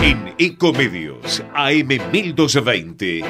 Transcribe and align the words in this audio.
En 0.00 0.34
Ecomedios 0.38 1.42
AM 1.54 1.88
1220. 2.12 3.22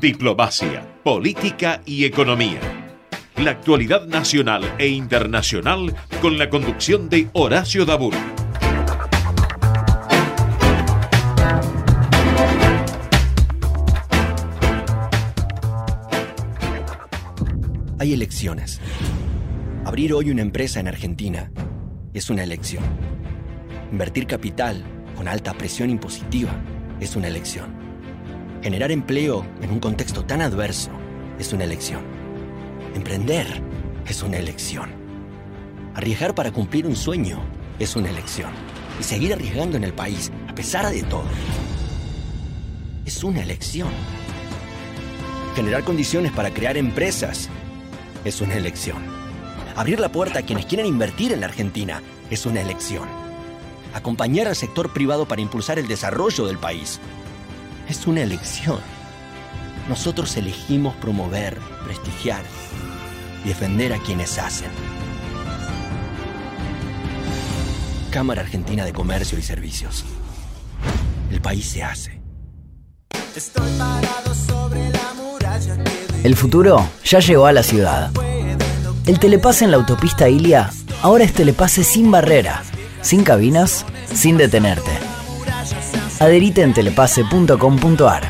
Diplomacia, 0.00 1.00
política 1.02 1.82
y 1.84 2.04
economía. 2.04 2.60
La 3.36 3.50
actualidad 3.50 4.06
nacional 4.06 4.74
e 4.78 4.88
internacional 4.88 5.94
con 6.22 6.38
la 6.38 6.48
conducción 6.48 7.10
de 7.10 7.28
Horacio 7.34 7.84
Dabur. 7.84 8.14
Hay 17.98 18.12
elecciones. 18.14 18.80
Abrir 19.84 20.14
hoy 20.14 20.30
una 20.30 20.42
empresa 20.42 20.80
en 20.80 20.88
Argentina 20.88 21.52
es 22.14 22.30
una 22.30 22.42
elección. 22.42 22.82
Invertir 23.92 24.26
capital 24.26 24.95
con 25.16 25.28
alta 25.28 25.54
presión 25.54 25.90
impositiva 25.90 26.50
es 27.00 27.16
una 27.16 27.28
elección. 27.28 27.74
Generar 28.62 28.92
empleo 28.92 29.46
en 29.62 29.70
un 29.70 29.80
contexto 29.80 30.24
tan 30.24 30.42
adverso 30.42 30.90
es 31.38 31.52
una 31.52 31.64
elección. 31.64 32.02
Emprender 32.94 33.62
es 34.06 34.22
una 34.22 34.38
elección. 34.38 34.90
Arriesgar 35.94 36.34
para 36.34 36.52
cumplir 36.52 36.86
un 36.86 36.96
sueño 36.96 37.40
es 37.78 37.96
una 37.96 38.10
elección. 38.10 38.50
Y 39.00 39.02
seguir 39.02 39.32
arriesgando 39.32 39.76
en 39.76 39.84
el 39.84 39.92
país, 39.92 40.30
a 40.48 40.54
pesar 40.54 40.90
de 40.90 41.02
todo, 41.02 41.24
es 43.04 43.24
una 43.24 43.42
elección. 43.42 43.90
Generar 45.54 45.84
condiciones 45.84 46.32
para 46.32 46.52
crear 46.52 46.76
empresas 46.76 47.48
es 48.24 48.40
una 48.40 48.54
elección. 48.54 48.98
Abrir 49.74 50.00
la 50.00 50.10
puerta 50.10 50.40
a 50.40 50.42
quienes 50.42 50.66
quieren 50.66 50.86
invertir 50.86 51.32
en 51.32 51.40
la 51.40 51.46
Argentina 51.46 52.02
es 52.30 52.46
una 52.46 52.60
elección. 52.60 53.25
Acompañar 53.94 54.48
al 54.48 54.56
sector 54.56 54.92
privado 54.92 55.26
para 55.26 55.40
impulsar 55.40 55.78
el 55.78 55.88
desarrollo 55.88 56.46
del 56.46 56.58
país 56.58 57.00
es 57.88 58.06
una 58.06 58.22
elección. 58.22 58.78
Nosotros 59.88 60.36
elegimos 60.36 60.94
promover, 60.96 61.58
prestigiar 61.84 62.42
y 63.44 63.48
defender 63.48 63.92
a 63.92 63.98
quienes 63.98 64.38
hacen. 64.38 64.70
Cámara 68.10 68.42
Argentina 68.42 68.84
de 68.84 68.92
Comercio 68.92 69.38
y 69.38 69.42
Servicios. 69.42 70.04
El 71.30 71.40
país 71.40 71.66
se 71.66 71.82
hace. 71.82 72.20
Estoy 73.36 73.70
parado 73.78 74.34
sobre 74.34 74.88
la 74.88 75.12
muralla 75.14 75.76
El 76.24 76.34
futuro 76.36 76.88
ya 77.04 77.20
llegó 77.20 77.46
a 77.46 77.52
la 77.52 77.62
ciudad. 77.62 78.10
El 79.06 79.20
telepase 79.20 79.66
en 79.66 79.70
la 79.70 79.76
autopista 79.76 80.28
Ilia 80.28 80.70
ahora 81.02 81.24
es 81.24 81.34
telepase 81.34 81.84
sin 81.84 82.10
barrera, 82.10 82.62
sin 83.06 83.22
cabinas, 83.22 83.86
sin 84.12 84.36
detenerte. 84.36 84.90
Adherite 86.18 86.62
en 86.62 86.74
telepase.com.ar. 86.74 88.22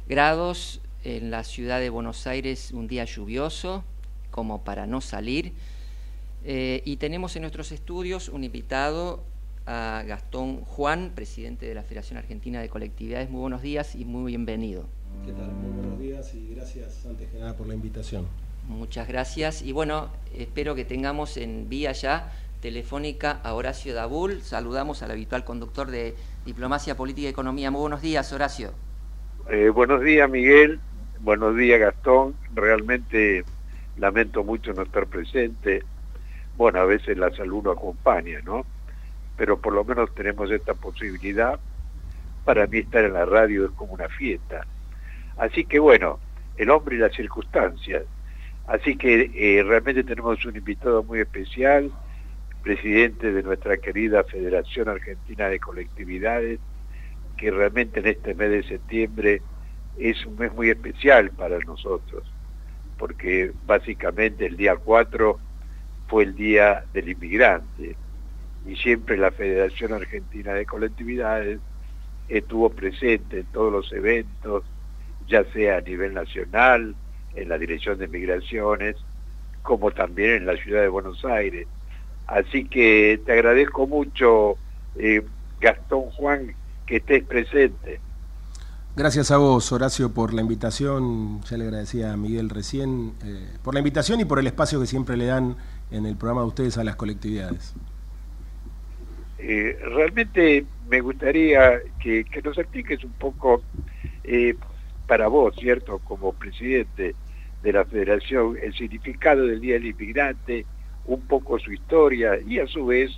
grados 0.08 0.80
en 1.04 1.30
la 1.30 1.44
ciudad 1.44 1.78
de 1.78 1.90
Buenos 1.90 2.26
Aires, 2.26 2.72
un 2.72 2.88
día 2.88 3.04
lluvioso, 3.04 3.84
como 4.32 4.64
para 4.64 4.88
no 4.88 5.00
salir. 5.00 5.52
Eh, 6.44 6.82
y 6.84 6.96
tenemos 6.96 7.36
en 7.36 7.42
nuestros 7.42 7.70
estudios 7.70 8.28
un 8.28 8.42
invitado 8.42 9.22
a 9.68 10.02
Gastón 10.06 10.62
Juan, 10.62 11.12
presidente 11.14 11.66
de 11.66 11.74
la 11.74 11.82
Federación 11.82 12.18
Argentina 12.18 12.60
de 12.60 12.70
Colectividades. 12.70 13.28
Muy 13.28 13.40
buenos 13.40 13.60
días 13.60 13.94
y 13.94 14.06
muy 14.06 14.32
bienvenido. 14.32 14.86
¿Qué 15.26 15.32
tal? 15.32 15.52
Muy 15.52 15.70
buenos 15.72 15.98
días 15.98 16.34
y 16.34 16.54
gracias 16.54 17.04
antes 17.06 17.28
que 17.28 17.38
nada 17.38 17.54
por 17.54 17.66
la 17.66 17.74
invitación. 17.74 18.26
Muchas 18.66 19.06
gracias 19.06 19.60
y 19.60 19.72
bueno, 19.72 20.08
espero 20.34 20.74
que 20.74 20.86
tengamos 20.86 21.36
en 21.36 21.68
vía 21.68 21.92
ya 21.92 22.32
telefónica 22.62 23.40
a 23.44 23.52
Horacio 23.52 23.94
Dabul. 23.94 24.40
Saludamos 24.40 25.02
al 25.02 25.10
habitual 25.10 25.44
conductor 25.44 25.90
de 25.90 26.14
Diplomacia 26.46 26.96
Política 26.96 27.28
y 27.28 27.30
Economía. 27.30 27.70
Muy 27.70 27.82
buenos 27.82 28.00
días, 28.00 28.32
Horacio. 28.32 28.72
Eh, 29.50 29.68
buenos 29.68 30.02
días, 30.02 30.30
Miguel. 30.30 30.80
Buenos 31.20 31.54
días, 31.56 31.78
Gastón. 31.78 32.34
Realmente 32.54 33.44
lamento 33.98 34.44
mucho 34.44 34.72
no 34.72 34.82
estar 34.82 35.06
presente. 35.06 35.82
Bueno, 36.56 36.80
a 36.80 36.84
veces 36.86 37.18
la 37.18 37.30
salud 37.36 37.64
no 37.64 37.72
acompaña, 37.72 38.40
¿no? 38.44 38.64
Pero 39.38 39.58
por 39.58 39.72
lo 39.72 39.84
menos 39.84 40.14
tenemos 40.14 40.50
esta 40.50 40.74
posibilidad. 40.74 41.58
Para 42.44 42.66
mí 42.66 42.78
estar 42.78 43.04
en 43.04 43.14
la 43.14 43.24
radio 43.24 43.66
es 43.66 43.70
como 43.70 43.94
una 43.94 44.08
fiesta. 44.08 44.66
Así 45.38 45.64
que 45.64 45.78
bueno, 45.78 46.18
el 46.58 46.68
hombre 46.70 46.96
y 46.96 46.98
las 46.98 47.14
circunstancias. 47.14 48.02
Así 48.66 48.96
que 48.96 49.30
eh, 49.34 49.62
realmente 49.62 50.04
tenemos 50.04 50.44
un 50.44 50.56
invitado 50.56 51.02
muy 51.02 51.20
especial, 51.20 51.90
presidente 52.62 53.32
de 53.32 53.42
nuestra 53.42 53.78
querida 53.78 54.24
Federación 54.24 54.88
Argentina 54.88 55.48
de 55.48 55.58
Colectividades, 55.58 56.58
que 57.38 57.50
realmente 57.50 58.00
en 58.00 58.08
este 58.08 58.34
mes 58.34 58.50
de 58.50 58.62
septiembre 58.64 59.40
es 59.98 60.26
un 60.26 60.36
mes 60.36 60.52
muy 60.52 60.68
especial 60.68 61.30
para 61.30 61.58
nosotros, 61.60 62.24
porque 62.98 63.52
básicamente 63.66 64.44
el 64.44 64.56
día 64.56 64.76
4 64.76 65.38
fue 66.08 66.24
el 66.24 66.34
Día 66.34 66.84
del 66.92 67.08
Inmigrante 67.10 67.96
y 68.68 68.76
siempre 68.76 69.16
la 69.16 69.30
Federación 69.30 69.94
Argentina 69.94 70.52
de 70.52 70.66
Colectividades 70.66 71.58
estuvo 72.28 72.68
presente 72.68 73.40
en 73.40 73.46
todos 73.46 73.72
los 73.72 73.90
eventos, 73.92 74.62
ya 75.26 75.42
sea 75.52 75.78
a 75.78 75.80
nivel 75.80 76.12
nacional, 76.12 76.94
en 77.34 77.48
la 77.48 77.56
Dirección 77.56 77.98
de 77.98 78.08
Migraciones, 78.08 78.96
como 79.62 79.90
también 79.90 80.34
en 80.34 80.46
la 80.46 80.56
ciudad 80.56 80.82
de 80.82 80.88
Buenos 80.88 81.24
Aires. 81.24 81.66
Así 82.26 82.66
que 82.66 83.18
te 83.24 83.32
agradezco 83.32 83.86
mucho, 83.86 84.58
eh, 84.96 85.22
Gastón 85.60 86.10
Juan, 86.10 86.54
que 86.84 86.96
estés 86.96 87.24
presente. 87.24 88.00
Gracias 88.94 89.30
a 89.30 89.38
vos, 89.38 89.72
Horacio, 89.72 90.12
por 90.12 90.34
la 90.34 90.42
invitación. 90.42 91.40
Ya 91.44 91.56
le 91.56 91.64
agradecía 91.64 92.12
a 92.12 92.16
Miguel 92.18 92.50
recién 92.50 93.14
eh, 93.24 93.48
por 93.62 93.72
la 93.72 93.80
invitación 93.80 94.20
y 94.20 94.26
por 94.26 94.38
el 94.38 94.46
espacio 94.46 94.78
que 94.78 94.86
siempre 94.86 95.16
le 95.16 95.26
dan 95.26 95.56
en 95.90 96.04
el 96.04 96.16
programa 96.16 96.42
de 96.42 96.48
ustedes 96.48 96.76
a 96.76 96.84
las 96.84 96.96
colectividades. 96.96 97.74
Eh, 99.38 99.78
realmente 99.82 100.64
me 100.88 101.00
gustaría 101.00 101.80
que, 102.00 102.24
nos 102.42 102.58
expliques 102.58 103.02
un 103.04 103.12
poco 103.12 103.62
eh, 104.24 104.54
para 105.06 105.28
vos, 105.28 105.54
¿cierto? 105.56 105.98
Como 106.00 106.32
presidente, 106.32 107.14
de 107.62 107.72
la 107.72 107.84
Federación, 107.84 108.56
el 108.62 108.72
significado 108.74 109.46
del 109.46 109.60
Día 109.60 109.74
del 109.74 109.86
Inmigrante, 109.86 110.64
un 111.06 111.22
poco 111.22 111.58
su 111.58 111.72
historia 111.72 112.38
y 112.46 112.58
a 112.58 112.66
su 112.66 112.86
vez, 112.86 113.10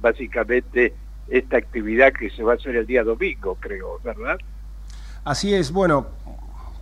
básicamente, 0.00 0.94
esta 1.28 1.58
actividad 1.58 2.12
que 2.12 2.30
se 2.30 2.42
va 2.42 2.52
a 2.52 2.56
hacer 2.56 2.76
el 2.76 2.86
día 2.86 3.04
domingo, 3.04 3.56
creo, 3.60 4.00
¿verdad? 4.02 4.38
Así 5.24 5.54
es, 5.54 5.70
bueno, 5.70 6.08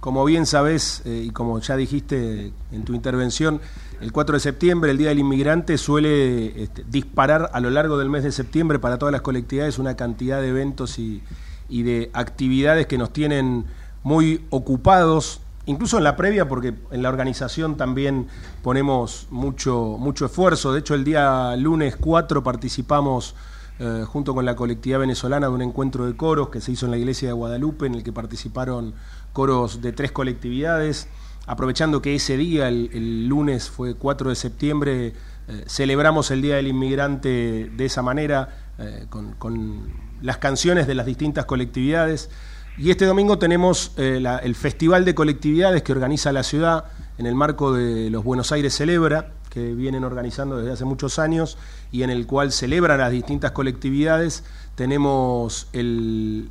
como 0.00 0.25
bien 0.25 0.46
sabes 0.46 1.02
eh, 1.05 1.25
y 1.26 1.31
como 1.31 1.58
ya 1.58 1.76
dijiste 1.76 2.52
en 2.70 2.84
tu 2.84 2.94
intervención, 2.94 3.61
el 4.01 4.13
4 4.13 4.35
de 4.35 4.41
septiembre, 4.41 4.91
el 4.91 4.99
Día 4.99 5.09
del 5.09 5.21
Inmigrante, 5.21 5.79
suele 5.79 6.63
este, 6.63 6.85
disparar 6.89 7.51
a 7.53 7.61
lo 7.61 7.71
largo 7.71 7.97
del 7.99 8.11
mes 8.11 8.25
de 8.25 8.33
septiembre 8.33 8.79
para 8.79 8.99
todas 8.99 9.13
las 9.13 9.23
colectividades 9.23 9.79
una 9.79 9.97
cantidad 9.97 10.41
de 10.41 10.49
eventos 10.49 10.99
y, 10.99 11.23
de 11.69 12.11
actividades 12.13 12.87
que 12.87 12.99
nos 12.99 13.13
tienen 13.13 13.65
muy 14.03 14.45
ocupados, 14.51 15.41
incluso 15.65 15.99
en 15.99 16.05
la 16.05 16.15
previa, 16.15 16.49
porque 16.49 16.75
en 16.91 17.03
la 17.03 17.09
organización 17.09 17.77
también 17.77 18.29
ponemos 18.63 19.27
mucho, 19.31 19.97
mucho 19.99 20.27
esfuerzo. 20.27 20.73
De 20.73 20.81
hecho, 20.81 20.95
el 20.95 21.03
día 21.03 21.57
lunes 21.57 21.97
4 21.97 22.45
participamos 22.45 23.35
eh, 23.79 24.05
junto 24.07 24.35
con 24.35 24.45
la 24.45 24.55
colectividad 24.55 25.01
venezolana 25.01 25.49
de 25.49 25.55
un 25.55 25.63
encuentro 25.63 26.07
de 26.07 26.17
coros 26.17 26.51
que 26.51 26.61
se 26.61 26.73
hizo 26.73 26.87
en 26.87 26.93
la 26.93 26.99
iglesia 26.99 27.29
de 27.29 27.35
Guadalupe, 27.35 27.87
en 27.87 27.95
el 27.95 28.05
que 28.05 28.13
participaron 28.13 28.95
coros 29.33 29.83
de 29.83 29.93
tres 29.93 30.13
colectividades. 30.13 31.09
Aprovechando 31.47 32.03
que 32.03 32.15
ese 32.15 32.37
día, 32.37 32.69
el, 32.69 33.29
lunes 33.29 33.71
fue 33.71 33.95
4 33.95 34.31
de 34.31 34.37
septiembre, 34.37 35.07
eh, 35.07 35.65
celebramos 35.67 36.31
el 36.31 36.43
Día 36.43 36.57
del 36.57 36.67
Inmigrante 36.67 37.71
de 37.73 37.85
esa 37.85 38.03
manera, 38.03 38.49
eh, 38.79 39.07
con, 39.09 40.07
las 40.23 40.39
canciones 40.39 40.87
de 40.87 40.95
las 40.95 41.07
distintas 41.07 41.45
colectividades. 41.45 42.31
Y 42.79 42.91
este 42.91 43.07
domingo 43.07 43.39
tenemos 43.39 43.93
el 43.97 44.55
Festival 44.55 45.05
de 45.05 45.15
Colectividades 45.15 45.83
que 45.83 45.93
organiza 45.93 46.33
la 46.33 46.43
ciudad 46.43 46.85
en 47.19 47.27
el 47.27 47.35
marco 47.35 47.73
de 47.73 48.11
los 48.11 48.25
Buenos 48.25 48.53
Aires 48.53 48.75
Celebra, 48.75 49.33
que 49.56 49.73
vienen 49.73 50.05
organizando 50.05 50.58
desde 50.58 50.73
hace 50.73 50.85
muchos 50.85 51.19
años 51.19 51.56
y 51.91 52.03
en 52.03 52.11
el 52.11 52.26
cual 52.26 52.53
celebran 52.53 52.99
las 52.99 53.11
distintas 53.11 53.53
colectividades. 53.53 54.44
Tenemos 54.75 55.69
el, 55.73 56.50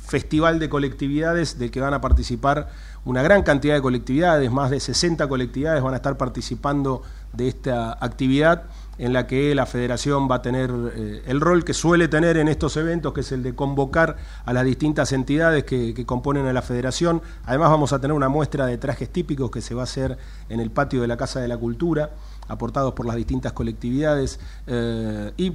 Festival 0.00 0.58
de 0.58 0.70
Colectividades 0.70 1.58
del 1.58 1.70
que 1.70 1.82
van 1.82 1.92
a 1.92 2.00
participar 2.00 2.70
una 3.04 3.22
gran 3.22 3.42
cantidad 3.42 3.74
de 3.74 3.82
colectividades, 3.82 4.50
más 4.50 4.70
de 4.70 4.80
60 4.80 5.28
colectividades 5.28 5.82
van 5.82 5.92
a 5.92 5.96
estar 5.96 6.16
participando 6.16 7.02
de 7.34 7.48
esta 7.48 7.92
actividad 8.00 8.64
en 9.00 9.14
la 9.14 9.26
que 9.26 9.54
la 9.54 9.64
federación 9.64 10.30
va 10.30 10.36
a 10.36 10.42
tener 10.42 10.70
eh, 10.94 11.22
el 11.26 11.40
rol 11.40 11.64
que 11.64 11.72
suele 11.72 12.06
tener 12.06 12.36
en 12.36 12.48
estos 12.48 12.76
eventos, 12.76 13.14
que 13.14 13.22
es 13.22 13.32
el 13.32 13.42
de 13.42 13.54
convocar 13.54 14.18
a 14.44 14.52
las 14.52 14.62
distintas 14.64 15.12
entidades 15.12 15.64
que, 15.64 16.04
componen 16.04 16.46
a 16.46 16.52
la 16.52 16.60
federación. 16.60 17.22
Además 17.46 17.70
vamos 17.70 17.94
a 17.94 17.98
tener 17.98 18.14
una 18.14 18.28
muestra 18.28 18.66
de 18.66 18.76
trajes 18.76 19.08
típicos 19.08 19.50
que 19.50 19.62
se 19.62 19.74
va 19.74 19.82
a 19.82 19.84
hacer 19.84 20.18
en 20.50 20.60
el 20.60 20.70
patio 20.70 21.00
de 21.00 21.08
la 21.08 21.16
Casa 21.16 21.40
de 21.40 21.48
la 21.48 21.56
Cultura, 21.56 22.10
aportados 22.50 22.92
por 22.92 23.06
las 23.06 23.16
distintas 23.16 23.52
colectividades. 23.52 24.40
Eh, 24.66 25.32
y 25.36 25.52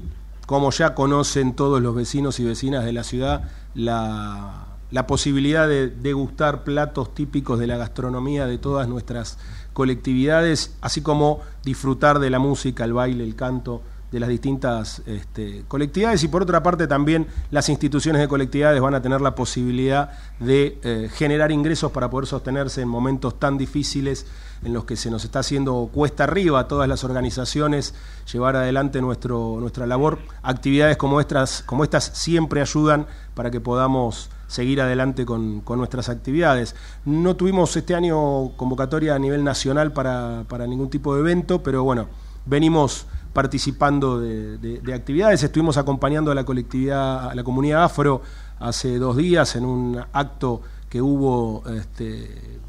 como 0.48 0.72
ya 0.72 0.96
conocen 0.96 1.56
todos 1.56 1.82
los 1.82 1.94
vecinos 1.94 2.40
y 2.40 2.46
vecinas 2.46 2.86
de 2.86 2.94
la 2.94 3.04
ciudad, 3.04 3.50
la 3.74 4.76
la 4.92 5.08
posibilidad 5.08 5.68
de 5.68 5.90
degustar 5.90 6.64
platos 6.64 7.14
típicos 7.14 7.60
de 7.60 7.68
la 7.68 7.78
gastronomía 7.78 8.46
de 8.46 8.58
todas 8.58 8.88
nuestras 8.88 9.38
colectividades, 9.74 10.78
así 10.82 11.02
como 11.02 11.42
disfrutar 11.64 12.20
de 12.20 12.30
la 12.30 12.40
música, 12.40 12.86
el 12.86 12.94
baile, 12.94 13.24
el 13.24 13.36
canto 13.36 13.82
de 14.12 14.20
las 14.20 14.30
distintas 14.30 15.02
este, 15.08 15.66
colectividades 15.68 16.24
y 16.24 16.30
por 16.30 16.44
otra 16.44 16.64
parte 16.64 16.88
también 16.88 17.28
las 17.52 17.68
instituciones 17.68 18.22
de 18.22 18.30
colectividades 18.30 18.80
van 18.80 18.94
a 18.94 19.02
tener 19.02 19.20
la 19.20 19.36
posibilidad 19.36 20.12
de 20.40 20.80
eh, 20.84 21.10
generar 21.12 21.52
ingresos 21.52 21.92
para 21.92 22.10
poder 22.10 22.28
sostenerse 22.28 22.82
en 22.82 22.88
momentos 22.88 23.38
tan 23.40 23.58
difíciles 23.58 24.28
en 24.64 24.74
los 24.74 24.86
que 24.86 24.96
se 24.96 25.12
nos 25.12 25.24
está 25.24 25.40
haciendo 25.40 25.90
cuesta 25.94 26.24
arriba 26.24 26.60
a 26.60 26.68
todas 26.68 26.88
las 26.88 27.04
organizaciones 27.04 27.94
llevar 28.32 28.56
adelante 28.56 29.02
nuestro, 29.02 29.58
nuestra 29.60 29.86
labor. 29.86 30.20
Actividades 30.42 30.98
como 30.98 31.20
estas, 31.20 31.64
como 31.64 31.84
estas 31.84 32.06
siempre 32.06 32.62
ayudan 32.62 33.08
para 33.34 33.52
que 33.52 33.62
podamos 33.62 34.30
seguir 34.48 34.82
adelante 34.82 35.26
con, 35.26 35.64
nuestras 35.66 36.10
actividades. 36.10 36.76
No 37.06 37.36
tuvimos 37.36 37.76
este 37.76 37.96
año 37.96 38.56
convocatoria 38.56 39.16
a 39.16 39.20
nivel 39.20 39.44
nacional 39.44 39.92
para, 39.92 40.68
ningún 40.68 40.90
tipo 40.90 41.16
de 41.16 41.22
evento, 41.22 41.64
pero 41.64 41.84
bueno, 41.84 42.08
venimos 42.46 43.06
participando 43.34 44.20
de, 44.20 44.94
actividades, 44.94 45.44
estuvimos 45.44 45.78
acompañando 45.78 46.32
a 46.32 46.36
la 46.36 46.46
colectividad, 46.46 47.30
a 47.30 47.36
la 47.36 47.44
comunidad 47.44 47.84
afro 47.84 48.22
hace 48.60 48.98
dos 48.98 49.18
días 49.18 49.56
en 49.56 49.66
un 49.66 50.02
acto 50.14 50.62
que 50.90 51.02
hubo, 51.02 51.64
este, 51.70 52.60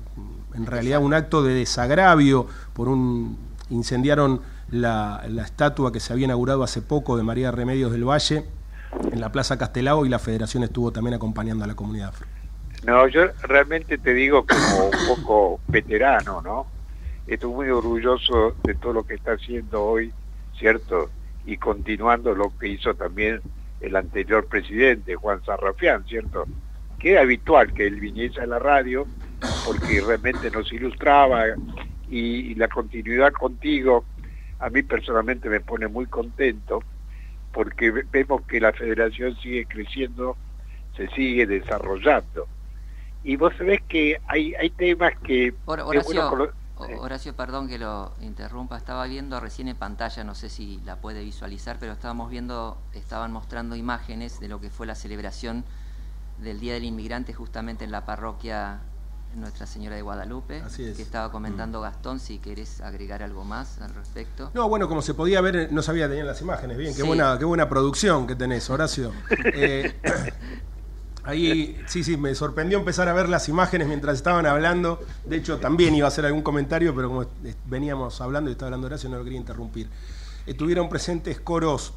en 0.56 0.66
realidad 0.66 1.02
un 1.02 1.14
acto 1.14 1.42
de 1.42 1.54
desagravio 1.54 2.46
por 2.72 2.88
un 2.88 3.38
incendiaron 3.70 4.40
la, 4.70 5.24
la 5.28 5.42
estatua 5.42 5.92
que 5.92 6.00
se 6.00 6.12
había 6.12 6.26
inaugurado 6.26 6.62
hace 6.62 6.82
poco 6.82 7.16
de 7.16 7.22
María 7.22 7.50
Remedios 7.50 7.92
del 7.92 8.04
Valle 8.04 8.44
en 9.12 9.20
la 9.20 9.30
Plaza 9.32 9.58
Castelao 9.58 10.06
y 10.06 10.08
la 10.08 10.18
federación 10.18 10.62
estuvo 10.62 10.92
también 10.92 11.14
acompañando 11.14 11.64
a 11.64 11.66
la 11.66 11.74
comunidad 11.74 12.08
afro. 12.08 12.26
No, 12.84 13.08
yo 13.08 13.26
realmente 13.42 13.98
te 13.98 14.14
digo 14.14 14.46
como 14.46 14.86
un 14.86 15.16
poco 15.16 15.60
veterano, 15.66 16.40
¿no? 16.40 16.66
Estoy 17.26 17.50
muy 17.50 17.68
orgulloso 17.68 18.54
de 18.62 18.74
todo 18.74 18.92
lo 18.92 19.02
que 19.04 19.14
está 19.14 19.32
haciendo 19.32 19.84
hoy, 19.84 20.12
¿cierto? 20.56 21.10
Y 21.44 21.56
continuando 21.56 22.34
lo 22.34 22.56
que 22.56 22.68
hizo 22.68 22.94
también 22.94 23.40
el 23.80 23.96
anterior 23.96 24.46
presidente, 24.46 25.16
Juan 25.16 25.44
Sarrafián, 25.44 26.04
¿cierto? 26.06 26.46
Que 26.98 27.12
era 27.12 27.22
habitual 27.22 27.72
que 27.72 27.86
él 27.86 27.98
viniese 27.98 28.40
a 28.40 28.46
la 28.46 28.58
radio 28.58 29.06
porque 29.64 30.00
realmente 30.00 30.50
nos 30.50 30.72
ilustraba 30.72 31.44
y 32.08 32.54
la 32.54 32.68
continuidad 32.68 33.32
contigo 33.32 34.04
a 34.58 34.70
mí 34.70 34.82
personalmente 34.82 35.48
me 35.48 35.60
pone 35.60 35.88
muy 35.88 36.06
contento 36.06 36.82
porque 37.52 37.90
vemos 37.90 38.42
que 38.42 38.60
la 38.60 38.72
federación 38.72 39.36
sigue 39.36 39.66
creciendo, 39.66 40.36
se 40.94 41.08
sigue 41.08 41.46
desarrollando. 41.46 42.46
Y 43.24 43.36
vos 43.36 43.54
sabés 43.56 43.80
que 43.88 44.20
hay, 44.26 44.54
hay 44.54 44.70
temas 44.70 45.14
que... 45.24 45.54
Horacio, 46.78 47.34
perdón 47.34 47.68
que 47.68 47.78
lo 47.78 48.12
interrumpa, 48.20 48.76
estaba 48.76 49.06
viendo 49.06 49.40
recién 49.40 49.68
en 49.68 49.76
pantalla, 49.76 50.22
no 50.24 50.34
sé 50.34 50.50
si 50.50 50.82
la 50.84 50.96
puede 50.96 51.24
visualizar, 51.24 51.78
pero 51.80 51.92
estábamos 51.92 52.30
viendo, 52.30 52.76
estaban 52.92 53.32
mostrando 53.32 53.74
imágenes 53.74 54.38
de 54.40 54.48
lo 54.48 54.60
que 54.60 54.68
fue 54.68 54.86
la 54.86 54.94
celebración 54.94 55.64
del 56.36 56.60
Día 56.60 56.74
del 56.74 56.84
Inmigrante 56.84 57.32
justamente 57.32 57.86
en 57.86 57.90
la 57.90 58.04
parroquia 58.04 58.80
nuestra 59.36 59.66
Señora 59.66 59.96
de 59.96 60.02
Guadalupe, 60.02 60.62
que 60.76 61.02
estaba 61.02 61.30
comentando 61.30 61.80
Gastón, 61.80 62.20
si 62.20 62.38
querés 62.38 62.80
agregar 62.80 63.22
algo 63.22 63.44
más 63.44 63.80
al 63.80 63.94
respecto. 63.94 64.50
No, 64.54 64.68
bueno, 64.68 64.88
como 64.88 65.02
se 65.02 65.14
podía 65.14 65.40
ver, 65.40 65.72
no 65.72 65.82
sabía 65.82 66.08
tener 66.08 66.24
las 66.24 66.40
imágenes, 66.40 66.76
bien, 66.76 66.94
qué, 66.94 67.02
buena, 67.02 67.38
qué 67.38 67.44
buena 67.44 67.68
producción 67.68 68.26
que 68.26 68.34
tenés, 68.34 68.68
Horacio. 68.70 69.12
Eh, 69.44 69.94
ahí, 71.24 71.80
sí, 71.86 72.02
sí, 72.02 72.16
me 72.16 72.34
sorprendió 72.34 72.78
empezar 72.78 73.08
a 73.08 73.12
ver 73.12 73.28
las 73.28 73.48
imágenes 73.48 73.88
mientras 73.88 74.16
estaban 74.16 74.46
hablando, 74.46 75.00
de 75.24 75.36
hecho 75.36 75.58
también 75.58 75.94
iba 75.94 76.06
a 76.06 76.08
hacer 76.08 76.26
algún 76.26 76.42
comentario, 76.42 76.94
pero 76.94 77.08
como 77.08 77.26
veníamos 77.66 78.20
hablando 78.20 78.50
y 78.50 78.52
estaba 78.52 78.68
hablando 78.68 78.86
Horacio, 78.86 79.08
no 79.10 79.18
lo 79.18 79.24
quería 79.24 79.38
interrumpir. 79.38 79.88
Estuvieron 80.46 80.88
presentes 80.88 81.40
coros 81.40 81.92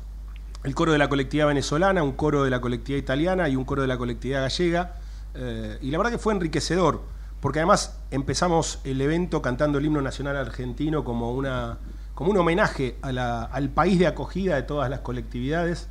el 0.63 0.75
coro 0.75 0.91
de 0.91 0.97
la 0.97 1.07
colectividad 1.07 1.47
venezolana, 1.47 2.03
un 2.03 2.13
coro 2.13 2.43
de 2.43 2.49
la 2.49 2.59
colectividad 2.59 3.01
italiana 3.01 3.47
y 3.47 3.55
un 3.55 3.63
coro 3.63 3.81
de 3.81 3.87
la 3.87 3.97
colectividad 3.97 4.41
gallega. 4.41 4.95
Eh, 5.35 5.77
y 5.81 5.91
la 5.91 5.97
verdad 5.97 6.11
que 6.11 6.17
fue 6.17 6.33
enriquecedor 6.33 7.01
porque 7.41 7.59
además 7.59 7.97
empezamos 8.11 8.79
el 8.83 8.99
evento 9.01 9.41
cantando 9.41 9.77
el 9.77 9.85
himno 9.85 10.01
nacional 10.01 10.35
argentino 10.35 11.03
como, 11.03 11.33
una, 11.33 11.77
como 12.13 12.31
un 12.31 12.37
homenaje 12.37 12.97
al 13.01 13.69
país 13.69 13.97
de 13.99 14.07
acogida 14.07 14.55
de 14.55 14.63
todas 14.63 14.89
las 14.89 14.99
colectividades. 14.99 15.87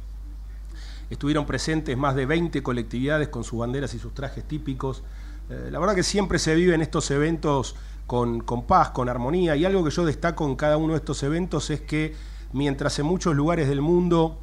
Estuvieron 1.10 1.46
presentes 1.46 1.96
más 1.96 2.14
de 2.14 2.26
20 2.26 2.62
colectividades 2.62 3.28
con 3.28 3.44
sus 3.44 3.60
banderas 3.60 3.94
y 3.94 3.98
sus 3.98 4.12
trajes 4.12 4.44
típicos. 4.44 5.02
Eh, 5.48 5.68
la 5.70 5.78
verdad 5.78 5.94
que 5.94 6.02
siempre 6.02 6.38
se 6.38 6.54
vive 6.54 6.74
en 6.74 6.82
estos 6.82 7.10
eventos 7.10 7.76
con, 8.06 8.40
con 8.40 8.66
paz, 8.66 8.90
con 8.90 9.08
armonía, 9.08 9.56
y 9.56 9.64
algo 9.64 9.82
que 9.84 9.90
yo 9.90 10.04
destaco 10.04 10.46
en 10.46 10.54
cada 10.54 10.76
uno 10.76 10.92
de 10.92 10.98
estos 10.98 11.22
eventos 11.22 11.70
es 11.70 11.80
que 11.80 12.14
mientras 12.52 12.98
en 12.98 13.06
muchos 13.06 13.34
lugares 13.34 13.68
del 13.68 13.80
mundo 13.80 14.38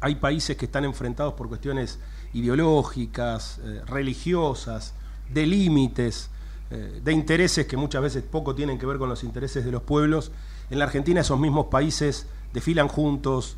hay 0.00 0.16
países 0.16 0.56
que 0.56 0.66
están 0.66 0.84
enfrentados 0.84 1.34
por 1.34 1.48
cuestiones 1.48 2.00
ideológicas, 2.32 3.60
eh, 3.62 3.82
religiosas, 3.86 4.94
de 5.32 5.46
límites, 5.46 6.30
eh, 6.70 7.00
de 7.02 7.12
intereses 7.12 7.66
que 7.66 7.76
muchas 7.76 8.02
veces 8.02 8.24
poco 8.24 8.54
tienen 8.54 8.78
que 8.78 8.86
ver 8.86 8.98
con 8.98 9.08
los 9.08 9.22
intereses 9.22 9.64
de 9.64 9.70
los 9.70 9.82
pueblos. 9.82 10.32
En 10.70 10.78
la 10.78 10.86
Argentina 10.86 11.20
esos 11.20 11.38
mismos 11.38 11.66
países 11.66 12.26
desfilan 12.52 12.88
juntos, 12.88 13.56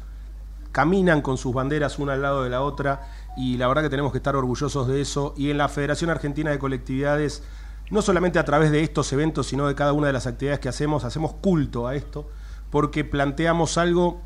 caminan 0.73 1.23
con 1.23 1.39
sus 1.39 1.55
banderas 1.55 1.99
una 1.99 2.13
al 2.13 2.23
lado 2.23 2.45
de 2.45 2.51
la 2.51 2.61
otra 2.61 3.09
y 3.37 3.57
la 3.57 3.67
verdad 3.69 3.83
que 3.83 3.91
tenemos 3.91 4.13
que 4.13 4.19
estar 4.19 4.37
orgullosos 4.37 4.89
de 4.89 5.01
eso. 5.01 5.35
Y 5.37 5.51
en 5.51 5.59
la 5.59 5.69
Federación 5.69 6.11
Argentina 6.11 6.51
de 6.51 6.59
Colectividades, 6.59 7.43
no 7.91 8.03
solamente 8.03 8.39
a 8.39 8.45
través 8.45 8.71
de 8.71 8.83
estos 8.83 9.13
eventos, 9.13 9.47
sino 9.47 9.67
de 9.67 9.75
cada 9.75 9.93
una 9.93 10.09
de 10.09 10.13
las 10.13 10.27
actividades 10.27 10.61
que 10.61 10.69
hacemos, 10.69 11.05
hacemos 11.05 11.33
culto 11.35 11.87
a 11.87 11.95
esto, 11.95 12.29
porque 12.71 13.05
planteamos 13.05 13.79
algo 13.79 14.21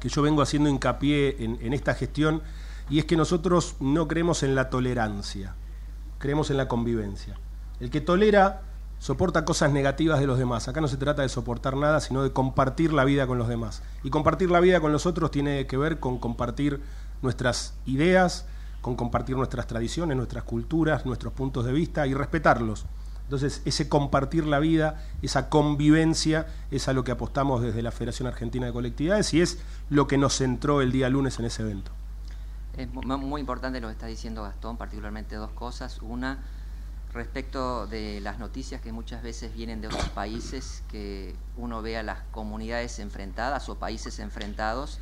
que 0.00 0.08
yo 0.08 0.22
vengo 0.22 0.42
haciendo 0.42 0.68
hincapié 0.68 1.42
en, 1.42 1.58
en 1.60 1.72
esta 1.72 1.94
gestión, 1.94 2.42
y 2.88 2.98
es 2.98 3.06
que 3.06 3.16
nosotros 3.16 3.76
no 3.80 4.06
creemos 4.06 4.42
en 4.42 4.54
la 4.54 4.70
tolerancia 4.70 5.54
creemos 6.24 6.48
en 6.48 6.56
la 6.56 6.68
convivencia. 6.68 7.34
El 7.80 7.90
que 7.90 8.00
tolera 8.00 8.62
soporta 8.98 9.44
cosas 9.44 9.70
negativas 9.72 10.20
de 10.20 10.26
los 10.26 10.38
demás. 10.38 10.68
Acá 10.68 10.80
no 10.80 10.88
se 10.88 10.96
trata 10.96 11.20
de 11.20 11.28
soportar 11.28 11.76
nada, 11.76 12.00
sino 12.00 12.22
de 12.22 12.32
compartir 12.32 12.94
la 12.94 13.04
vida 13.04 13.26
con 13.26 13.36
los 13.36 13.46
demás. 13.46 13.82
Y 14.02 14.08
compartir 14.08 14.50
la 14.50 14.60
vida 14.60 14.80
con 14.80 14.90
los 14.90 15.04
otros 15.04 15.30
tiene 15.30 15.66
que 15.66 15.76
ver 15.76 16.00
con 16.00 16.16
compartir 16.16 16.80
nuestras 17.20 17.74
ideas, 17.84 18.46
con 18.80 18.96
compartir 18.96 19.36
nuestras 19.36 19.66
tradiciones, 19.66 20.16
nuestras 20.16 20.44
culturas, 20.44 21.04
nuestros 21.04 21.34
puntos 21.34 21.66
de 21.66 21.72
vista 21.72 22.06
y 22.06 22.14
respetarlos. 22.14 22.86
Entonces, 23.24 23.60
ese 23.66 23.90
compartir 23.90 24.46
la 24.46 24.60
vida, 24.60 25.04
esa 25.20 25.50
convivencia, 25.50 26.46
es 26.70 26.88
a 26.88 26.94
lo 26.94 27.04
que 27.04 27.12
apostamos 27.12 27.60
desde 27.60 27.82
la 27.82 27.90
Federación 27.90 28.28
Argentina 28.28 28.64
de 28.64 28.72
Colectividades 28.72 29.34
y 29.34 29.42
es 29.42 29.58
lo 29.90 30.06
que 30.06 30.16
nos 30.16 30.38
centró 30.38 30.80
el 30.80 30.90
día 30.90 31.10
lunes 31.10 31.38
en 31.38 31.44
ese 31.44 31.60
evento. 31.60 31.92
Es 32.76 32.92
muy 32.92 33.40
importante 33.40 33.80
lo 33.80 33.86
que 33.86 33.92
está 33.92 34.06
diciendo 34.06 34.42
Gastón, 34.42 34.76
particularmente 34.76 35.36
dos 35.36 35.52
cosas. 35.52 36.02
Una, 36.02 36.42
respecto 37.12 37.86
de 37.86 38.20
las 38.20 38.40
noticias 38.40 38.80
que 38.80 38.92
muchas 38.92 39.22
veces 39.22 39.54
vienen 39.54 39.80
de 39.80 39.86
otros 39.86 40.08
países, 40.08 40.82
que 40.90 41.36
uno 41.56 41.82
ve 41.82 41.96
a 41.96 42.02
las 42.02 42.22
comunidades 42.32 42.98
enfrentadas 42.98 43.68
o 43.68 43.76
países 43.76 44.18
enfrentados, 44.18 44.98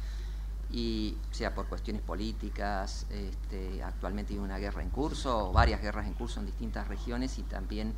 y 0.71 1.17
sea 1.31 1.55
por 1.55 1.67
cuestiones 1.67 2.03
políticas, 2.03 3.07
este, 3.11 3.83
actualmente 3.83 4.35
hay 4.35 4.39
una 4.39 4.59
guerra 4.59 4.83
en 4.83 4.91
curso, 4.91 5.49
o 5.49 5.53
varias 5.53 5.81
guerras 5.81 6.07
en 6.07 6.13
curso 6.13 6.41
en 6.41 6.47
distintas 6.47 6.89
regiones 6.89 7.39
y 7.39 7.43
también 7.43 7.95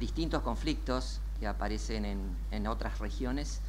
distintos 0.00 0.42
conflictos 0.42 1.20
que 1.38 1.46
aparecen 1.46 2.04
en, 2.04 2.36
en 2.50 2.66
otras 2.66 2.98
regiones. 2.98 3.60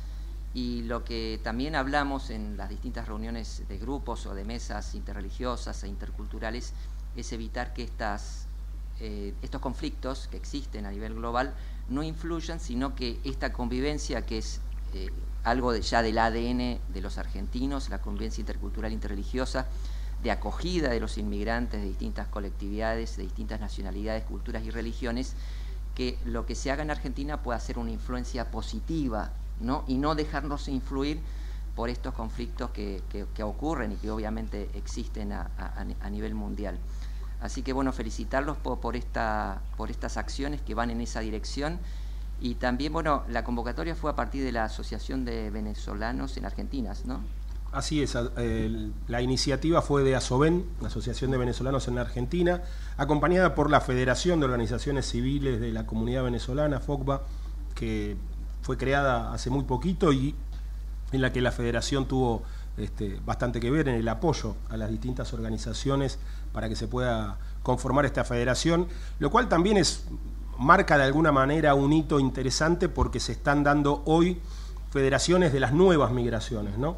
Y 0.57 0.81
lo 0.81 1.03
que 1.03 1.39
también 1.43 1.75
hablamos 1.75 2.31
en 2.31 2.57
las 2.57 2.67
distintas 2.67 3.07
reuniones 3.07 3.61
de 3.69 3.77
grupos 3.77 4.25
o 4.25 4.33
de 4.33 4.43
mesas 4.43 4.95
interreligiosas 4.95 5.83
e 5.83 5.87
interculturales 5.87 6.73
es 7.15 7.31
evitar 7.31 7.75
que 7.75 7.83
estas 7.83 8.47
eh, 8.99 9.35
estos 9.43 9.61
conflictos 9.61 10.27
que 10.31 10.37
existen 10.37 10.87
a 10.87 10.89
nivel 10.89 11.13
global 11.13 11.53
no 11.89 12.01
influyan, 12.01 12.59
sino 12.59 12.95
que 12.95 13.19
esta 13.23 13.53
convivencia 13.53 14.25
que 14.25 14.39
es 14.39 14.59
eh, 14.95 15.11
algo 15.43 15.75
ya 15.75 16.01
del 16.01 16.17
ADN 16.17 16.79
de 16.91 17.01
los 17.01 17.19
argentinos, 17.19 17.89
la 17.89 18.01
convivencia 18.01 18.41
intercultural 18.41 18.91
interreligiosa, 18.91 19.67
de 20.23 20.31
acogida 20.31 20.89
de 20.89 20.99
los 20.99 21.19
inmigrantes 21.19 21.81
de 21.81 21.87
distintas 21.87 22.29
colectividades, 22.29 23.15
de 23.15 23.21
distintas 23.21 23.59
nacionalidades, 23.59 24.23
culturas 24.23 24.63
y 24.63 24.71
religiones, 24.71 25.35
que 25.93 26.17
lo 26.25 26.47
que 26.47 26.55
se 26.55 26.71
haga 26.71 26.81
en 26.81 26.89
Argentina 26.89 27.43
pueda 27.43 27.59
ser 27.59 27.77
una 27.77 27.91
influencia 27.91 28.49
positiva 28.49 29.33
y 29.87 29.97
no 29.97 30.15
dejarnos 30.15 30.67
influir 30.67 31.19
por 31.75 31.89
estos 31.89 32.13
conflictos 32.13 32.71
que, 32.71 33.43
ocurren 33.43 33.91
y 33.91 33.95
que 33.95 34.09
obviamente 34.11 34.69
existen 34.73 35.31
a 35.31 36.09
nivel 36.09 36.35
mundial. 36.35 36.77
Así 37.41 37.61
que 37.61 37.73
bueno, 37.73 37.93
felicitarlos 37.93 38.57
por, 38.57 38.95
esta, 38.95 39.61
por 39.75 39.91
estas 39.91 40.17
acciones 40.17 40.61
que 40.61 40.73
van 40.73 40.89
en 40.89 41.01
esa 41.01 41.19
dirección. 41.19 41.79
Y 42.39 42.55
también, 42.55 42.93
bueno, 42.93 43.23
la 43.29 43.43
convocatoria 43.43 43.95
fue 43.95 44.11
a 44.11 44.15
partir 44.15 44.43
de 44.43 44.51
la 44.51 44.65
Asociación 44.65 45.25
de 45.25 45.49
Venezolanos 45.49 46.37
en 46.37 46.45
Argentina, 46.45 46.93
¿no? 47.05 47.21
Así 47.71 48.01
es, 48.01 48.17
la 49.07 49.21
iniciativa 49.21 49.81
fue 49.81 50.03
de 50.03 50.15
ASOVEN, 50.15 50.65
la 50.81 50.87
Asociación 50.87 51.31
de 51.31 51.37
Venezolanos 51.37 51.87
en 51.89 51.97
Argentina, 51.97 52.63
acompañada 52.95 53.55
por 53.55 53.69
la 53.69 53.81
Federación 53.81 54.39
de 54.39 54.45
Organizaciones 54.45 55.07
Civiles 55.07 55.59
de 55.59 55.71
la 55.71 55.85
Comunidad 55.85 56.23
Venezolana, 56.23 56.79
FOCBA, 56.79 57.23
que 57.75 58.15
fue 58.67 58.75
creada 58.75 59.31
hace 59.31 59.49
muy 59.49 59.63
poquito 59.63 60.11
y 60.11 60.35
en 61.13 61.21
la 61.21 61.31
que 61.31 61.39
la 61.39 61.53
federación 61.53 62.05
tuvo 62.05 62.43
este, 62.75 63.17
bastante 63.25 63.61
que 63.61 63.71
ver 63.71 63.87
en 63.87 63.95
el 63.95 64.07
apoyo 64.09 64.57
a 64.69 64.75
las 64.75 64.89
distintas 64.89 65.31
organizaciones 65.31 66.19
para 66.51 66.67
que 66.67 66.75
se 66.75 66.89
pueda 66.89 67.37
conformar 67.63 68.03
esta 68.03 68.25
federación, 68.25 68.89
lo 69.19 69.31
cual 69.31 69.47
también 69.47 69.77
es 69.77 70.03
marca 70.57 70.97
de 70.97 71.05
alguna 71.05 71.31
manera 71.31 71.75
un 71.75 71.93
hito 71.93 72.19
interesante 72.19 72.89
porque 72.89 73.21
se 73.21 73.31
están 73.31 73.63
dando 73.63 74.03
hoy 74.03 74.41
federaciones 74.91 75.53
de 75.53 75.61
las 75.61 75.71
nuevas 75.71 76.11
migraciones, 76.11 76.77
¿no? 76.77 76.97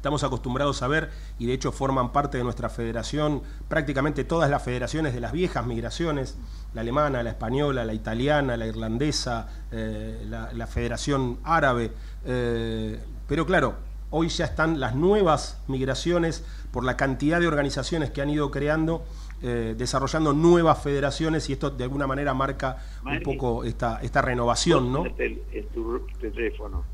Estamos 0.00 0.24
acostumbrados 0.24 0.80
a 0.82 0.88
ver, 0.88 1.10
y 1.38 1.44
de 1.44 1.52
hecho 1.52 1.72
forman 1.72 2.10
parte 2.10 2.38
de 2.38 2.44
nuestra 2.44 2.70
federación, 2.70 3.42
prácticamente 3.68 4.24
todas 4.24 4.48
las 4.48 4.62
federaciones 4.62 5.12
de 5.12 5.20
las 5.20 5.30
viejas 5.30 5.66
migraciones, 5.66 6.38
la 6.72 6.80
alemana, 6.80 7.22
la 7.22 7.28
española, 7.28 7.84
la 7.84 7.92
italiana, 7.92 8.56
la 8.56 8.66
irlandesa, 8.66 9.66
eh, 9.70 10.24
la, 10.26 10.66
federación 10.66 11.40
árabe. 11.44 11.92
Eh, 12.24 12.98
pero 13.28 13.44
claro, 13.44 13.74
hoy 14.08 14.30
ya 14.30 14.46
están 14.46 14.80
las 14.80 14.94
nuevas 14.94 15.60
migraciones 15.68 16.46
por 16.72 16.82
la 16.82 16.96
cantidad 16.96 17.38
de 17.38 17.46
organizaciones 17.46 18.10
que 18.10 18.22
han 18.22 18.30
ido 18.30 18.50
creando, 18.50 19.04
eh, 19.42 19.74
desarrollando 19.76 20.32
nuevas 20.32 20.82
federaciones 20.82 21.50
y 21.50 21.52
esto 21.52 21.68
de 21.68 21.84
alguna 21.84 22.06
manera 22.06 22.32
marca 22.32 22.78
un 23.04 23.20
poco 23.22 23.64
esta, 23.64 24.00
esta 24.00 24.22
renovación, 24.22 24.90
¿no? 24.90 25.04
El, 25.18 25.42
tu 25.74 26.06
teléfono. 26.18 26.84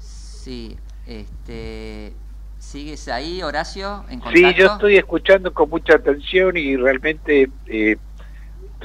Sí, 0.00 0.76
este... 1.06 2.12
¿Sigues 2.60 3.08
ahí, 3.08 3.42
Horacio? 3.42 4.04
sí, 4.34 4.54
yo 4.54 4.66
estoy 4.66 4.98
escuchando 4.98 5.52
con 5.54 5.70
mucha 5.70 5.94
atención 5.94 6.58
y 6.58 6.76
realmente 6.76 7.48
eh, 7.66 7.96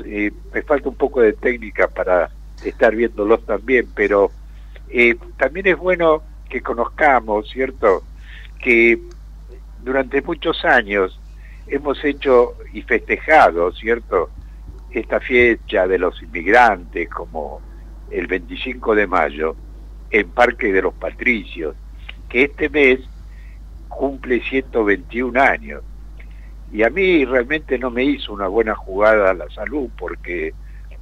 eh, 0.05 0.31
me 0.53 0.61
falta 0.61 0.87
un 0.87 0.95
poco 0.95 1.19
de 1.19 1.33
técnica 1.33 1.89
para 1.89 2.31
estar 2.63 2.95
viéndolos 2.95 3.45
también, 3.45 3.89
pero 3.93 4.31
también 5.37 5.67
es 5.67 5.77
bueno 5.77 6.23
que 6.49 6.61
conozcamos, 6.61 7.49
¿cierto? 7.49 8.03
Que 8.59 8.97
durante 9.83 10.21
muchos 10.21 10.63
años 10.63 11.19
hemos 11.67 12.01
hecho 12.05 12.55
y 12.71 12.81
festejado, 12.81 13.73
¿cierto? 13.73 14.29
Esta 14.89 15.19
fecha 15.19 15.85
de 15.85 15.99
los 15.99 16.23
inmigrantes 16.23 17.09
como 17.09 17.59
el 18.09 18.25
25 18.27 18.95
de 18.95 19.05
mayo 19.05 19.53
en 20.11 20.29
Parque 20.29 20.71
de 20.71 20.81
los 20.81 20.93
Patricios, 20.93 21.75
que 22.29 22.43
este 22.43 22.69
mes 22.69 23.01
cumple 23.95 24.41
121 24.41 25.39
años. 25.41 25.81
Y 26.71 26.83
a 26.83 26.89
mí 26.89 27.25
realmente 27.25 27.77
no 27.79 27.89
me 27.89 28.03
hizo 28.03 28.33
una 28.33 28.47
buena 28.47 28.75
jugada 28.75 29.33
la 29.33 29.49
salud 29.49 29.89
porque 29.97 30.53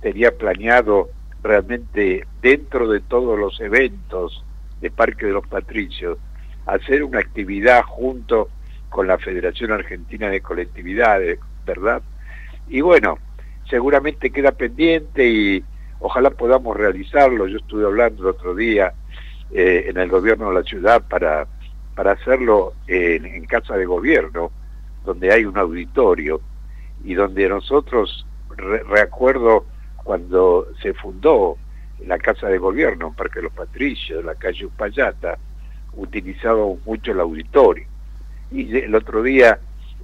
tenía 0.02 0.32
planeado 0.32 1.10
realmente 1.42 2.26
dentro 2.42 2.88
de 2.88 3.00
todos 3.02 3.38
los 3.38 3.60
eventos 3.60 4.44
de 4.82 4.92
Parque 4.92 5.26
de 5.26 5.34
los 5.34 5.48
Patricios, 5.48 6.18
hacer 6.66 7.04
una 7.04 7.20
actividad 7.20 7.84
junto 7.84 8.50
con 8.90 9.08
la 9.08 9.18
Federación 9.18 9.72
Argentina 9.72 10.30
de 10.30 10.42
Colectividades, 10.42 11.40
¿verdad? 11.66 12.02
Y 12.68 12.82
bueno, 12.82 13.18
seguramente 13.70 14.30
queda 14.30 14.52
pendiente 14.52 15.28
y 15.28 15.64
ojalá 16.00 16.30
podamos 16.30 16.78
realizarlo. 16.78 17.48
Yo 17.48 17.58
estuve 17.58 17.86
hablando 17.86 18.24
el 18.24 18.30
otro 18.30 18.54
día 18.54 18.94
eh, 19.52 19.86
en 19.88 19.98
el 19.98 20.10
gobierno 20.10 20.50
de 20.50 20.56
la 20.56 20.64
ciudad 20.64 21.02
para, 21.08 21.48
para 21.96 22.14
hacerlo 22.14 22.74
en, 22.88 23.46
casa 23.46 23.76
de 23.76 23.86
gobierno, 23.86 24.52
donde 25.06 25.32
hay 25.32 25.46
un 25.46 25.58
auditorio 25.58 26.42
y 27.04 27.14
donde 27.14 27.48
nosotros, 27.50 28.26
recuerdo 28.58 29.66
cuando 30.04 30.68
se 30.82 30.94
fundó 30.94 31.58
la 32.06 32.18
Casa 32.18 32.48
de 32.48 32.58
Gobierno, 32.58 33.08
en 33.08 33.14
Parque 33.14 33.40
de 33.40 33.44
los 33.44 33.54
Patricios, 33.54 34.24
la 34.24 34.36
calle 34.36 34.66
Upayata, 34.66 35.38
utilizábamos 35.94 36.86
mucho 36.86 37.12
el 37.12 37.20
auditorio. 37.20 37.86
Y 38.52 38.78
el 38.78 38.94
otro 38.96 39.24
día, 39.24 39.60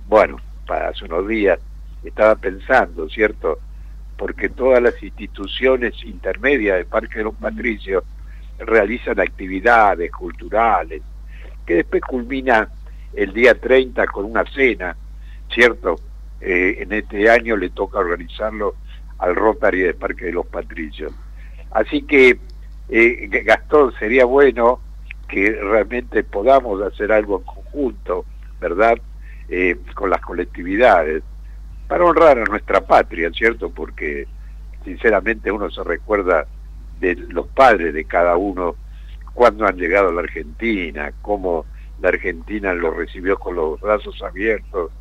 bueno, 0.08 0.38
hace 0.67 1.05
unos 1.05 1.27
días, 1.27 1.60
estaba 2.03 2.36
pensando, 2.36 3.10
¿cierto? 3.10 3.60
Porque 4.17 4.50
todas 4.50 4.81
las 4.81 5.01
instituciones 5.01 5.93
intermedias 6.03 6.77
de 6.77 6.86
Parque 6.86 7.19
de 7.19 7.25
los 7.25 7.36
Patricios 7.36 8.03
realizan 8.60 9.19
actividades 9.19 10.12
culturales, 10.12 11.01
que 11.69 11.75
después 11.75 12.01
culmina 12.01 12.67
el 13.13 13.31
día 13.31 13.53
30 13.53 14.07
con 14.07 14.25
una 14.25 14.43
cena, 14.43 14.97
¿cierto? 15.53 15.97
Eh, 16.41 16.77
en 16.79 16.91
este 16.93 17.29
año 17.29 17.55
le 17.55 17.69
toca 17.69 17.99
organizarlo 17.99 18.73
al 19.19 19.35
Rotary 19.35 19.81
de 19.81 19.93
Parque 19.93 20.25
de 20.25 20.31
los 20.31 20.47
Patricios. 20.47 21.13
Así 21.69 22.01
que, 22.01 22.39
eh, 22.89 23.43
Gastón, 23.45 23.93
sería 23.99 24.25
bueno 24.25 24.79
que 25.27 25.51
realmente 25.51 26.23
podamos 26.23 26.81
hacer 26.81 27.11
algo 27.11 27.38
en 27.38 27.43
conjunto, 27.43 28.25
¿verdad? 28.59 28.97
Eh, 29.47 29.77
con 29.93 30.09
las 30.09 30.21
colectividades, 30.21 31.21
para 31.88 32.03
honrar 32.03 32.39
a 32.39 32.45
nuestra 32.45 32.81
patria, 32.81 33.29
¿cierto? 33.31 33.69
Porque 33.69 34.25
sinceramente 34.83 35.51
uno 35.51 35.69
se 35.69 35.83
recuerda 35.83 36.47
de 36.99 37.13
los 37.13 37.45
padres 37.49 37.93
de 37.93 38.05
cada 38.05 38.38
uno 38.38 38.75
cuando 39.39 39.65
han 39.65 39.77
llegado 39.77 40.10
a 40.10 40.12
la 40.12 40.19
Argentina, 40.19 41.13
cómo 41.22 41.65
la 42.01 42.10
Argentina 42.10 42.74
los 42.74 42.93
recibió 42.93 43.39
con 43.39 43.55
los 43.55 43.79
brazos 43.79 44.22
abiertos, 44.22 44.91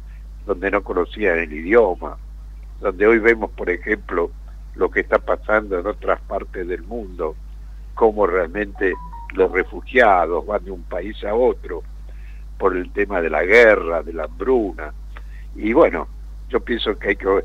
donde 0.46 0.70
no 0.70 0.84
conocían 0.84 1.38
el 1.38 1.52
idioma, 1.52 2.16
donde 2.80 3.04
hoy 3.08 3.18
vemos, 3.18 3.50
por 3.50 3.68
ejemplo, 3.68 4.30
lo 4.76 4.92
que 4.92 5.00
está 5.00 5.18
pasando 5.18 5.80
en 5.80 5.88
otras 5.88 6.20
partes 6.20 6.68
del 6.68 6.84
mundo, 6.84 7.34
cómo 7.94 8.28
realmente 8.28 8.94
los 9.34 9.50
refugiados 9.50 10.46
van 10.46 10.64
de 10.64 10.70
un 10.70 10.84
país 10.84 11.16
a 11.24 11.34
otro 11.34 11.82
por 12.58 12.76
el 12.76 12.92
tema 12.92 13.20
de 13.20 13.30
la 13.30 13.42
guerra, 13.42 14.04
de 14.04 14.12
la 14.12 14.26
hambruna. 14.26 14.92
Y 15.56 15.72
bueno, 15.72 16.06
yo 16.48 16.60
pienso 16.60 16.96
que 16.96 17.08
hay 17.08 17.16
que 17.16 17.40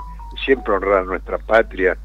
siempre 0.46 0.76
honrar 0.76 1.00
a 1.00 1.06
nuestra 1.06 1.40
patria 1.40 1.98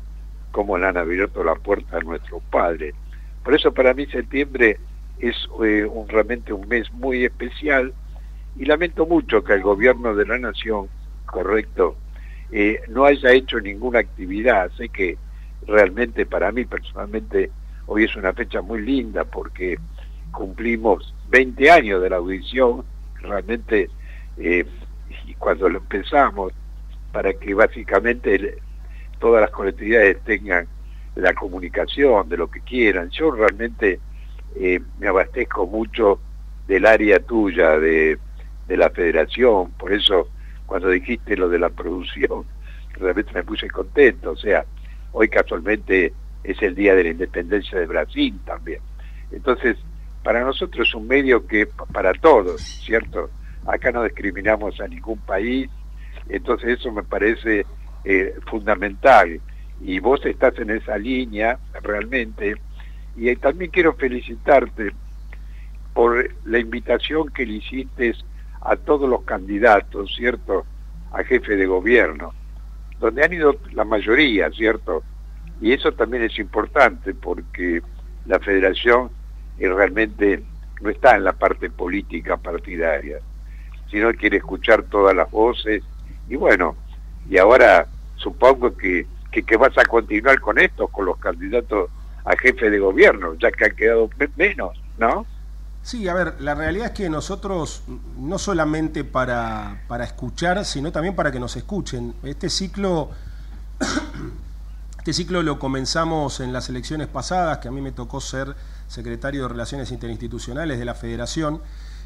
cómo 0.50 0.78
le 0.78 0.86
han 0.86 0.96
abierto 0.96 1.44
la 1.44 1.56
puerta 1.56 1.98
a 1.98 2.00
nuestros 2.00 2.42
padres. 2.44 2.94
Por 3.42 3.54
eso 3.54 3.72
para 3.72 3.94
mí 3.94 4.06
septiembre 4.06 4.78
es 5.18 5.36
eh, 5.64 5.84
un, 5.84 6.08
realmente 6.08 6.52
un 6.52 6.68
mes 6.68 6.90
muy 6.92 7.24
especial 7.24 7.92
y 8.56 8.64
lamento 8.64 9.06
mucho 9.06 9.42
que 9.42 9.54
el 9.54 9.62
gobierno 9.62 10.14
de 10.14 10.26
la 10.26 10.38
nación, 10.38 10.88
correcto, 11.26 11.96
eh, 12.50 12.80
no 12.88 13.04
haya 13.04 13.32
hecho 13.32 13.60
ninguna 13.60 14.00
actividad. 14.00 14.70
Sé 14.76 14.88
que 14.88 15.16
realmente 15.66 16.26
para 16.26 16.50
mí 16.52 16.64
personalmente 16.64 17.50
hoy 17.86 18.04
es 18.04 18.16
una 18.16 18.32
fecha 18.32 18.62
muy 18.62 18.82
linda 18.82 19.24
porque 19.24 19.78
cumplimos 20.32 21.14
20 21.30 21.70
años 21.70 22.02
de 22.02 22.10
la 22.10 22.16
audición, 22.16 22.84
realmente 23.20 23.90
eh, 24.36 24.64
y 25.26 25.34
cuando 25.34 25.68
lo 25.68 25.78
empezamos, 25.78 26.52
para 27.12 27.32
que 27.32 27.54
básicamente 27.54 28.58
todas 29.18 29.40
las 29.40 29.50
colectividades 29.50 30.18
tengan 30.24 30.66
la 31.22 31.34
comunicación 31.34 32.28
de 32.28 32.36
lo 32.36 32.50
que 32.50 32.60
quieran. 32.60 33.10
Yo 33.10 33.30
realmente 33.30 34.00
eh, 34.56 34.80
me 34.98 35.08
abastezco 35.08 35.66
mucho 35.66 36.20
del 36.66 36.86
área 36.86 37.18
tuya, 37.20 37.78
de, 37.78 38.18
de 38.66 38.76
la 38.76 38.90
federación, 38.90 39.72
por 39.72 39.92
eso 39.92 40.28
cuando 40.66 40.90
dijiste 40.90 41.36
lo 41.36 41.48
de 41.48 41.58
la 41.58 41.70
producción, 41.70 42.44
realmente 42.92 43.32
me 43.32 43.42
puse 43.42 43.70
contento, 43.70 44.32
o 44.32 44.36
sea, 44.36 44.64
hoy 45.12 45.28
casualmente 45.28 46.12
es 46.44 46.60
el 46.62 46.74
día 46.74 46.94
de 46.94 47.04
la 47.04 47.10
independencia 47.10 47.78
de 47.78 47.86
Brasil 47.86 48.38
también. 48.44 48.80
Entonces, 49.32 49.76
para 50.22 50.44
nosotros 50.44 50.88
es 50.88 50.94
un 50.94 51.06
medio 51.06 51.46
que 51.46 51.66
para 51.92 52.12
todos, 52.12 52.60
¿cierto? 52.60 53.30
Acá 53.66 53.92
no 53.92 54.04
discriminamos 54.04 54.78
a 54.80 54.88
ningún 54.88 55.18
país, 55.18 55.70
entonces 56.28 56.78
eso 56.78 56.92
me 56.92 57.02
parece 57.02 57.64
eh, 58.04 58.34
fundamental 58.46 59.40
y 59.80 60.00
vos 60.00 60.24
estás 60.26 60.58
en 60.58 60.70
esa 60.70 60.98
línea 60.98 61.58
realmente 61.82 62.56
y 63.16 63.34
también 63.36 63.70
quiero 63.70 63.94
felicitarte 63.94 64.92
por 65.92 66.30
la 66.44 66.58
invitación 66.58 67.28
que 67.30 67.44
le 67.44 67.54
hiciste 67.54 68.14
a 68.60 68.76
todos 68.76 69.08
los 69.08 69.22
candidatos, 69.22 70.14
¿cierto? 70.14 70.64
A 71.12 71.24
jefe 71.24 71.56
de 71.56 71.66
gobierno, 71.66 72.32
donde 73.00 73.24
han 73.24 73.32
ido 73.32 73.56
la 73.72 73.84
mayoría, 73.84 74.50
¿cierto? 74.50 75.02
Y 75.60 75.72
eso 75.72 75.92
también 75.92 76.22
es 76.22 76.38
importante 76.38 77.14
porque 77.14 77.82
la 78.26 78.38
federación 78.38 79.10
eh, 79.58 79.68
realmente 79.68 80.42
no 80.80 80.90
está 80.90 81.16
en 81.16 81.24
la 81.24 81.32
parte 81.32 81.70
política 81.70 82.36
partidaria, 82.36 83.18
sino 83.90 84.12
quiere 84.12 84.36
escuchar 84.36 84.84
todas 84.84 85.16
las 85.16 85.30
voces. 85.30 85.82
Y 86.28 86.36
bueno, 86.36 86.76
y 87.28 87.38
ahora 87.38 87.86
supongo 88.16 88.76
que, 88.76 89.06
que, 89.30 89.56
vas 89.56 89.76
a 89.76 89.84
continuar 89.84 90.40
con 90.40 90.58
esto, 90.58 90.88
con 90.88 91.06
los 91.06 91.18
candidatos 91.18 91.90
a 92.24 92.36
jefe 92.36 92.70
de 92.70 92.78
gobierno, 92.78 93.34
ya 93.34 93.50
que 93.50 93.66
han 93.66 93.76
quedado 93.76 94.10
menos, 94.36 94.80
¿no? 94.98 95.26
Sí, 95.82 96.08
a 96.08 96.14
ver, 96.14 96.34
la 96.40 96.54
realidad 96.54 96.88
es 96.88 96.92
que 96.92 97.08
nosotros, 97.08 97.82
no 98.18 98.38
solamente 98.38 99.04
para, 99.04 99.82
para 99.88 100.04
escuchar, 100.04 100.64
sino 100.64 100.92
también 100.92 101.14
para 101.14 101.32
que 101.32 101.40
nos 101.40 101.56
escuchen. 101.56 102.14
Este 102.22 102.50
ciclo, 102.50 103.10
este 104.98 105.12
ciclo 105.12 105.42
lo 105.42 105.58
comenzamos 105.58 106.40
en 106.40 106.52
las 106.52 106.68
elecciones 106.68 107.06
pasadas, 107.06 107.58
que 107.58 107.68
a 107.68 107.70
mí 107.70 107.80
me 107.80 107.92
tocó 107.92 108.20
ser 108.20 108.54
secretario 108.88 109.42
de 109.42 109.48
Relaciones 109.48 109.90
Interinstitucionales 109.90 110.78
de 110.78 110.84
la 110.84 110.94
Federación, 110.94 111.62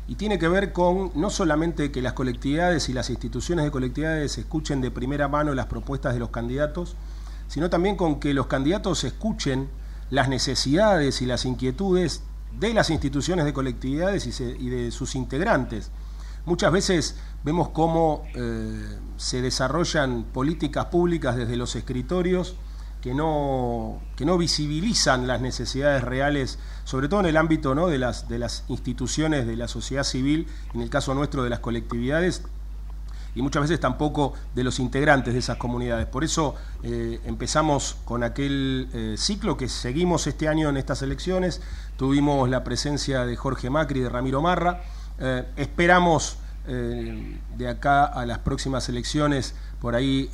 y 0.09 0.17
tiene 0.17 0.38
que 0.38 0.49
ver 0.49 0.73
con 0.73 1.12
no 1.14 1.31
solamente 1.31 1.93
que 1.93 2.02
las 2.02 2.12
colectividades 2.12 2.88
y 2.88 2.93
las 2.93 3.11
instituciones 3.11 3.64
de 3.64 3.71
colectividades 3.71 4.37
escuchen 4.37 4.81
de 4.81 4.91
primera 4.91 5.29
mano 5.29 5.55
las 5.55 5.67
propuestas 5.67 6.14
de 6.14 6.21
los 6.21 6.31
candidatos, 6.31 6.97
sino 7.52 7.68
también 7.68 7.97
con 7.97 8.18
que 8.18 8.32
los 8.32 8.47
candidatos 8.47 9.04
escuchen 9.04 9.68
las 10.09 10.30
necesidades 10.30 11.21
y 11.21 11.26
las 11.26 11.45
inquietudes 11.45 12.23
de 12.58 12.73
las 12.73 12.88
instituciones 12.88 13.45
de 13.45 13.52
colectividades 13.52 14.41
y, 14.41 14.71
de 14.71 14.91
sus 14.91 15.15
integrantes. 15.15 15.91
Muchas 16.47 16.73
veces 16.73 17.17
vemos 17.45 17.69
cómo 17.69 18.23
eh, 18.34 18.99
se 19.19 19.43
desarrollan 19.43 20.25
políticas 20.32 20.86
públicas 20.86 21.36
desde 21.36 21.58
los 21.58 21.76
escritorios 21.76 22.56
que 23.02 23.12
no, 23.12 24.00
que 24.17 24.25
no 24.25 24.38
visibilizan 24.38 25.26
las 25.26 25.43
necesidades 25.43 26.02
reales, 26.02 26.58
sobre 26.84 27.08
todo 27.08 27.21
en 27.21 27.26
el 27.26 27.36
ámbito 27.36 27.75
¿no? 27.75 27.88
de, 27.88 27.99
las, 27.99 28.30
de 28.30 28.38
las 28.38 28.65
instituciones 28.69 29.47
de 29.47 29.56
la 29.56 29.69
sociedad 29.69 30.04
civil, 30.04 30.47
en 30.73 30.80
el 30.80 30.88
caso 30.88 31.12
nuestro 31.12 31.45
de 31.45 31.50
las 31.50 31.60
colectividades, 31.60 32.45
y 33.34 33.42
muchas 33.42 33.62
veces 33.62 33.80
tampoco 33.80 34.34
de 34.54 34.64
los 34.64 34.78
integrantes 34.78 35.32
de 35.32 35.40
esas 35.40 35.56
comunidades. 35.56 36.06
Por 36.06 36.25
eso 36.25 36.54
eh, 36.82 37.21
empezamos 37.25 37.97
con 38.04 38.23
aquel 38.23 38.88
eh, 38.92 39.14
ciclo 39.16 39.56
que 39.56 39.68
seguimos 39.68 40.26
este 40.26 40.49
año 40.49 40.68
en 40.68 40.76
estas 40.76 41.02
elecciones. 41.02 41.62
Tuvimos 41.97 42.49
la 42.49 42.64
presencia 42.64 43.25
de 43.25 43.36
Jorge 43.36 43.71
Macri 43.71 44.00
y 44.00 44.02
de 44.02 44.08
Ramiro 44.08 44.42
Marra. 44.42 44.82
Eh, 45.18 45.45
esperamos 45.56 46.38
de 46.64 47.68
acá 47.68 48.04
a 48.04 48.25
las 48.25 48.38
próximas 48.38 48.88
elecciones 48.88 49.56
por 49.80 49.97
ahí 49.97 50.30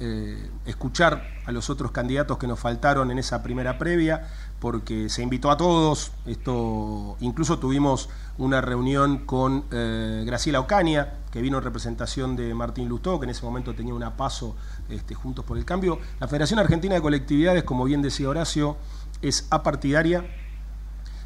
escuchar 0.66 1.26
a 1.46 1.52
los 1.52 1.70
otros 1.70 1.90
candidatos 1.90 2.36
que 2.36 2.46
nos 2.46 2.60
faltaron 2.60 3.10
en 3.10 3.18
esa 3.18 3.42
primera 3.42 3.78
previa, 3.78 4.28
porque 4.60 5.08
se 5.08 5.22
invitó 5.22 5.50
a 5.50 5.56
todos. 5.56 6.12
Esto, 6.26 7.16
incluso 7.20 7.58
tuvimos 7.58 8.08
una 8.38 8.60
reunión 8.60 9.18
con 9.18 9.64
eh, 9.70 10.22
Graciela 10.26 10.60
Ocaña, 10.60 11.14
que 11.30 11.40
vino 11.42 11.58
en 11.58 11.64
representación 11.64 12.36
de 12.36 12.54
Martín 12.54 12.88
Lustó, 12.88 13.18
que 13.18 13.24
en 13.24 13.30
ese 13.30 13.44
momento 13.44 13.74
tenía 13.74 13.94
una 13.94 14.16
paso 14.16 14.56
este, 14.88 15.14
Juntos 15.14 15.44
por 15.44 15.58
el 15.58 15.64
Cambio. 15.64 15.98
La 16.20 16.28
Federación 16.28 16.58
Argentina 16.58 16.94
de 16.94 17.02
Colectividades, 17.02 17.64
como 17.64 17.84
bien 17.84 18.02
decía 18.02 18.28
Horacio, 18.28 18.76
es 19.22 19.46
apartidaria, 19.50 20.24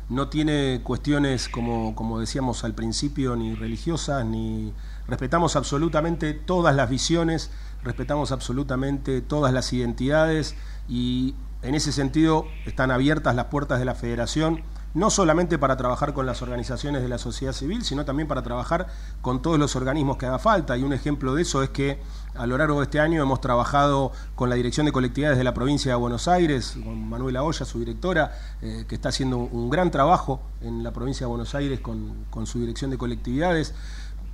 no 0.09 0.29
tiene 0.29 0.81
cuestiones, 0.83 1.49
como, 1.49 1.95
como 1.95 2.19
decíamos 2.19 2.65
al 2.65 2.75
principio, 2.75 3.37
ni 3.37 3.55
religiosas, 3.55 4.25
ni 4.27 4.73
respetamos 5.07 5.57
absolutamente 5.57 6.33
todas 6.35 6.75
las 6.75 6.89
visiones 6.89 7.51
respetamos 7.85 8.33
absolutamente 8.33 9.21
todas 9.21 9.53
las 9.53 9.73
identidades 9.73 10.55
y 10.89 11.35
en 11.63 11.75
ese 11.75 11.93
sentido 11.93 12.47
están 12.67 12.91
abiertas 12.91 13.35
las 13.35 13.47
puertas 13.47 13.79
de 13.79 13.85
la 13.85 13.95
federación, 13.95 14.63
no 14.95 15.09
solamente 15.09 15.59
para 15.59 15.77
trabajar 15.77 16.13
con 16.13 16.27
las 16.27 16.43
organizaciones 16.43 17.03
de 17.03 17.09
la 17.09 17.19
sociedad 17.19 17.53
civil, 17.53 17.83
sino 17.83 18.05
también 18.05 18.29
para 18.29 18.43
trabajar 18.43 18.89
con 19.23 19.41
todos 19.41 19.59
los 19.59 19.75
organismos 19.75 20.19
que 20.19 20.27
haga 20.27 20.39
falta. 20.39 20.77
Y 20.77 20.83
un 20.83 20.93
ejemplo 20.93 21.35
de 21.35 21.43
eso 21.43 21.63
es 21.63 21.71
que 21.71 21.99
a 22.35 22.47
lo 22.47 22.59
largo 22.59 22.81
de 22.81 22.85
este 22.85 23.01
año 23.01 23.23
hemos 23.23 23.41
trabajado 23.41 24.13
con 24.35 24.51
la 24.51 24.57
Dirección 24.57 24.85
de 24.85 24.93
Colectividades 24.93 25.39
de 25.39 25.45
la 25.45 25.55
provincia 25.55 25.93
de 25.93 25.97
Buenos 25.97 26.29
Aires, 26.29 26.77
con 26.83 27.09
Manuela 27.09 27.43
Olla, 27.43 27.65
su 27.65 27.79
directora, 27.79 28.33
eh, 28.61 28.85
que 28.87 28.95
está 28.95 29.09
haciendo 29.09 29.39
un 29.39 29.71
gran 29.71 29.91
trabajo 29.91 30.43
en 30.61 30.83
la 30.83 30.93
provincia 30.93 31.27
de 31.27 31.31
Buenos 31.31 31.55
Aires 31.55 31.81
con, 31.81 32.27
con 32.29 32.47
su 32.47 32.59
Dirección 32.59 32.91
de 32.91 32.99
Colectividades 32.99 33.75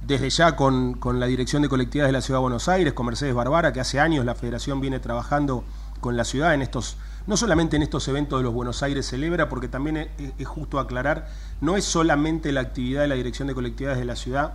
desde 0.06 0.30
ya 0.30 0.54
con, 0.54 0.94
con, 0.94 1.18
la 1.18 1.26
Dirección 1.26 1.62
de 1.62 1.68
Colectividades 1.68 2.10
de 2.10 2.12
la 2.12 2.20
Ciudad 2.20 2.38
de 2.38 2.42
Buenos 2.42 2.68
Aires, 2.68 2.92
con 2.92 3.06
Mercedes 3.06 3.34
Barbara, 3.34 3.72
que 3.72 3.80
hace 3.80 3.98
años 3.98 4.24
la 4.24 4.36
Federación 4.36 4.80
viene 4.80 5.00
trabajando 5.00 5.64
con 6.00 6.16
la 6.16 6.24
ciudad 6.24 6.54
en 6.54 6.62
estos, 6.62 6.96
no 7.28 7.36
solamente 7.36 7.76
en 7.76 7.82
estos 7.82 8.08
eventos 8.08 8.40
de 8.40 8.42
los 8.42 8.54
Buenos 8.54 8.82
Aires 8.82 9.06
Celebra, 9.06 9.50
porque 9.50 9.68
también 9.68 10.08
es, 10.38 10.46
justo 10.46 10.80
aclarar, 10.80 11.28
no 11.60 11.76
es 11.76 11.84
solamente 11.84 12.52
la 12.52 12.62
actividad 12.62 13.02
de 13.02 13.08
la 13.08 13.16
Dirección 13.16 13.46
de 13.48 13.54
Colectividades 13.54 13.98
de 13.98 14.06
la 14.06 14.16
Ciudad 14.16 14.54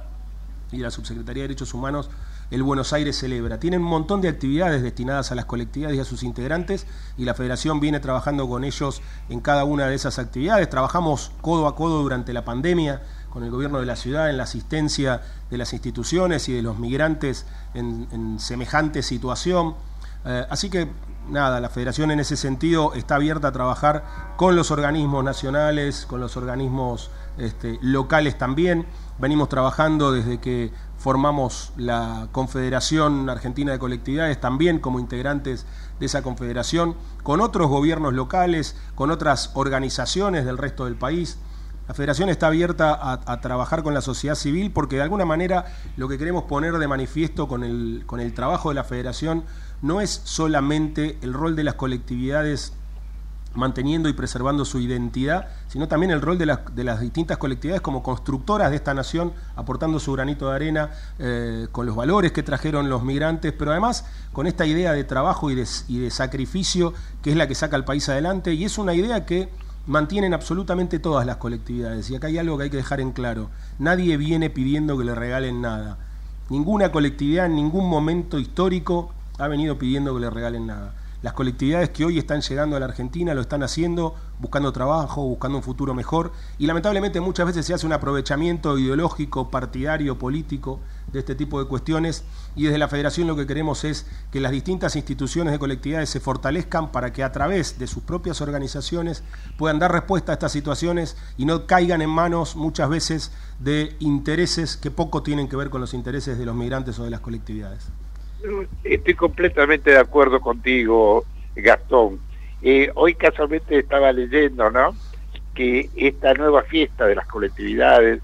y 0.71 0.77
de 0.77 0.83
la 0.83 0.89
Subsecretaría 0.89 1.43
de 1.43 1.49
Derechos 1.49 1.75
Humanos, 1.75 2.09
el 2.49 2.63
Buenos 2.63 2.91
Aires 2.91 3.15
Celebra. 3.15 3.59
Tienen 3.59 3.81
un 3.81 3.89
montón 3.89 4.21
de 4.21 4.27
actividades 4.27 4.81
destinadas 4.81 5.31
a 5.31 5.36
las 5.36 5.45
colectividades 5.45 5.97
y 5.97 5.99
a 5.99 6.03
sus 6.03 6.23
integrantes 6.23 6.88
y 7.15 7.25
la 7.25 7.36
Federación 7.36 7.79
viene 7.79 7.99
trabajando 7.99 8.49
con 8.49 8.63
ellos 8.63 9.03
en 9.29 9.39
cada 9.39 9.65
una 9.65 9.86
de 9.86 9.93
esas 9.93 10.17
actividades. 10.17 10.67
Trabajamos 10.67 11.31
codo 11.41 11.67
a 11.67 11.75
codo 11.75 12.01
durante 12.01 12.33
la 12.33 12.43
pandemia 12.43 13.03
con 13.29 13.43
el 13.43 13.51
gobierno 13.51 13.79
de 13.79 13.86
la 13.86 13.95
ciudad 13.95 14.31
en 14.31 14.38
la 14.38 14.43
asistencia 14.43 15.21
de 15.51 15.57
las 15.59 15.73
instituciones 15.73 16.49
y 16.49 16.53
de 16.53 16.63
los 16.63 16.79
migrantes 16.79 17.45
en, 17.75 18.39
semejante 18.39 19.03
situación. 19.03 19.75
Eh, 20.25 20.45
así 20.49 20.69
que 20.69 20.89
nada, 21.29 21.59
la 21.59 21.69
federación 21.69 22.12
en 22.12 22.19
ese 22.19 22.38
sentido 22.38 22.93
está 22.93 23.15
abierta 23.15 23.49
a 23.49 23.51
trabajar 23.51 24.03
con 24.38 24.55
los 24.55 24.71
organismos 24.71 25.23
nacionales, 25.23 26.05
con 26.05 26.19
los 26.19 26.38
organismos 26.38 27.12
este, 27.38 27.79
locales 27.81 28.38
también. 28.38 28.86
Venimos 29.19 29.49
trabajando 29.49 30.12
desde 30.12 30.39
que 30.39 30.71
formamos 30.97 31.73
la 31.77 32.27
Confederación 32.31 33.29
Argentina 33.29 33.71
de 33.71 33.79
Colectividades, 33.79 34.39
también 34.39 34.79
como 34.79 34.99
integrantes 34.99 35.65
de 35.99 36.05
esa 36.05 36.21
confederación, 36.21 36.95
con 37.23 37.41
otros 37.41 37.67
gobiernos 37.67 38.13
locales, 38.13 38.75
con 38.95 39.12
otras 39.12 39.51
organizaciones 39.53 40.45
del 40.45 40.57
resto 40.57 40.86
del 40.86 40.95
país. 40.95 41.38
La 41.88 41.93
federación 41.93 42.29
está 42.29 42.47
abierta 42.47 42.97
a, 43.25 43.41
trabajar 43.41 43.83
con 43.83 43.93
la 43.93 43.99
sociedad 43.99 44.36
civil 44.36 44.71
porque 44.71 44.95
de 44.95 45.01
alguna 45.01 45.25
manera 45.25 45.65
lo 45.97 46.07
que 46.07 46.17
queremos 46.17 46.45
poner 46.45 46.77
de 46.77 46.88
manifiesto 46.88 47.49
con 47.49 47.62
el, 47.62 48.03
con 48.05 48.21
el 48.21 48.33
trabajo 48.33 48.69
de 48.69 48.75
la 48.75 48.86
federación 48.86 49.43
no 49.83 49.99
es 49.99 50.21
solamente 50.23 51.17
el 51.21 51.33
rol 51.33 51.55
de 51.55 51.65
las 51.65 51.75
colectividades 51.75 52.73
manteniendo 53.53 54.09
y 54.09 54.13
preservando 54.13 54.65
su 54.65 54.79
identidad, 54.79 55.49
sino 55.67 55.87
también 55.87 56.11
el 56.11 56.21
rol 56.21 56.37
de, 56.37 56.45
las 56.45 57.01
distintas 57.01 57.37
colectividades 57.37 57.81
como 57.81 58.01
constructoras 58.01 58.71
de 58.71 58.77
esta 58.77 58.93
nación, 58.93 59.33
aportando 59.55 59.99
su 59.99 60.13
granito 60.13 60.49
de 60.49 60.55
arena 60.55 60.89
eh, 61.19 61.67
con 61.71 61.85
los 61.85 61.95
valores 61.95 62.31
que 62.31 62.43
trajeron 62.43 62.89
los 62.89 63.03
migrantes, 63.03 63.53
pero 63.53 63.71
además 63.71 64.05
con 64.31 64.47
esta 64.47 64.65
idea 64.65 64.93
de 64.93 65.03
trabajo 65.03 65.51
y 65.51 65.55
de, 65.55 66.09
sacrificio 66.09 66.93
que 67.21 67.31
es 67.31 67.35
la 67.35 67.47
que 67.47 67.53
saca 67.53 67.75
al 67.75 67.85
país 67.85 68.07
adelante, 68.07 68.53
y 68.53 68.63
es 68.63 68.77
una 68.77 68.93
idea 68.93 69.25
que 69.25 69.49
mantienen 69.85 70.33
absolutamente 70.33 70.97
todas 70.97 71.25
las 71.25 71.35
colectividades. 71.37 72.09
Y 72.09 72.15
acá 72.15 72.27
hay 72.27 72.37
algo 72.37 72.57
que 72.57 72.63
hay 72.63 72.69
que 72.69 72.77
dejar 72.77 73.01
en 73.01 73.11
claro. 73.11 73.49
Nadie 73.79 74.15
viene 74.15 74.49
pidiendo 74.49 74.97
que 74.97 75.03
le 75.03 75.13
regalen 75.13 75.61
nada. 75.61 75.97
Ninguna 76.49 76.91
colectividad 76.91 77.47
en 77.47 77.55
ningún 77.55 77.89
momento 77.89 78.39
histórico 78.39 79.11
ha 79.43 79.47
venido 79.47 79.77
pidiendo 79.77 80.13
que 80.13 80.21
le 80.21 80.29
regalen 80.29 80.67
nada. 80.67 80.93
Las 81.23 81.32
colectividades 81.32 81.89
que 81.91 82.03
hoy 82.03 82.19
están 82.19 82.41
llegando 82.41 82.75
a 82.75 82.82
la 82.82 82.86
Argentina 82.86 83.34
lo 83.34 83.39
están 83.39 83.63
haciendo 83.63 84.13
buscando 84.39 84.73
trabajo, 84.73 85.23
buscando 85.23 85.58
un 85.58 85.63
futuro 85.63 85.93
mejor 85.93 86.34
y 86.58 86.67
lamentablemente 86.67 87.21
muchas 87.21 87.45
veces 87.45 87.65
se 87.65 87.73
hace 87.73 87.86
un 87.86 87.93
aprovechamiento 87.93 88.77
ideológico, 88.77 89.49
partidario, 89.49 90.19
político 90.19 90.82
de 91.13 91.19
este 91.19 91.34
tipo 91.34 91.63
de 91.63 91.69
cuestiones 91.69 92.25
y 92.58 92.63
desde 92.65 92.77
la 92.77 92.89
Federación 92.89 93.27
lo 93.27 93.38
que 93.38 93.47
queremos 93.47 93.86
es 93.86 94.06
que 94.34 94.41
las 94.41 94.51
distintas 94.51 94.97
instituciones 94.97 95.53
de 95.53 95.60
colectividades 95.60 96.10
se 96.10 96.19
fortalezcan 96.19 96.91
para 96.91 97.13
que 97.13 97.23
a 97.23 97.32
través 97.32 97.79
de 97.79 97.88
sus 97.88 98.03
propias 98.03 98.41
organizaciones 98.41 99.23
puedan 99.58 99.79
dar 99.79 99.93
respuesta 99.93 100.34
a 100.34 100.36
estas 100.36 100.51
situaciones 100.51 101.15
y 101.38 101.45
no 101.45 101.67
caigan 101.67 102.01
en 102.01 102.10
manos 102.10 102.58
muchas 102.58 102.89
veces 102.89 103.32
de 103.60 103.95
intereses 103.99 104.75
que 104.75 104.91
poco 104.91 105.23
tienen 105.23 105.47
que 105.47 105.56
ver 105.56 105.69
con 105.69 105.79
los 105.79 105.93
intereses 105.93 106.38
de 106.38 106.45
los 106.45 106.56
migrantes 106.56 106.99
o 106.99 107.06
de 107.06 107.12
las 107.12 107.21
colectividades. 107.21 107.88
Estoy 108.84 109.13
completamente 109.13 109.91
de 109.91 109.99
acuerdo 109.99 110.41
contigo, 110.41 111.23
Gastón. 111.56 112.19
Eh, 112.62 112.91
hoy 112.95 113.15
casualmente 113.15 113.79
estaba 113.79 114.12
leyendo, 114.12 114.69
¿no? 114.69 114.95
Que 115.53 115.89
esta 115.95 116.34
nueva 116.34 116.63
fiesta 116.63 117.06
de 117.06 117.15
las 117.15 117.27
colectividades 117.27 118.21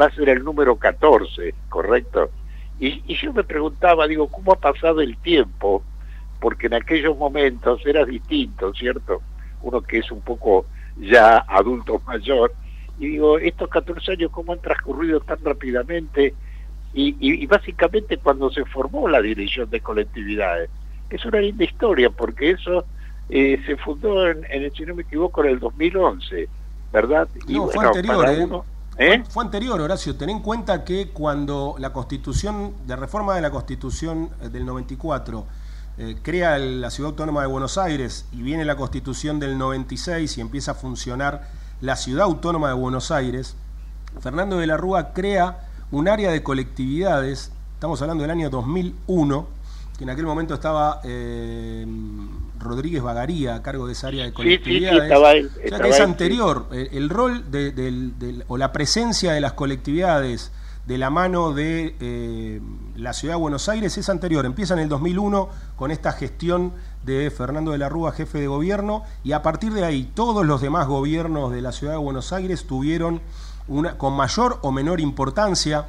va 0.00 0.06
a 0.06 0.14
ser 0.14 0.30
el 0.30 0.42
número 0.42 0.76
14, 0.76 1.54
¿correcto? 1.68 2.30
Y, 2.80 3.04
y 3.06 3.14
yo 3.16 3.32
me 3.32 3.44
preguntaba, 3.44 4.08
digo, 4.08 4.26
¿cómo 4.26 4.52
ha 4.52 4.56
pasado 4.58 5.00
el 5.00 5.16
tiempo? 5.18 5.84
Porque 6.40 6.66
en 6.66 6.74
aquellos 6.74 7.16
momentos 7.16 7.86
era 7.86 8.04
distinto, 8.04 8.74
¿cierto? 8.74 9.22
Uno 9.62 9.80
que 9.80 9.98
es 9.98 10.10
un 10.10 10.22
poco 10.22 10.66
ya 10.98 11.38
adulto 11.38 12.00
mayor. 12.06 12.52
Y 12.98 13.10
digo, 13.10 13.38
estos 13.38 13.68
14 13.68 14.12
años, 14.12 14.32
¿cómo 14.32 14.54
han 14.54 14.60
transcurrido 14.60 15.20
tan 15.20 15.38
rápidamente? 15.44 16.34
Y, 16.94 17.46
básicamente 17.46 18.18
cuando 18.18 18.50
se 18.50 18.64
formó 18.66 19.08
la 19.08 19.20
dirección 19.20 19.70
de 19.70 19.80
colectividades. 19.80 20.70
Es 21.10 21.24
una 21.24 21.40
linda 21.40 21.64
historia 21.64 22.10
porque 22.10 22.50
eso 22.50 22.84
eh, 23.28 23.60
se 23.66 23.76
fundó, 23.76 24.28
en, 24.28 24.44
en, 24.50 24.72
si 24.74 24.84
no 24.84 24.94
me 24.94 25.02
equivoco, 25.02 25.42
en 25.44 25.50
el 25.50 25.58
2011, 25.58 26.48
¿verdad? 26.92 27.28
no, 27.48 27.68
fue 27.68 27.86
anterior, 27.86 28.28
¿eh? 28.28 28.48
¿eh? 28.98 29.22
Fue, 29.28 29.44
anterior, 29.44 29.80
Horacio. 29.80 30.16
Ten 30.16 30.30
en 30.30 30.40
cuenta 30.40 30.84
que 30.84 31.08
cuando 31.08 31.76
la 31.78 31.92
constitución, 31.92 32.74
de 32.86 32.96
reforma 32.96 33.34
de 33.34 33.42
la 33.42 33.50
constitución 33.50 34.30
eh, 34.42 34.48
del 34.48 34.66
94, 34.66 35.46
crea 36.22 36.58
la 36.58 36.90
Ciudad 36.90 37.10
Autónoma 37.10 37.42
de 37.42 37.48
Buenos 37.48 37.76
Aires 37.76 38.26
y 38.32 38.40
viene 38.40 38.64
la 38.64 38.76
constitución 38.76 39.38
del 39.38 39.58
96 39.58 40.38
y 40.38 40.40
empieza 40.40 40.72
a 40.72 40.74
funcionar 40.74 41.48
la 41.82 41.96
Ciudad 41.96 42.24
Autónoma 42.24 42.68
de 42.68 42.74
Buenos 42.74 43.10
Aires, 43.10 43.56
Fernando 44.20 44.58
de 44.58 44.66
la 44.66 44.78
Rúa 44.78 45.12
crea 45.12 45.68
un 45.92 46.08
área 46.08 46.32
de 46.32 46.42
colectividades, 46.42 47.52
estamos 47.74 48.00
hablando 48.02 48.22
del 48.22 48.30
año 48.30 48.50
2001, 48.50 49.46
que 49.96 50.04
en 50.04 50.10
aquel 50.10 50.24
momento 50.24 50.54
estaba 50.54 51.00
eh, 51.04 51.86
Rodríguez 52.58 53.02
Bagaría 53.02 53.54
a 53.54 53.62
cargo 53.62 53.86
de 53.86 53.92
esa 53.92 54.08
área 54.08 54.24
de 54.24 54.32
colectividades. 54.32 55.12
o 55.12 55.68
sea 55.68 55.78
que 55.78 55.88
es 55.90 56.00
anterior. 56.00 56.66
El, 56.72 57.10
rol 57.10 57.50
de, 57.50 58.42
o 58.48 58.56
la 58.56 58.72
presencia 58.72 59.32
de 59.32 59.40
las 59.42 59.52
colectividades 59.52 60.50
de 60.86 60.98
la 60.98 61.10
mano 61.10 61.52
de 61.52 61.94
eh, 62.00 62.60
la 62.96 63.12
ciudad 63.12 63.34
de 63.34 63.40
Buenos 63.40 63.68
Aires 63.68 63.96
es 63.98 64.08
anterior. 64.08 64.46
Empieza 64.46 64.72
en 64.74 64.80
el 64.80 64.88
2001 64.88 65.48
con 65.76 65.90
esta 65.90 66.12
gestión 66.12 66.72
de 67.04 67.30
Fernando 67.30 67.72
de 67.72 67.78
la 67.78 67.90
Rúa, 67.90 68.12
jefe 68.12 68.40
de 68.40 68.46
gobierno, 68.46 69.04
y 69.22 69.32
a 69.32 69.42
partir 69.42 69.72
de 69.74 69.84
ahí 69.84 70.10
todos 70.14 70.46
los 70.46 70.62
demás 70.62 70.86
gobiernos 70.86 71.52
de 71.52 71.60
la 71.60 71.70
ciudad 71.70 71.92
de 71.92 71.98
Buenos 71.98 72.32
Aires 72.32 72.64
tuvieron 72.66 73.20
una, 73.68 73.98
con 73.98 74.14
mayor 74.14 74.58
o 74.62 74.72
menor 74.72 75.00
importancia. 75.00 75.86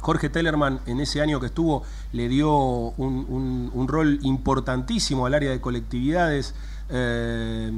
Jorge 0.00 0.28
Tellerman 0.28 0.80
en 0.86 1.00
ese 1.00 1.20
año 1.20 1.40
que 1.40 1.46
estuvo 1.46 1.82
le 2.12 2.28
dio 2.28 2.50
un, 2.56 3.86
rol 3.88 4.18
importantísimo 4.22 5.26
al 5.26 5.34
área 5.34 5.50
de 5.50 5.60
colectividades. 5.60 6.54
Eh, 6.90 7.70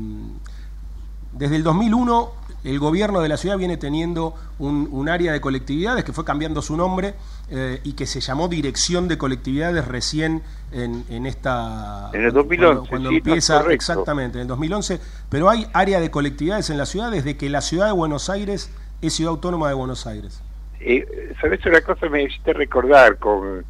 desde 1.32 1.56
el 1.56 1.62
2001 1.62 2.46
el 2.66 2.80
gobierno 2.80 3.20
de 3.20 3.28
la 3.28 3.36
ciudad 3.36 3.56
viene 3.56 3.76
teniendo 3.76 4.34
un, 4.58 5.08
área 5.08 5.32
de 5.32 5.40
colectividades 5.40 6.02
que 6.02 6.12
fue 6.12 6.24
cambiando 6.24 6.62
su 6.62 6.76
nombre 6.76 7.14
eh, 7.48 7.80
y 7.84 7.92
que 7.92 8.06
se 8.06 8.20
llamó 8.20 8.48
Dirección 8.48 9.06
de 9.06 9.16
Colectividades 9.16 9.86
recién 9.86 10.42
en, 10.72 11.26
esta... 11.26 12.10
En 12.12 12.24
el 12.24 12.32
2011. 12.32 12.88
Cuando, 12.88 13.10
empieza, 13.10 13.60
exactamente, 13.70 14.38
en 14.38 14.42
el 14.42 14.48
2011. 14.48 15.00
Pero 15.28 15.48
hay 15.48 15.68
área 15.72 16.00
de 16.00 16.10
colectividades 16.10 16.68
en 16.70 16.78
la 16.78 16.86
ciudad 16.86 17.12
desde 17.12 17.36
que 17.36 17.48
la 17.48 17.60
ciudad 17.60 17.86
de 17.86 17.92
Buenos 17.92 18.28
Aires 18.30 18.70
es 19.02 19.14
Ciudad 19.14 19.32
Autónoma 19.32 19.68
de 19.68 19.74
Buenos 19.74 20.06
Aires. 20.06 20.42
Eh, 20.80 21.34
¿Sabes 21.40 21.64
una 21.66 21.80
cosa? 21.80 22.08
Me 22.08 22.22
hiciste 22.24 22.52
recordar 22.52 23.18
con 23.18 23.64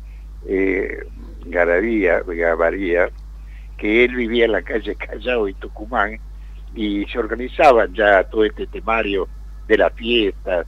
eh, 0.46 1.04
Garavía, 1.46 2.22
que 3.76 4.04
él 4.04 4.14
vivía 4.14 4.46
en 4.46 4.52
la 4.52 4.62
calle 4.62 4.94
Callao 4.96 5.48
y 5.48 5.54
Tucumán 5.54 6.18
y 6.74 7.04
se 7.06 7.18
organizaban 7.18 7.94
ya 7.94 8.24
todo 8.24 8.44
este 8.44 8.66
temario 8.66 9.28
de 9.66 9.78
las 9.78 9.92
fiestas 9.94 10.66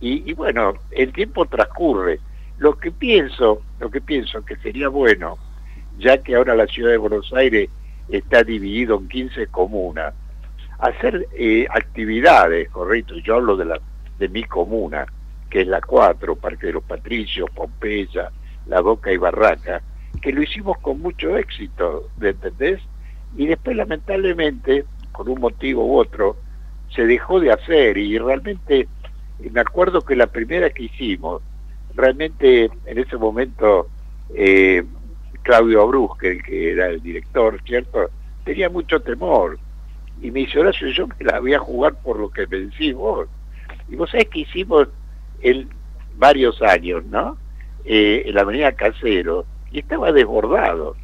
y, 0.00 0.30
y, 0.30 0.34
bueno, 0.34 0.74
el 0.90 1.12
tiempo 1.12 1.46
transcurre. 1.46 2.20
Lo 2.58 2.78
que 2.78 2.90
pienso, 2.90 3.62
lo 3.80 3.90
que 3.90 4.00
pienso 4.00 4.44
que 4.44 4.56
sería 4.56 4.88
bueno, 4.88 5.38
ya 5.98 6.18
que 6.18 6.34
ahora 6.34 6.54
la 6.54 6.66
ciudad 6.66 6.90
de 6.90 6.96
Buenos 6.96 7.32
Aires 7.32 7.68
está 8.08 8.42
dividido 8.42 8.96
en 8.96 9.08
15 9.08 9.46
comunas, 9.48 10.14
hacer 10.78 11.26
eh, 11.36 11.66
actividades, 11.70 12.68
correcto, 12.70 13.14
yo 13.18 13.36
hablo 13.36 13.56
de 13.56 13.64
la 13.64 13.80
de 14.18 14.28
mi 14.28 14.44
comuna, 14.44 15.06
que 15.50 15.62
es 15.62 15.66
la 15.66 15.80
4, 15.80 16.36
Parque 16.36 16.68
de 16.68 16.74
los 16.74 16.84
Patricios, 16.84 17.48
Pompeya, 17.50 18.30
La 18.66 18.80
Boca 18.80 19.12
y 19.12 19.16
Barraca, 19.16 19.82
que 20.20 20.32
lo 20.32 20.42
hicimos 20.42 20.78
con 20.78 21.00
mucho 21.00 21.36
éxito, 21.36 22.08
¿entendés? 22.20 22.80
Y 23.36 23.46
después, 23.46 23.76
lamentablemente, 23.76 24.84
por 25.12 25.28
un 25.28 25.40
motivo 25.40 25.84
u 25.84 25.98
otro, 25.98 26.36
se 26.94 27.06
dejó 27.06 27.40
de 27.40 27.52
hacer 27.52 27.98
y 27.98 28.18
realmente 28.18 28.88
me 29.38 29.60
acuerdo 29.60 30.02
que 30.02 30.16
la 30.16 30.26
primera 30.26 30.70
que 30.70 30.84
hicimos, 30.84 31.42
realmente 31.94 32.70
en 32.86 32.98
ese 32.98 33.16
momento 33.16 33.88
eh, 34.34 34.84
Claudio 35.42 35.82
Abrusque, 35.82 36.38
que 36.38 36.72
era 36.72 36.88
el 36.88 37.02
director, 37.02 37.60
¿cierto? 37.64 38.10
Tenía 38.44 38.68
mucho 38.68 39.00
temor 39.00 39.58
y 40.20 40.30
me 40.30 40.40
dice, 40.40 40.58
Horacio, 40.58 40.88
yo 40.88 41.06
me 41.06 41.24
la 41.24 41.40
voy 41.40 41.54
a 41.54 41.58
jugar 41.58 41.94
por 42.02 42.18
lo 42.18 42.30
que 42.30 42.46
me 42.46 42.92
vos. 42.92 43.28
Y 43.88 43.96
vos 43.96 44.10
sabés 44.10 44.28
que 44.28 44.40
hicimos 44.40 44.88
en 45.40 45.68
varios 46.16 46.60
años, 46.62 47.04
¿no? 47.06 47.38
Eh, 47.84 48.24
en 48.26 48.34
la 48.34 48.42
avenida 48.42 48.72
Casero, 48.72 49.46
y 49.70 49.80
estaba 49.80 50.12
desbordado. 50.12 50.96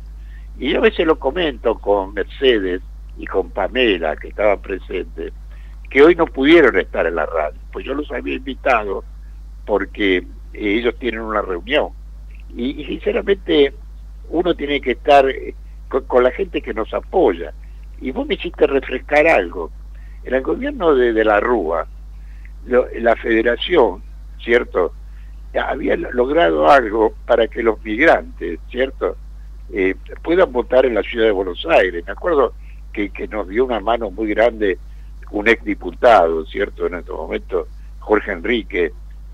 Y 0.59 0.71
yo 0.71 0.79
a 0.79 0.83
veces 0.83 1.07
lo 1.07 1.19
comento 1.19 1.79
con 1.79 2.15
Mercedes 2.15 2.83
y 3.19 3.27
con 3.27 3.51
Pamela, 3.51 4.17
que 4.17 4.29
estaban 4.29 4.61
presentes, 4.61 5.33
que 5.91 6.03
hoy 6.03 6.15
no 6.15 6.27
pudieron 6.27 6.77
estar 6.79 7.07
en 7.07 7.17
la 7.17 7.27
radio, 7.27 7.59
pues 7.73 7.85
yo 7.85 7.95
los 7.95 8.11
había 8.11 8.35
invitado 8.35 9.05
porque 9.65 10.19
eh, 10.19 10.25
ellos 10.53 10.95
tienen 10.99 11.21
una 11.21 11.43
reunión. 11.43 11.91
Y, 12.57 12.85
sinceramente 12.85 13.75
uno 14.31 14.55
tiene 14.55 14.81
que 14.81 14.93
estar 14.93 15.29
eh, 15.29 15.55
con, 15.89 16.23
la 16.23 16.31
gente 16.31 16.61
que 16.63 16.75
nos 16.75 16.93
apoya. 16.95 17.53
Y 18.01 18.11
vos 18.11 18.27
me 18.27 18.35
hiciste 18.35 18.67
refrescar 18.67 19.27
algo. 19.27 19.71
En 20.25 20.35
el 20.35 20.43
gobierno 20.43 20.95
de, 20.95 21.13
de 21.13 21.25
la 21.25 21.41
Rúa, 21.41 21.87
la 22.67 23.17
federación, 23.17 24.03
¿cierto? 24.43 24.93
Había 25.55 25.97
logrado 25.97 26.69
algo 26.69 27.15
para 27.27 27.47
que 27.47 27.63
los 27.63 27.83
migrantes, 27.85 28.59
¿cierto? 28.71 29.17
Eh, 29.73 29.95
puedan 30.23 30.53
votar 30.53 30.85
en 30.87 30.95
la 30.95 31.03
ciudad 31.03 31.27
de 31.27 31.33
Buenos 31.33 31.65
Aires. 31.67 32.05
Me 32.07 32.13
acuerdo 32.13 32.53
que, 32.93 33.11
que 33.11 33.29
nos 33.29 33.49
dio 33.49 33.65
una 33.65 33.81
mano 33.81 34.11
muy 34.11 34.29
grande 34.29 34.79
un 35.31 35.49
exdiputado, 35.49 36.47
¿cierto? 36.47 36.87
En 36.87 36.95
estos 36.95 37.17
momentos, 37.17 37.67
Jorge 37.99 38.33
Enrique, 38.33 38.93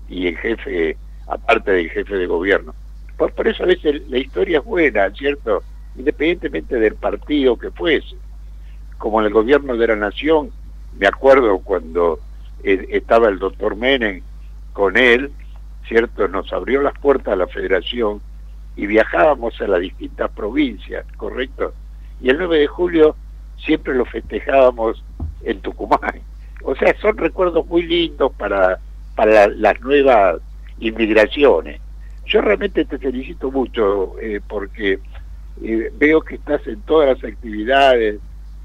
y 0.09 0.27
el 0.27 0.37
jefe, 0.37 0.97
aparte 1.27 1.71
del 1.71 1.89
jefe 1.89 2.15
de 2.15 2.25
gobierno. 2.27 2.73
Por, 3.17 3.31
por 3.33 3.47
eso 3.47 3.63
a 3.63 3.67
veces 3.67 4.01
la 4.09 4.17
historia 4.17 4.59
es 4.59 4.65
buena, 4.65 5.09
¿cierto? 5.11 5.63
Independientemente 5.95 6.77
del 6.77 6.95
partido 6.95 7.57
que 7.57 7.71
fuese. 7.71 8.15
Como 8.97 9.19
en 9.19 9.27
el 9.27 9.33
gobierno 9.33 9.77
de 9.77 9.87
la 9.87 9.95
nación, 9.95 10.51
me 10.97 11.07
acuerdo 11.07 11.59
cuando 11.59 12.19
eh, 12.63 12.87
estaba 12.91 13.29
el 13.29 13.39
doctor 13.39 13.75
Menem 13.75 14.21
con 14.73 14.97
él, 14.97 15.31
¿cierto? 15.87 16.27
Nos 16.27 16.51
abrió 16.53 16.81
las 16.81 16.97
puertas 16.99 17.33
a 17.33 17.37
la 17.37 17.47
federación 17.47 18.21
y 18.75 18.87
viajábamos 18.87 19.59
a 19.61 19.67
las 19.67 19.81
distintas 19.81 20.31
provincias, 20.31 21.05
¿correcto? 21.17 21.73
Y 22.21 22.29
el 22.29 22.37
9 22.37 22.59
de 22.59 22.67
julio 22.67 23.15
siempre 23.57 23.93
lo 23.95 24.05
festejábamos 24.05 25.03
en 25.43 25.59
Tucumán. 25.61 26.21
O 26.63 26.75
sea, 26.75 26.95
son 27.01 27.17
recuerdos 27.17 27.65
muy 27.67 27.83
lindos 27.83 28.31
para, 28.37 28.79
para 29.15 29.47
las 29.47 29.81
nuevas 29.81 30.39
inmigraciones. 30.79 31.81
Yo 32.25 32.41
realmente 32.41 32.85
te 32.85 32.97
felicito 32.97 33.51
mucho 33.51 34.15
eh, 34.19 34.39
porque 34.47 34.99
eh, 35.63 35.91
veo 35.97 36.21
que 36.21 36.35
estás 36.35 36.65
en 36.67 36.81
todas 36.81 37.09
las 37.09 37.31
actividades 37.31 38.19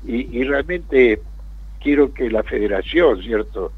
y, 0.07 0.45
realmente 0.45 1.21
quiero 1.81 2.15
que 2.15 2.31
la 2.31 2.45
federación, 2.45 3.21
¿cierto?, 3.23 3.73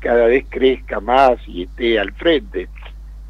cada 0.00 0.26
vez 0.26 0.46
crezca 0.48 1.00
más 1.00 1.38
y 1.46 1.64
esté 1.64 1.98
al 1.98 2.12
frente. 2.12 2.68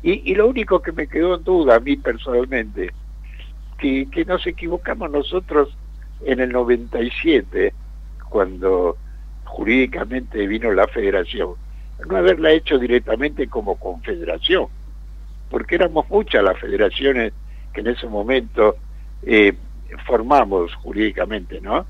Y, 0.02 0.30
y 0.30 0.35
lo 0.35 0.48
único 0.48 0.80
que 0.80 0.92
me 0.92 1.06
quedó 1.06 1.35
en 1.35 1.44
duda 1.44 1.76
a 1.76 1.80
mí 1.80 1.96
personalmente, 1.96 2.90
que, 3.78 4.09
que 4.11 4.24
nos 4.24 4.46
equivocamos 4.46 5.11
nosotros 5.11 5.76
en 6.24 6.40
el 6.40 6.52
97, 6.52 7.72
cuando 8.28 8.96
jurídicamente 9.44 10.46
vino 10.46 10.72
la 10.72 10.87
federación, 10.87 11.54
no 12.09 12.16
haberla 12.16 12.52
hecho 12.52 12.78
directamente 12.78 13.48
como 13.48 13.76
confederación, 13.76 14.66
porque 15.50 15.74
éramos 15.74 16.09
muchas 16.09 16.42
las 16.42 16.59
federaciones 16.59 17.33
que 17.72 17.80
en 17.80 17.88
ese 17.88 18.06
momento 18.06 18.76
eh, 19.22 19.52
formamos 20.06 20.74
jurídicamente, 20.76 21.61
¿no? 21.61 21.85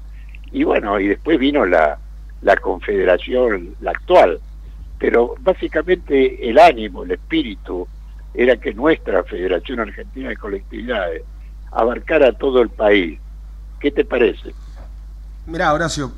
Y 0.53 0.65
bueno, 0.65 0.99
y 0.99 1.09
después 1.09 1.39
vino 1.39 1.65
la, 1.65 1.99
la 2.43 2.57
confederación, 2.57 3.77
la 3.81 3.93
actual, 3.93 4.41
pero 5.01 5.35
básicamente 5.41 6.49
el 6.49 6.59
ánimo, 6.59 7.05
el 7.05 7.13
espíritu, 7.13 7.89
era 8.35 8.57
que 8.59 8.75
nuestra 8.75 9.25
Federación 9.25 9.81
Argentina 9.81 10.29
de 10.29 10.37
Colectividades 10.37 11.23
abarcara 11.73 12.33
todo 12.33 12.61
el 12.61 12.69
país. 12.69 13.19
¿Qué 13.81 13.91
te 13.91 14.05
parece? 14.05 14.55
Mira, 15.47 15.73
Horacio, 15.73 16.13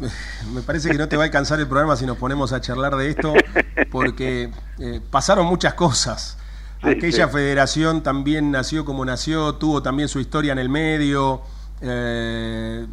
me 0.53 0.63
parece 0.63 0.91
que 0.91 0.99
no 0.99 1.09
te 1.09 1.17
va 1.17 1.23
a 1.23 1.27
alcanzar 1.27 1.61
el 1.61 1.69
programa 1.69 1.97
si 1.97 2.05
nos 2.05 2.19
ponemos 2.19 2.53
a 2.53 2.61
charlar 2.61 2.97
de 2.97 3.09
esto, 3.09 3.33
porque 3.93 4.51
eh, 4.81 5.01
pasaron 5.11 5.47
muchas 5.47 5.75
cosas. 5.75 6.37
Aquella 6.83 7.29
federación 7.29 8.03
también 8.03 8.51
nació 8.51 8.85
como 8.85 9.05
nació, 9.05 9.55
tuvo 9.55 9.81
también 9.81 10.09
su 10.09 10.19
historia 10.19 10.51
en 10.51 10.59
el 10.59 10.69
medio. 10.69 11.43
Eh, 11.81 12.85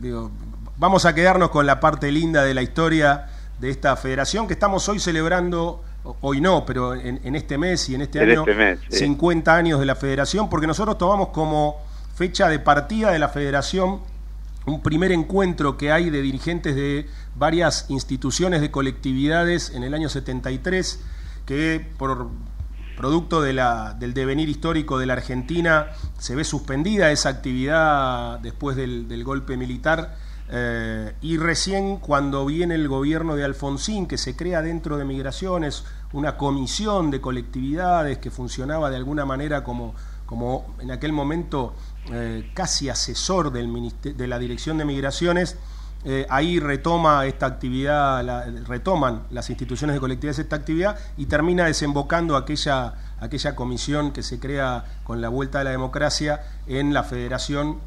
vamos 0.78 1.06
a 1.06 1.16
quedarnos 1.16 1.50
con 1.50 1.66
la 1.66 1.80
parte 1.80 2.12
linda 2.12 2.44
de 2.44 2.54
la 2.54 2.62
historia 2.62 3.26
de 3.60 3.70
esta 3.70 3.96
federación 3.96 4.48
que 4.48 4.54
estamos 4.54 4.88
hoy 4.90 5.00
celebrando, 5.00 5.84
hoy 6.22 6.42
no, 6.42 6.66
pero 6.66 6.96
en, 6.96 7.36
este 7.36 7.58
mes 7.58 7.90
y 7.90 7.96
en 7.96 8.02
este 8.02 8.22
año, 8.22 8.46
50 8.90 9.52
este 9.52 9.52
años 9.52 9.80
de 9.80 9.86
la 9.86 9.96
federación, 9.96 10.50
porque 10.50 10.68
nosotros 10.68 10.98
tomamos 10.98 11.30
como 11.30 11.78
fecha 12.16 12.48
de 12.50 12.60
partida 12.60 13.12
de 13.12 13.20
la 13.20 13.30
federación 13.30 14.02
un 14.66 14.82
primer 14.82 15.12
encuentro 15.12 15.78
que 15.78 15.92
hay 15.92 16.10
de 16.10 16.22
dirigentes 16.22 16.76
de 16.76 17.08
varias 17.36 17.86
instituciones 17.90 18.62
de 18.62 18.72
colectividades 18.72 19.72
en 19.72 19.84
el 19.84 19.94
año 19.94 20.10
73, 20.10 21.00
que 21.46 21.86
por 21.98 22.30
producto 23.00 23.42
de 23.42 23.54
la, 23.54 23.96
del 23.98 24.14
devenir 24.14 24.50
histórico 24.50 25.00
de 25.00 25.06
la 25.06 25.14
Argentina 25.14 25.88
se 26.18 26.36
ve 26.36 26.44
suspendida 26.44 27.12
esa 27.12 27.30
actividad 27.30 28.40
después 28.40 28.76
del, 28.76 29.24
golpe 29.24 29.56
militar. 29.56 30.18
Eh, 30.52 31.14
y 31.22 31.38
recién 31.38 31.98
cuando 31.98 32.46
viene 32.46 32.74
el 32.74 32.88
gobierno 32.88 33.36
de 33.36 33.44
Alfonsín, 33.44 34.08
que 34.08 34.18
se 34.18 34.36
crea 34.36 34.64
dentro 34.64 34.98
de 34.98 35.06
Migraciones 35.06 35.84
una 36.12 36.38
comisión 36.38 37.12
de 37.12 37.22
colectividades 37.22 38.18
que 38.18 38.32
funcionaba 38.32 38.90
de 38.90 38.96
alguna 38.96 39.26
manera 39.26 39.64
como, 39.64 39.94
como 40.26 40.76
en 40.80 40.90
aquel 40.90 41.14
momento 41.14 41.76
eh, 42.12 42.50
casi 42.56 42.90
asesor 42.90 43.52
del 43.52 43.70
de 44.02 44.28
la 44.28 44.40
Dirección 44.40 44.80
de 44.80 44.86
Migraciones, 44.86 45.56
eh, 46.06 46.26
ahí 46.30 46.60
retoma 46.60 47.26
esta 47.26 47.46
actividad, 47.46 48.48
retoman 48.66 49.24
las 49.32 49.50
instituciones 49.50 49.96
de 49.96 50.00
colectividades 50.00 50.40
esta 50.40 50.56
actividad 50.56 50.98
y 51.18 51.26
termina 51.26 51.66
desembocando 51.66 52.38
aquella, 52.38 52.94
aquella 53.20 53.54
comisión 53.54 54.12
que 54.12 54.24
se 54.24 54.40
crea 54.40 54.86
con 55.04 55.20
la 55.20 55.28
vuelta 55.28 55.60
de 55.60 55.66
la 55.66 55.72
democracia 55.72 56.42
en 56.68 56.94
la 56.94 57.04
federación, 57.04 57.80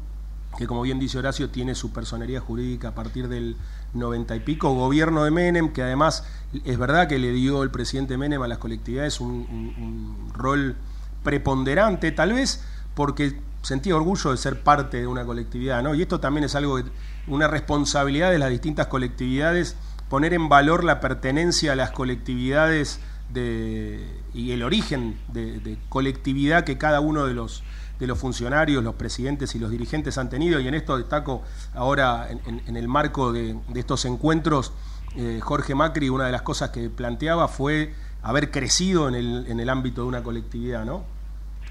que 0.57 0.67
como 0.67 0.81
bien 0.81 0.99
dice 0.99 1.17
Horacio, 1.17 1.49
tiene 1.49 1.75
su 1.75 1.91
personería 1.91 2.39
jurídica 2.39 2.89
a 2.89 2.95
partir 2.95 3.27
del 3.27 3.57
noventa 3.93 4.35
y 4.35 4.39
pico, 4.39 4.73
gobierno 4.73 5.23
de 5.23 5.31
Menem, 5.31 5.73
que 5.73 5.83
además 5.83 6.25
es 6.65 6.77
verdad 6.77 7.07
que 7.07 7.19
le 7.19 7.31
dio 7.31 7.63
el 7.63 7.71
presidente 7.71 8.17
Menem 8.17 8.41
a 8.41 8.47
las 8.47 8.57
colectividades 8.57 9.19
un 9.19 10.31
rol 10.33 10.75
preponderante, 11.23 12.11
tal 12.11 12.33
vez 12.33 12.63
porque 12.93 13.39
sentía 13.63 13.95
orgullo 13.95 14.31
de 14.31 14.37
ser 14.37 14.61
parte 14.61 14.97
de 14.97 15.07
una 15.07 15.25
colectividad, 15.25 15.81
¿no? 15.81 15.95
Y 15.95 16.01
esto 16.01 16.19
también 16.19 16.43
es 16.43 16.53
algo, 16.55 16.79
una 17.27 17.47
responsabilidad 17.47 18.29
de 18.29 18.37
las 18.37 18.49
distintas 18.49 18.87
colectividades, 18.87 19.77
poner 20.09 20.33
en 20.33 20.49
valor 20.49 20.83
la 20.83 20.99
pertenencia 20.99 21.71
a 21.71 21.75
las 21.75 21.91
colectividades 21.91 22.99
de, 23.33 24.05
y 24.33 24.51
el 24.51 24.63
origen 24.63 25.17
de, 25.29 25.77
colectividad 25.89 26.65
que 26.65 26.77
cada 26.77 26.99
uno 26.99 27.25
de 27.25 27.33
los, 27.33 27.63
de 27.99 28.07
los 28.07 28.17
funcionarios, 28.17 28.83
los 28.83 28.95
presidentes 28.95 29.55
y 29.55 29.59
los 29.59 29.71
dirigentes 29.71 30.17
han 30.17 30.29
tenido, 30.29 30.59
y 30.59 30.67
en 30.67 30.73
esto 30.73 30.97
destaco 30.97 31.43
ahora 31.73 32.29
en, 32.29 32.75
el 32.75 32.87
marco 32.87 33.31
de, 33.31 33.55
estos 33.75 34.05
encuentros, 34.05 34.73
eh, 35.15 35.39
Jorge 35.41 35.75
Macri, 35.75 36.09
una 36.09 36.25
de 36.25 36.31
las 36.31 36.41
cosas 36.41 36.71
que 36.71 36.89
planteaba 36.89 37.47
fue 37.47 37.93
haber 38.23 38.51
crecido 38.51 39.07
en 39.07 39.15
el, 39.15 39.45
en 39.47 39.59
el 39.59 39.69
ámbito 39.69 40.01
de 40.01 40.07
una 40.07 40.23
colectividad, 40.23 40.85
¿no? 40.85 41.03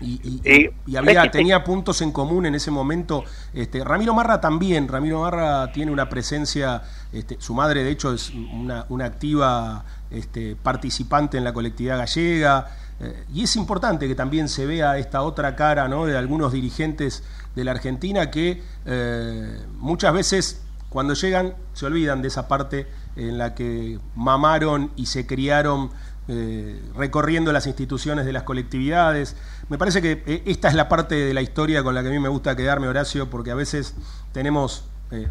Y, 0.02 0.96
había, 0.96 1.30
tenía 1.30 1.62
puntos 1.62 2.02
en 2.02 2.12
común 2.12 2.46
en 2.46 2.54
ese 2.54 2.70
momento. 2.70 3.24
Este, 3.54 3.84
Ramiro 3.84 4.14
Marra 4.14 4.40
también, 4.40 4.88
Ramiro 4.88 5.20
Marra 5.20 5.70
tiene 5.72 5.92
una 5.92 6.08
presencia, 6.08 6.82
este, 7.12 7.36
su 7.38 7.54
madre 7.54 7.84
de 7.84 7.90
hecho 7.90 8.12
es 8.12 8.30
una, 8.30 8.86
activa 9.04 9.84
este, 10.10 10.56
participante 10.56 11.38
en 11.38 11.44
la 11.44 11.52
colectividad 11.52 11.98
gallega, 11.98 12.66
eh, 13.02 13.24
y 13.34 13.42
es 13.42 13.56
importante 13.56 14.06
que 14.06 14.14
también 14.14 14.48
se 14.48 14.64
vea 14.64 14.96
esta 14.96 15.22
otra 15.22 15.56
cara 15.56 15.88
¿no? 15.88 16.06
de 16.06 16.16
algunos 16.16 16.52
dirigentes 16.52 17.24
de 17.56 17.64
la 17.64 17.72
Argentina 17.72 18.30
que 18.30 18.62
eh, 18.86 19.60
muchas 19.78 20.14
veces 20.14 20.62
cuando 20.88 21.14
llegan 21.14 21.54
se 21.72 21.86
olvidan 21.86 22.22
de 22.22 22.28
esa 22.28 22.46
parte 22.46 22.86
en 23.16 23.38
la 23.38 23.54
que 23.54 23.98
mamaron 24.14 24.92
y 24.94 25.06
se 25.06 25.26
criaron 25.26 25.90
eh, 26.28 26.80
recorriendo 26.94 27.52
las 27.52 27.66
instituciones 27.66 28.24
de 28.24 28.32
las 28.32 28.44
colectividades. 28.44 29.34
Me 29.68 29.78
parece 29.78 30.00
que 30.00 30.42
esta 30.46 30.68
es 30.68 30.74
la 30.74 30.88
parte 30.88 31.16
de 31.16 31.34
la 31.34 31.42
historia 31.42 31.82
con 31.82 31.96
la 31.96 32.02
que 32.02 32.08
a 32.08 32.12
mí 32.12 32.20
me 32.20 32.28
gusta 32.28 32.54
quedarme, 32.54 32.86
Horacio, 32.86 33.28
porque 33.28 33.50
a 33.50 33.56
veces 33.56 33.94
tenemos 34.32 34.84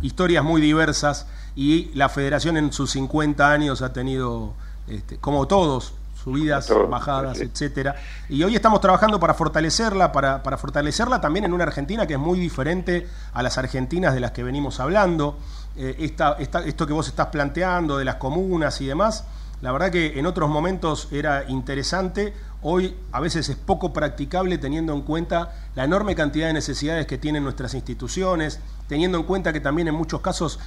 historias 0.04 0.44
muy 0.44 0.62
diversas 0.62 1.26
y 1.56 1.90
la 1.96 2.08
federación 2.08 2.56
en 2.58 2.72
sus 2.72 2.92
50 2.92 3.52
años 3.52 3.82
ha 3.82 3.94
tenido, 3.94 4.54
este, 4.88 5.18
como 5.18 5.48
todos, 5.48 5.96
subidas, 6.24 6.72
bajadas, 6.90 7.40
etcétera. 7.40 7.96
Y 8.30 8.44
hoy 8.44 8.56
estamos 8.56 8.82
trabajando 8.82 9.20
para 9.20 9.34
fortalecerla, 9.34 10.12
para, 10.12 10.44
para, 10.44 10.58
fortalecerla 10.58 11.20
también 11.22 11.46
en 11.46 11.54
una 11.54 11.64
Argentina 11.64 12.06
que 12.06 12.14
es 12.14 12.20
muy 12.20 12.40
diferente 12.40 13.08
a 13.34 13.44
las 13.44 13.58
argentinas 13.58 14.14
de 14.14 14.20
las 14.20 14.32
que 14.32 14.44
venimos 14.44 14.80
hablando. 14.80 15.38
esta, 15.76 16.34
esto 16.40 16.86
que 16.86 16.94
vos 16.94 17.08
estás 17.08 17.28
planteando 17.28 17.98
de 17.98 18.06
las 18.06 18.16
comunas 18.16 18.80
y 18.82 18.86
demás, 18.86 19.26
la 19.62 19.72
verdad 19.72 19.92
que 19.92 20.20
en 20.20 20.26
otros 20.26 20.50
momentos 20.50 21.08
era 21.12 21.46
interesante, 21.48 22.34
hoy 22.62 22.96
a 23.12 23.20
veces 23.20 23.50
es 23.50 23.56
poco 23.56 23.92
practicable 23.94 24.58
teniendo 24.58 24.94
en 24.94 25.02
cuenta 25.02 25.54
la 25.76 25.84
enorme 25.84 26.16
cantidad 26.16 26.48
de 26.48 26.54
necesidades 26.54 27.08
que 27.08 27.18
tienen 27.18 27.44
nuestras 27.44 27.74
instituciones, 27.74 28.60
teniendo 28.88 29.18
en 29.18 29.24
cuenta 29.24 29.54
que 29.54 29.60
también 29.60 29.88
en 29.88 29.96
muchos 29.96 30.22
casos 30.22 30.60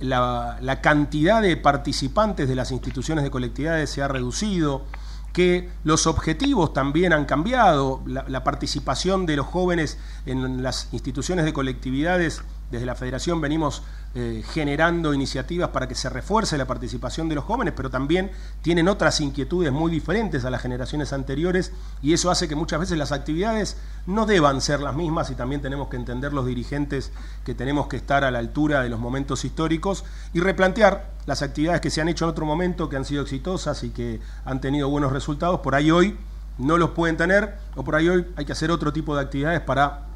la, 0.00 0.80
cantidad 0.82 1.42
de 1.42 1.56
participantes 1.56 2.48
de 2.48 2.54
las 2.54 2.72
instituciones 2.72 3.24
de 3.24 3.30
colectividades 3.30 3.90
se 3.90 4.02
ha 4.02 4.08
reducido 4.08 4.84
que 5.32 5.70
los 5.84 6.06
objetivos 6.06 6.72
también 6.72 7.12
han 7.12 7.24
cambiado, 7.24 8.02
la, 8.06 8.42
participación 8.42 9.26
de 9.26 9.36
los 9.36 9.46
jóvenes 9.46 9.98
en 10.26 10.62
las 10.62 10.88
instituciones 10.92 11.44
de 11.44 11.52
colectividades, 11.52 12.42
desde 12.70 12.86
la 12.86 12.94
federación 12.94 13.40
venimos 13.40 13.82
eh, 14.20 14.42
generando 14.52 15.14
iniciativas 15.14 15.68
para 15.68 15.86
que 15.86 15.94
se 15.94 16.10
refuerce 16.10 16.58
la 16.58 16.64
participación 16.64 17.28
de 17.28 17.36
los 17.36 17.44
jóvenes, 17.44 17.72
pero 17.76 17.88
también 17.88 18.32
tienen 18.62 18.88
otras 18.88 19.20
inquietudes 19.20 19.70
muy 19.70 19.92
diferentes 19.92 20.44
a 20.44 20.50
las 20.50 20.60
generaciones 20.60 21.12
anteriores 21.12 21.70
y 22.02 22.14
eso 22.14 22.28
hace 22.28 22.48
que 22.48 22.56
muchas 22.56 22.80
veces 22.80 22.98
las 22.98 23.12
actividades 23.12 23.76
no 24.06 24.26
deban 24.26 24.60
ser 24.60 24.80
las 24.80 24.96
mismas 24.96 25.30
y 25.30 25.36
también 25.36 25.62
tenemos 25.62 25.86
que 25.86 25.94
entender 25.94 26.32
los 26.32 26.46
dirigentes 26.46 27.12
que 27.44 27.54
tenemos 27.54 27.86
que 27.86 27.96
estar 27.96 28.24
a 28.24 28.32
la 28.32 28.40
altura 28.40 28.82
de 28.82 28.88
los 28.88 28.98
momentos 28.98 29.44
históricos 29.44 30.04
y 30.32 30.40
replantear 30.40 31.12
las 31.26 31.42
actividades 31.42 31.80
que 31.80 31.90
se 31.90 32.00
han 32.00 32.08
hecho 32.08 32.24
en 32.24 32.32
otro 32.32 32.44
momento, 32.44 32.88
que 32.88 32.96
han 32.96 33.04
sido 33.04 33.22
exitosas 33.22 33.84
y 33.84 33.90
que 33.90 34.18
han 34.44 34.60
tenido 34.60 34.88
buenos 34.88 35.12
resultados, 35.12 35.60
por 35.60 35.76
ahí 35.76 35.92
hoy 35.92 36.18
no 36.58 36.76
los 36.76 36.90
pueden 36.90 37.16
tener 37.16 37.54
o 37.76 37.84
por 37.84 37.94
ahí 37.94 38.08
hoy 38.08 38.26
hay 38.34 38.44
que 38.44 38.50
hacer 38.50 38.72
otro 38.72 38.92
tipo 38.92 39.14
de 39.14 39.22
actividades 39.22 39.60
para 39.60 40.07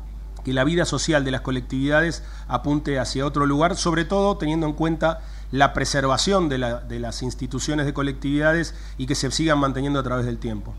que 0.44 0.52
la 0.52 0.64
vida 0.64 0.85
social 0.85 1.24
de 1.24 1.31
las 1.31 1.40
colectividades 1.40 2.24
apunte 2.48 2.98
hacia 2.98 3.26
otro 3.26 3.46
lugar, 3.46 3.76
sobre 3.76 4.05
todo 4.05 4.37
teniendo 4.37 4.66
en 4.66 4.72
cuenta 4.72 5.20
la 5.50 5.72
preservación 5.72 6.48
de, 6.48 6.59
la, 6.59 6.81
de 6.81 6.98
las 6.98 7.22
instituciones 7.22 7.87
de 7.87 7.92
colectividades 7.92 8.74
y 8.98 9.07
que 9.07 9.14
se 9.14 9.31
sigan 9.31 9.59
manteniendo 9.59 10.00
a 10.00 10.02
través 10.02 10.26
del 10.26 10.38
tiempo. 10.38 10.74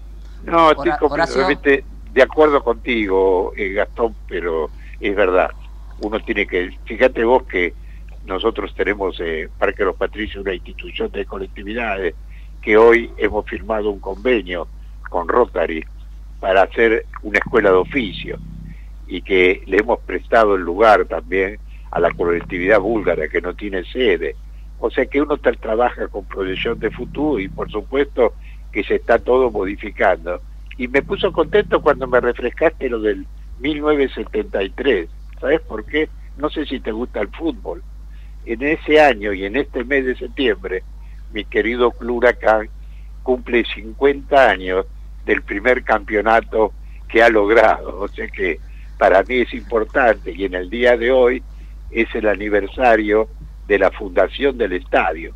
No, 0.45 0.71
estoy 0.71 0.91
completamente 0.99 1.85
de 2.11 2.21
acuerdo 2.21 2.63
contigo, 2.63 3.53
eh, 3.55 3.69
Gastón, 3.73 4.15
pero 4.27 4.69
es 4.99 5.15
verdad. 5.15 5.51
Uno 6.01 6.19
tiene 6.19 6.45
que, 6.45 6.77
fíjate 6.85 7.23
vos 7.23 7.43
que 7.43 7.73
nosotros 8.25 8.73
tenemos 8.75 9.19
eh, 9.19 9.49
Parque 9.57 9.83
Los 9.83 9.95
Patricios, 9.95 10.43
una 10.43 10.53
institución 10.53 11.11
de 11.11 11.25
colectividades, 11.25 12.15
que 12.61 12.77
hoy 12.77 13.11
hemos 13.17 13.45
firmado 13.45 13.89
un 13.89 13.99
convenio 13.99 14.67
con 15.09 15.27
Rotary 15.27 15.85
para 16.39 16.63
hacer 16.63 17.05
una 17.21 17.39
escuela 17.39 17.69
de 17.69 17.75
oficio 17.75 18.39
y 19.13 19.21
que 19.21 19.61
le 19.67 19.77
hemos 19.77 19.99
prestado 19.99 20.55
el 20.55 20.63
lugar 20.63 21.05
también 21.05 21.59
a 21.91 21.99
la 21.99 22.09
colectividad 22.09 22.79
búlgara 22.79 23.27
que 23.27 23.41
no 23.41 23.53
tiene 23.53 23.83
sede. 23.83 24.35
O 24.79 24.89
sea 24.89 25.05
que 25.05 25.21
uno 25.21 25.37
trabaja 25.37 26.07
con 26.07 26.25
proyección 26.25 26.79
de 26.79 26.89
futuro 26.89 27.39
y 27.39 27.47
por 27.47 27.69
supuesto 27.69 28.33
que 28.71 28.83
se 28.83 28.95
está 28.95 29.19
todo 29.19 29.51
modificando. 29.51 30.41
Y 30.79 30.87
me 30.87 31.03
puso 31.03 31.31
contento 31.31 31.79
cuando 31.79 32.07
me 32.07 32.19
refrescaste 32.21 32.89
lo 32.89 33.01
del 33.01 33.27
1973. 33.59 35.07
¿Sabes 35.39 35.61
por 35.61 35.85
qué? 35.85 36.09
No 36.39 36.49
sé 36.49 36.65
si 36.65 36.79
te 36.79 36.91
gusta 36.91 37.21
el 37.21 37.27
fútbol. 37.27 37.83
En 38.47 38.63
ese 38.63 38.99
año 38.99 39.31
y 39.31 39.45
en 39.45 39.57
este 39.57 39.83
mes 39.83 40.07
de 40.07 40.15
septiembre, 40.15 40.81
mi 41.31 41.45
querido 41.45 41.91
Club 41.91 42.25
cumple 43.21 43.63
50 43.63 44.49
años 44.49 44.87
del 45.23 45.43
primer 45.43 45.83
campeonato 45.83 46.73
que 47.07 47.21
ha 47.21 47.29
logrado. 47.29 47.99
O 47.99 48.07
sea 48.07 48.27
que 48.27 48.59
para 48.97 49.23
mí 49.23 49.41
es 49.41 49.53
importante 49.53 50.31
y 50.31 50.45
en 50.45 50.53
el 50.53 50.69
día 50.69 50.97
de 50.97 51.11
hoy 51.11 51.43
es 51.91 52.13
el 52.15 52.27
aniversario 52.27 53.29
de 53.67 53.79
la 53.79 53.91
fundación 53.91 54.57
del 54.57 54.73
estadio. 54.73 55.33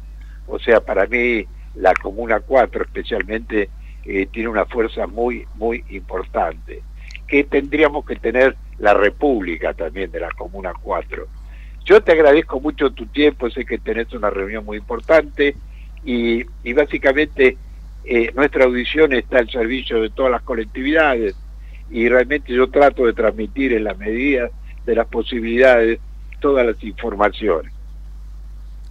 O 0.48 0.60
sea, 0.60 0.82
para 0.82 1.06
mí 1.06 1.46
la 1.76 1.94
Comuna 1.94 2.40
4 2.40 2.84
especialmente 2.84 3.70
eh, 4.06 4.28
tiene 4.32 4.50
una 4.50 4.66
fuerza 4.66 5.08
muy, 5.08 5.46
muy 5.56 5.84
importante, 5.90 6.82
que 7.28 7.44
tendríamos 7.44 8.06
que 8.06 8.16
tener 8.16 8.56
la 8.80 8.94
República 8.94 9.74
también 9.74 10.12
de 10.12 10.20
la 10.20 10.32
Comuna 10.32 10.74
4. 10.82 11.28
Yo 11.86 12.02
te 12.02 12.12
agradezco 12.12 12.60
mucho 12.60 12.92
tu 12.92 13.06
tiempo, 13.08 13.50
sé 13.50 13.66
que 13.66 13.78
tenés 13.78 14.12
una 14.14 14.30
reunión 14.30 14.66
muy 14.66 14.78
importante 14.78 15.56
y, 16.04 16.44
y 16.64 16.74
básicamente 16.74 17.58
eh, 18.04 18.32
nuestra 18.36 18.64
audición 18.64 19.12
está 19.14 19.40
al 19.40 19.50
servicio 19.50 20.02
de 20.02 20.10
todas 20.10 20.32
las 20.32 20.42
colectividades, 20.42 21.36
y 21.90 22.10
realmente 22.10 22.54
yo 22.54 22.70
trato 22.70 23.06
de 23.06 23.14
transmitir 23.14 23.74
en 23.74 23.84
la 23.84 23.94
medida 23.94 24.50
de 24.86 24.96
las 24.96 25.08
posibilidades 25.08 26.00
todas 26.40 26.66
las 26.66 26.82
informaciones. 26.84 27.72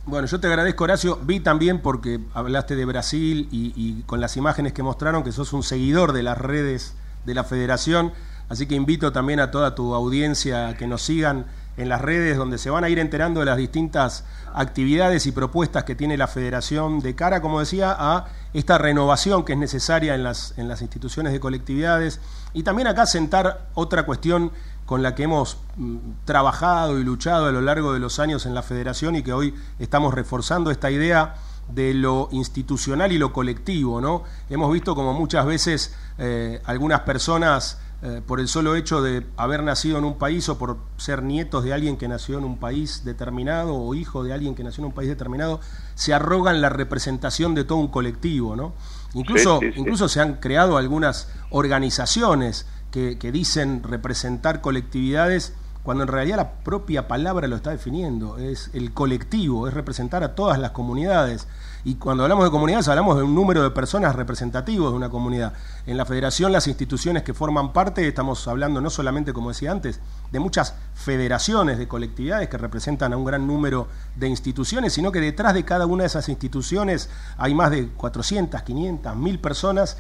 Bueno, 0.05 0.29
yo 0.29 0.39
te 0.39 0.47
agradezco, 0.47 0.85
Horacio. 0.85 1.19
Vi 1.23 1.41
también, 1.41 1.81
porque 1.81 2.21
hablaste 2.33 2.77
de 2.77 2.85
Brasil 2.85 3.49
y, 3.51 4.03
con 4.03 4.21
las 4.21 4.37
imágenes 4.37 4.73
que 4.73 4.85
mostraron, 4.85 5.25
que 5.25 5.33
sos 5.33 5.53
un 5.53 5.65
seguidor 5.65 6.13
de 6.13 6.23
las 6.23 6.39
redes 6.39 6.97
de 7.25 7.35
la 7.35 7.43
federación. 7.43 8.13
Así 8.49 8.69
que 8.69 8.77
invito 8.77 9.11
también 9.11 9.41
a 9.41 9.51
toda 9.51 9.75
tu 9.75 9.95
audiencia 9.95 10.69
a 10.69 10.77
que 10.77 10.87
nos 10.87 11.03
sigan 11.03 11.47
en 11.77 11.89
las 11.89 12.01
redes, 12.01 12.37
donde 12.37 12.59
se 12.59 12.71
van 12.71 12.85
a 12.85 12.89
ir 12.89 12.99
enterando 12.99 13.41
de 13.41 13.47
las 13.47 13.57
distintas 13.57 14.25
actividades 14.55 15.27
y 15.27 15.33
propuestas 15.33 15.85
que 15.85 15.95
tiene 15.95 16.17
la 16.17 16.27
federación 16.27 17.01
de 17.01 17.15
cara, 17.15 17.43
como 17.43 17.61
decía, 17.61 17.95
a 17.99 18.27
esta 18.55 18.79
renovación 18.79 19.45
que 19.45 19.53
es 19.53 19.59
necesaria 19.59 20.15
en 20.15 20.23
las, 20.23 20.55
en 20.57 20.69
las 20.69 20.81
instituciones 20.81 21.33
de 21.33 21.41
colectividades 21.41 22.21
y 22.55 22.62
también 22.62 22.89
acá 22.89 23.07
sentar 23.07 23.69
otra 23.75 24.05
cuestión 24.05 24.51
con 24.87 25.03
la 25.03 25.15
que 25.15 25.25
hemos 25.25 25.59
mm, 25.77 25.97
trabajado 26.25 26.99
y 26.99 27.05
luchado 27.05 27.47
a 27.47 27.53
lo 27.53 27.61
largo 27.61 27.93
de 27.93 27.99
los 27.99 28.19
años 28.19 28.47
en 28.47 28.55
la 28.55 28.62
federación 28.62 29.17
y 29.17 29.23
que 29.23 29.33
hoy 29.33 29.55
estamos 29.79 30.15
reforzando 30.15 30.71
esta 30.71 30.91
idea 30.91 31.35
de 31.69 31.93
lo 31.95 32.29
institucional 32.31 33.11
y 33.12 33.19
lo 33.19 33.33
colectivo, 33.33 34.01
¿no? 34.01 34.23
Hemos 34.49 34.73
visto 34.73 34.95
como 34.95 35.12
muchas 35.12 35.45
veces 35.45 35.95
eh, 36.19 36.62
algunas 36.65 37.01
personas 37.01 37.79
eh, 38.07 38.23
por 38.25 38.38
el 38.38 38.47
solo 38.47 38.77
hecho 38.77 39.03
de 39.03 39.27
haber 39.37 39.64
nacido 39.64 39.99
en 39.99 40.05
un 40.05 40.16
país 40.16 40.49
o 40.49 40.59
por 40.59 40.79
ser 40.97 41.25
nietos 41.25 41.64
de 41.64 41.73
alguien 41.73 41.97
que 41.97 42.07
nació 42.07 42.38
en 42.38 42.45
un 42.45 42.57
país 42.57 43.03
determinado 43.05 43.75
o 43.75 43.97
hijo 43.97 44.23
de 44.23 44.33
alguien 44.33 44.55
que 44.55 44.62
nació 44.62 44.83
en 44.83 44.87
un 44.87 44.92
país 44.92 45.09
determinado, 45.09 45.59
se 45.97 46.14
arrogan 46.14 46.61
la 46.61 46.69
representación 46.69 47.57
de 47.57 47.64
todo 47.64 47.79
un 47.79 47.88
colectivo, 47.88 48.55
¿no? 48.55 48.75
Incluso, 49.14 49.59
incluso 49.75 50.09
se 50.09 50.21
han 50.21 50.35
creado 50.35 50.77
algunas 50.77 51.29
organizaciones 51.51 52.66
que, 52.92 53.19
que, 53.19 53.33
dicen 53.33 53.83
representar 53.83 54.61
colectividades 54.61 55.55
cuando 55.83 56.05
en 56.05 56.09
realidad 56.09 56.37
la 56.37 56.53
propia 56.62 57.09
palabra 57.09 57.49
lo 57.49 57.57
está 57.57 57.71
definiendo, 57.71 58.38
es 58.38 58.71
el 58.73 58.92
colectivo, 58.92 59.66
es 59.66 59.75
representar 59.75 60.23
a 60.23 60.37
todas 60.37 60.61
las 60.61 60.71
comunidades. 60.71 61.49
Y 61.87 61.94
cuando 61.94 62.25
hablamos 62.25 62.44
de 62.44 62.51
comunidades 62.51 62.88
hablamos 62.88 63.16
de 63.16 63.22
un 63.22 63.33
número 63.33 63.62
de 63.62 63.70
personas 63.70 64.16
representativos 64.16 64.90
de 64.90 64.96
una 64.96 65.09
comunidad. 65.09 65.53
En 65.87 65.96
la 65.96 66.05
federación 66.05 66.51
las 66.51 66.66
instituciones 66.66 67.22
que 67.22 67.33
forman 67.33 67.72
parte, 67.72 68.09
estamos 68.09 68.49
hablando 68.49 68.81
no 68.81 68.90
solamente, 68.90 69.33
como 69.33 69.51
decía 69.51 69.70
antes, 69.70 70.01
de 70.33 70.40
muchas 70.40 70.75
federaciones 70.96 71.79
de 71.79 71.87
colectividades 71.87 72.49
que 72.49 72.59
representan 72.59 73.12
a 73.12 73.16
un 73.16 73.25
gran 73.25 73.46
número 73.46 73.87
de 74.16 74.27
instituciones, 74.27 74.94
sino 74.94 75.12
que 75.12 75.20
detrás 75.20 75.55
de 75.55 75.64
cada 75.64 75.87
una 75.87 76.03
de 76.03 76.09
esas 76.09 76.29
instituciones 76.29 77.09
hay 77.38 77.55
más 77.55 77.70
de 77.70 77.87
400, 77.87 78.62
500, 78.62 79.14
1000 79.14 79.38
personas 79.38 79.96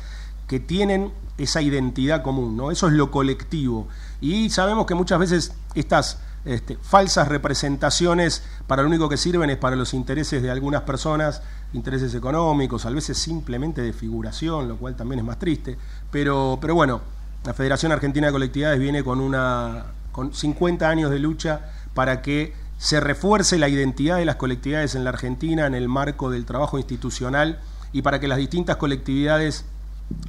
que 0.48 0.58
tienen 0.58 1.12
esa 1.38 1.62
identidad 1.62 2.20
común, 2.22 2.56
¿no? 2.56 2.72
Eso 2.72 2.88
es 2.88 2.94
lo 2.94 3.12
colectivo. 3.12 3.86
Y 4.20 4.50
sabemos 4.50 4.86
que 4.86 4.96
muchas 4.96 5.20
veces 5.20 5.52
estas 5.76 6.18
este, 6.46 6.78
falsas 6.80 7.26
representaciones 7.26 8.44
para 8.68 8.82
lo 8.82 8.88
único 8.88 9.08
que 9.08 9.16
sirven 9.16 9.50
es 9.50 9.56
para 9.56 9.74
los 9.74 9.94
intereses 9.94 10.42
de 10.42 10.50
algunas 10.50 10.82
personas, 10.82 11.42
intereses 11.76 12.14
económicos, 12.14 12.86
a 12.86 12.90
veces 12.90 13.18
simplemente 13.18 13.82
de 13.82 13.92
figuración, 13.92 14.66
lo 14.66 14.76
cual 14.76 14.96
también 14.96 15.20
es 15.20 15.24
más 15.24 15.38
triste. 15.38 15.76
Pero, 16.10 16.58
pero 16.60 16.74
bueno, 16.74 17.00
la 17.44 17.54
Federación 17.54 17.92
Argentina 17.92 18.26
de 18.26 18.32
Colectividades 18.32 18.80
viene 18.80 19.04
con, 19.04 19.20
una, 19.20 19.84
con 20.10 20.34
50 20.34 20.88
años 20.88 21.10
de 21.10 21.20
lucha 21.20 21.70
para 21.94 22.22
que 22.22 22.54
se 22.78 23.00
refuerce 23.00 23.58
la 23.58 23.68
identidad 23.68 24.16
de 24.16 24.24
las 24.24 24.36
colectividades 24.36 24.94
en 24.94 25.04
la 25.04 25.10
Argentina 25.10 25.66
en 25.66 25.74
el 25.74 25.88
marco 25.88 26.30
del 26.30 26.44
trabajo 26.44 26.78
institucional 26.78 27.60
y 27.92 28.02
para 28.02 28.20
que 28.20 28.28
las 28.28 28.38
distintas 28.38 28.76
colectividades 28.76 29.64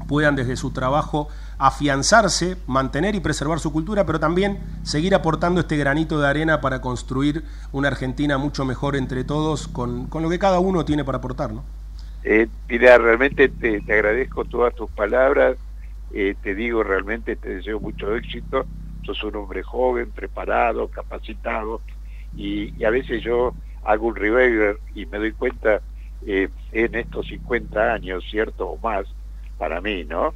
puedan 0.07 0.35
desde 0.35 0.55
su 0.55 0.71
trabajo 0.71 1.27
afianzarse, 1.59 2.57
mantener 2.67 3.15
y 3.15 3.19
preservar 3.19 3.59
su 3.59 3.71
cultura, 3.71 4.05
pero 4.05 4.19
también 4.19 4.59
seguir 4.83 5.15
aportando 5.15 5.61
este 5.61 5.77
granito 5.77 6.19
de 6.19 6.27
arena 6.27 6.61
para 6.61 6.81
construir 6.81 7.43
una 7.71 7.87
Argentina 7.87 8.37
mucho 8.37 8.65
mejor 8.65 8.95
entre 8.95 9.23
todos, 9.23 9.67
con, 9.67 10.09
lo 10.11 10.29
que 10.29 10.39
cada 10.39 10.59
uno 10.59 10.85
tiene 10.85 11.03
para 11.03 11.17
aportar. 11.17 11.51
¿no? 11.51 11.63
Eh, 12.23 12.47
mira, 12.69 12.97
realmente 12.97 13.49
te, 13.49 13.81
agradezco 13.91 14.45
todas 14.45 14.75
tus 14.75 14.89
palabras, 14.91 15.57
eh, 16.13 16.35
te 16.41 16.53
digo, 16.55 16.83
realmente 16.83 17.35
te 17.35 17.55
deseo 17.55 17.79
mucho 17.79 18.15
éxito, 18.15 18.65
sos 19.03 19.23
un 19.23 19.35
hombre 19.37 19.63
joven, 19.63 20.11
preparado, 20.11 20.87
capacitado, 20.89 21.81
y, 22.35 22.83
a 22.83 22.89
veces 22.91 23.23
yo 23.23 23.53
hago 23.83 24.07
un 24.07 24.15
revenger 24.15 24.77
y 24.93 25.05
me 25.07 25.17
doy 25.17 25.31
cuenta 25.31 25.81
eh, 26.25 26.49
en 26.71 26.95
estos 26.95 27.27
50 27.27 27.93
años, 27.93 28.23
¿cierto? 28.29 28.67
O 28.67 28.77
más, 28.77 29.07
para 29.57 29.81
mí, 29.81 30.03
¿no? 30.03 30.33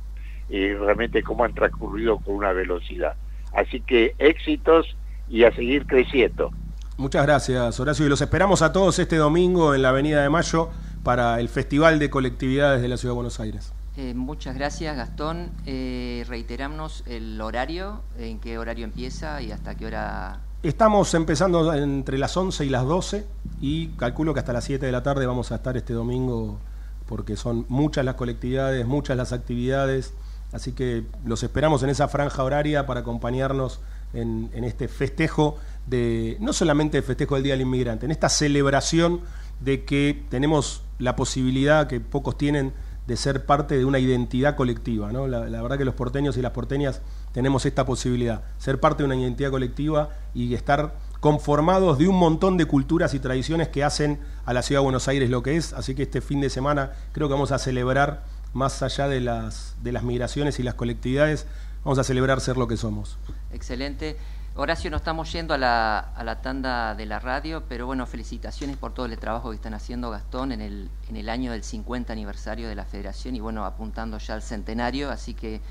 Y 0.51 0.73
realmente 0.73 1.23
cómo 1.23 1.45
han 1.45 1.55
transcurrido 1.55 2.19
con 2.19 2.35
una 2.35 2.51
velocidad. 2.51 3.15
Así 3.53 3.81
que 3.81 4.13
éxitos 4.19 4.85
y 5.29 5.45
a 5.45 5.55
seguir 5.55 5.87
creciendo. 5.87 6.51
Muchas 6.97 7.25
gracias, 7.25 7.79
Horacio. 7.79 8.05
Y 8.05 8.09
los 8.09 8.21
esperamos 8.21 8.61
a 8.61 8.71
todos 8.71 8.99
este 8.99 9.15
domingo 9.15 9.73
en 9.73 9.81
la 9.81 9.89
Avenida 9.89 10.21
de 10.21 10.29
Mayo 10.29 10.69
para 11.03 11.39
el 11.39 11.49
Festival 11.49 11.97
de 11.97 12.09
Colectividades 12.09 12.81
de 12.81 12.87
la 12.89 12.97
Ciudad 12.97 13.13
de 13.13 13.15
Buenos 13.15 13.39
Aires. 13.39 13.73
Eh, 13.97 14.13
muchas 14.13 14.55
gracias, 14.55 14.95
Gastón. 14.95 15.51
Eh, 15.65 16.25
reiteramos 16.27 17.03
el 17.07 17.39
horario, 17.41 18.01
en 18.17 18.39
qué 18.39 18.57
horario 18.57 18.85
empieza 18.85 19.41
y 19.41 19.51
hasta 19.51 19.75
qué 19.75 19.85
hora. 19.85 20.41
Estamos 20.63 21.13
empezando 21.13 21.73
entre 21.73 22.17
las 22.17 22.37
11 22.37 22.65
y 22.65 22.69
las 22.69 22.85
12 22.85 23.25
y 23.61 23.87
calculo 23.97 24.33
que 24.33 24.39
hasta 24.39 24.53
las 24.53 24.63
7 24.63 24.85
de 24.85 24.91
la 24.91 25.01
tarde 25.01 25.25
vamos 25.25 25.51
a 25.51 25.55
estar 25.55 25.75
este 25.75 25.93
domingo 25.93 26.59
porque 27.07 27.35
son 27.35 27.65
muchas 27.67 28.05
las 28.05 28.15
colectividades, 28.15 28.85
muchas 28.85 29.17
las 29.17 29.33
actividades, 29.33 30.13
así 30.51 30.73
que 30.73 31.03
los 31.25 31.43
esperamos 31.43 31.83
en 31.83 31.89
esa 31.89 32.07
franja 32.07 32.43
horaria 32.43 32.85
para 32.85 33.01
acompañarnos 33.01 33.79
en, 34.13 34.49
este 34.63 34.87
festejo 34.87 35.57
de, 35.87 36.37
no 36.39 36.53
solamente 36.53 36.97
el 36.97 37.03
festejo 37.03 37.35
del 37.35 37.43
Día 37.43 37.53
del 37.53 37.61
Inmigrante, 37.61 38.05
en 38.05 38.11
esta 38.11 38.29
celebración 38.29 39.21
de 39.59 39.85
que 39.85 40.25
tenemos 40.29 40.83
la 40.99 41.15
posibilidad 41.15 41.87
que 41.87 41.99
pocos 41.99 42.37
tienen 42.37 42.73
de 43.07 43.17
ser 43.17 43.45
parte 43.45 43.77
de 43.77 43.85
una 43.85 43.99
identidad 43.99 44.55
colectiva. 44.55 45.11
¿no? 45.11 45.27
La, 45.27 45.49
la, 45.49 45.61
verdad 45.61 45.77
que 45.77 45.85
los 45.85 45.95
porteños 45.95 46.37
y 46.37 46.41
las 46.41 46.51
porteñas 46.51 47.01
tenemos 47.31 47.65
esta 47.65 47.85
posibilidad, 47.85 48.43
ser 48.57 48.79
parte 48.79 49.03
de 49.03 49.05
una 49.05 49.15
identidad 49.15 49.51
colectiva 49.51 50.09
y 50.33 50.53
estar 50.53 50.95
conformados 51.19 51.97
de 51.99 52.07
un 52.07 52.15
montón 52.15 52.57
de 52.57 52.65
culturas 52.65 53.13
y 53.13 53.19
tradiciones 53.19 53.69
que 53.69 53.83
hacen 53.83 54.19
a 54.45 54.53
la 54.53 54.63
ciudad 54.63 54.81
de 54.81 54.85
Buenos 54.85 55.07
Aires 55.07 55.29
lo 55.29 55.43
que 55.43 55.55
es. 55.55 55.71
Así 55.73 55.95
que 55.95 56.03
este 56.03 56.19
fin 56.19 56.41
de 56.41 56.49
semana 56.49 56.91
creo 57.11 57.27
que 57.27 57.33
vamos 57.33 57.51
a 57.51 57.59
celebrar, 57.59 58.23
más 58.53 58.81
allá 58.81 59.07
de 59.07 59.21
las, 59.21 59.75
de 59.81 59.91
las 59.91 60.03
migraciones 60.03 60.59
y 60.59 60.63
las 60.63 60.75
colectividades, 60.75 61.47
vamos 61.83 61.99
a 61.99 62.03
celebrar 62.03 62.41
ser 62.41 62.57
lo 62.57 62.67
que 62.67 62.77
somos. 62.77 63.17
Excelente. 63.51 64.17
Horacio, 64.53 64.91
nos 64.91 64.99
estamos 64.99 65.31
yendo 65.31 65.53
a 65.53 65.57
la, 65.57 65.99
a 65.99 66.23
la 66.25 66.41
tanda 66.41 66.93
de 66.93 67.05
la 67.05 67.19
radio, 67.19 67.63
pero 67.69 67.85
bueno, 67.85 68.05
felicitaciones 68.05 68.75
por 68.75 68.93
todo 68.93 69.05
el 69.05 69.17
trabajo 69.17 69.49
que 69.49 69.55
están 69.55 69.73
haciendo 69.73 70.09
Gastón 70.09 70.51
en 70.51 70.59
el, 70.59 70.89
en 71.07 71.15
el 71.15 71.29
año 71.29 71.53
del 71.53 71.63
50 71.63 72.11
aniversario 72.11 72.67
de 72.67 72.75
la 72.75 72.83
federación 72.83 73.35
y 73.37 73.39
bueno, 73.39 73.65
apuntando 73.65 74.17
ya 74.17 74.33
al 74.33 74.41
centenario, 74.41 75.09
así 75.09 75.33
que 75.33 75.61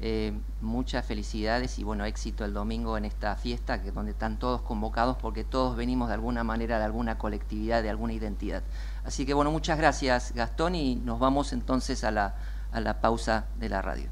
eh, 0.00 0.32
muchas 0.60 1.06
felicidades 1.06 1.78
y 1.78 1.84
bueno, 1.84 2.04
éxito 2.04 2.44
el 2.44 2.52
domingo 2.52 2.98
en 2.98 3.04
esta 3.04 3.34
fiesta 3.34 3.82
que 3.82 3.90
donde 3.90 4.12
están 4.12 4.38
todos 4.38 4.60
convocados 4.60 5.16
porque 5.16 5.42
todos 5.42 5.74
venimos 5.74 6.08
de 6.08 6.14
alguna 6.14 6.44
manera 6.44 6.78
de 6.78 6.84
alguna 6.84 7.16
colectividad, 7.16 7.82
de 7.82 7.90
alguna 7.90 8.12
identidad. 8.12 8.62
Así 9.08 9.24
que 9.24 9.32
bueno, 9.32 9.50
muchas 9.50 9.78
gracias 9.78 10.34
Gastón 10.34 10.74
y 10.74 10.96
nos 10.96 11.18
vamos 11.18 11.54
entonces 11.54 12.04
a 12.04 12.10
la, 12.10 12.34
a 12.70 12.78
la 12.78 13.00
pausa 13.00 13.46
de 13.58 13.70
la 13.70 13.80
radio. 13.80 14.10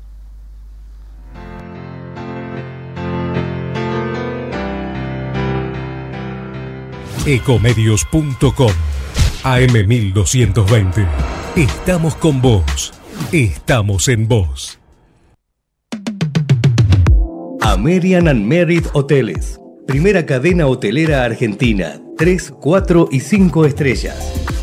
Ecomedios.com 7.26 8.72
AM1220. 9.42 11.06
Estamos 11.56 12.14
con 12.14 12.40
vos. 12.40 12.94
Estamos 13.32 14.08
en 14.08 14.26
vos. 14.26 14.78
American 17.60 18.28
and 18.28 18.46
Merit 18.46 18.86
Hoteles. 18.94 19.60
Primera 19.86 20.24
cadena 20.24 20.66
hotelera 20.66 21.22
argentina. 21.22 22.00
3, 22.16 22.54
4 22.58 23.08
y 23.12 23.20
5 23.20 23.66
estrellas. 23.66 24.45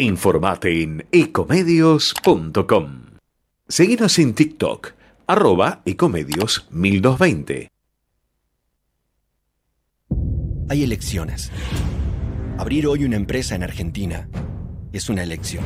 Informate 0.00 0.82
en 0.82 1.06
ecomedios.com. 1.12 3.02
Seguinos 3.68 4.18
en 4.18 4.34
TikTok, 4.34 4.92
arroba 5.26 5.82
ecomedios 5.84 6.66
1220. 6.70 7.68
Hay 10.70 10.84
elecciones. 10.84 11.52
Abrir 12.56 12.86
hoy 12.86 13.04
una 13.04 13.16
empresa 13.16 13.54
en 13.54 13.62
Argentina 13.62 14.26
es 14.92 15.10
una 15.10 15.22
elección. 15.22 15.64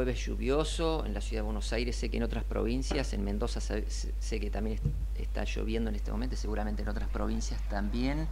lluvioso 0.06 1.06
en 1.06 1.14
la 1.14 1.22
ciudad 1.22 1.42
de 1.44 1.46
Buenos 1.46 1.72
Aires, 1.74 1.96
sé 1.96 2.10
que 2.10 2.18
en 2.18 2.24
otras 2.24 2.44
provincias, 2.44 3.14
en 3.14 3.24
Mendoza 3.24 3.60
sé 3.62 4.40
que 4.40 4.50
también 4.50 4.76
est- 4.76 5.22
está 5.22 5.44
lloviendo 5.44 5.90
en 5.90 5.96
este 5.96 6.12
momento, 6.12 6.36
seguramente 6.36 6.82
en 6.82 6.90
otras 6.90 7.10
provincias 7.10 7.62
también, 7.70 8.28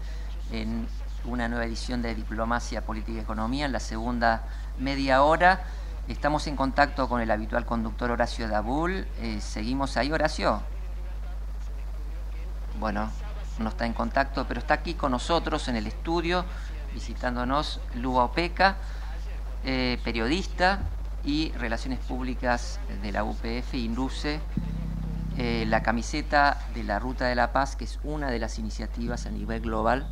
en 0.51 0.87
una 1.25 1.47
nueva 1.47 1.65
edición 1.65 2.01
de 2.01 2.15
Diplomacia, 2.15 2.85
Política 2.85 3.17
y 3.19 3.21
Economía, 3.21 3.65
en 3.65 3.71
la 3.71 3.79
segunda 3.79 4.43
media 4.79 5.23
hora. 5.23 5.63
Estamos 6.07 6.47
en 6.47 6.55
contacto 6.55 7.07
con 7.07 7.21
el 7.21 7.29
habitual 7.29 7.65
conductor 7.65 8.09
Horacio 8.09 8.47
Dabul. 8.47 9.05
Eh, 9.21 9.39
¿Seguimos 9.41 9.95
ahí, 9.97 10.11
Horacio? 10.11 10.61
Bueno, 12.79 13.11
no 13.59 13.69
está 13.69 13.85
en 13.85 13.93
contacto, 13.93 14.45
pero 14.47 14.59
está 14.59 14.73
aquí 14.75 14.93
con 14.95 15.11
nosotros 15.11 15.67
en 15.67 15.75
el 15.75 15.85
estudio, 15.85 16.45
visitándonos 16.93 17.79
Luba 17.95 18.23
Opeca, 18.23 18.77
eh, 19.65 19.99
periodista 20.03 20.79
y 21.23 21.51
Relaciones 21.51 21.99
Públicas 21.99 22.79
de 23.01 23.11
la 23.11 23.23
UPF, 23.23 23.73
Induce, 23.73 24.39
eh, 25.37 25.65
la 25.67 25.83
camiseta 25.83 26.67
de 26.73 26.83
la 26.83 26.99
Ruta 26.99 27.27
de 27.27 27.35
la 27.35 27.53
Paz, 27.53 27.75
que 27.75 27.85
es 27.85 27.99
una 28.03 28.31
de 28.31 28.39
las 28.39 28.59
iniciativas 28.59 29.25
a 29.25 29.29
nivel 29.29 29.61
global 29.61 30.07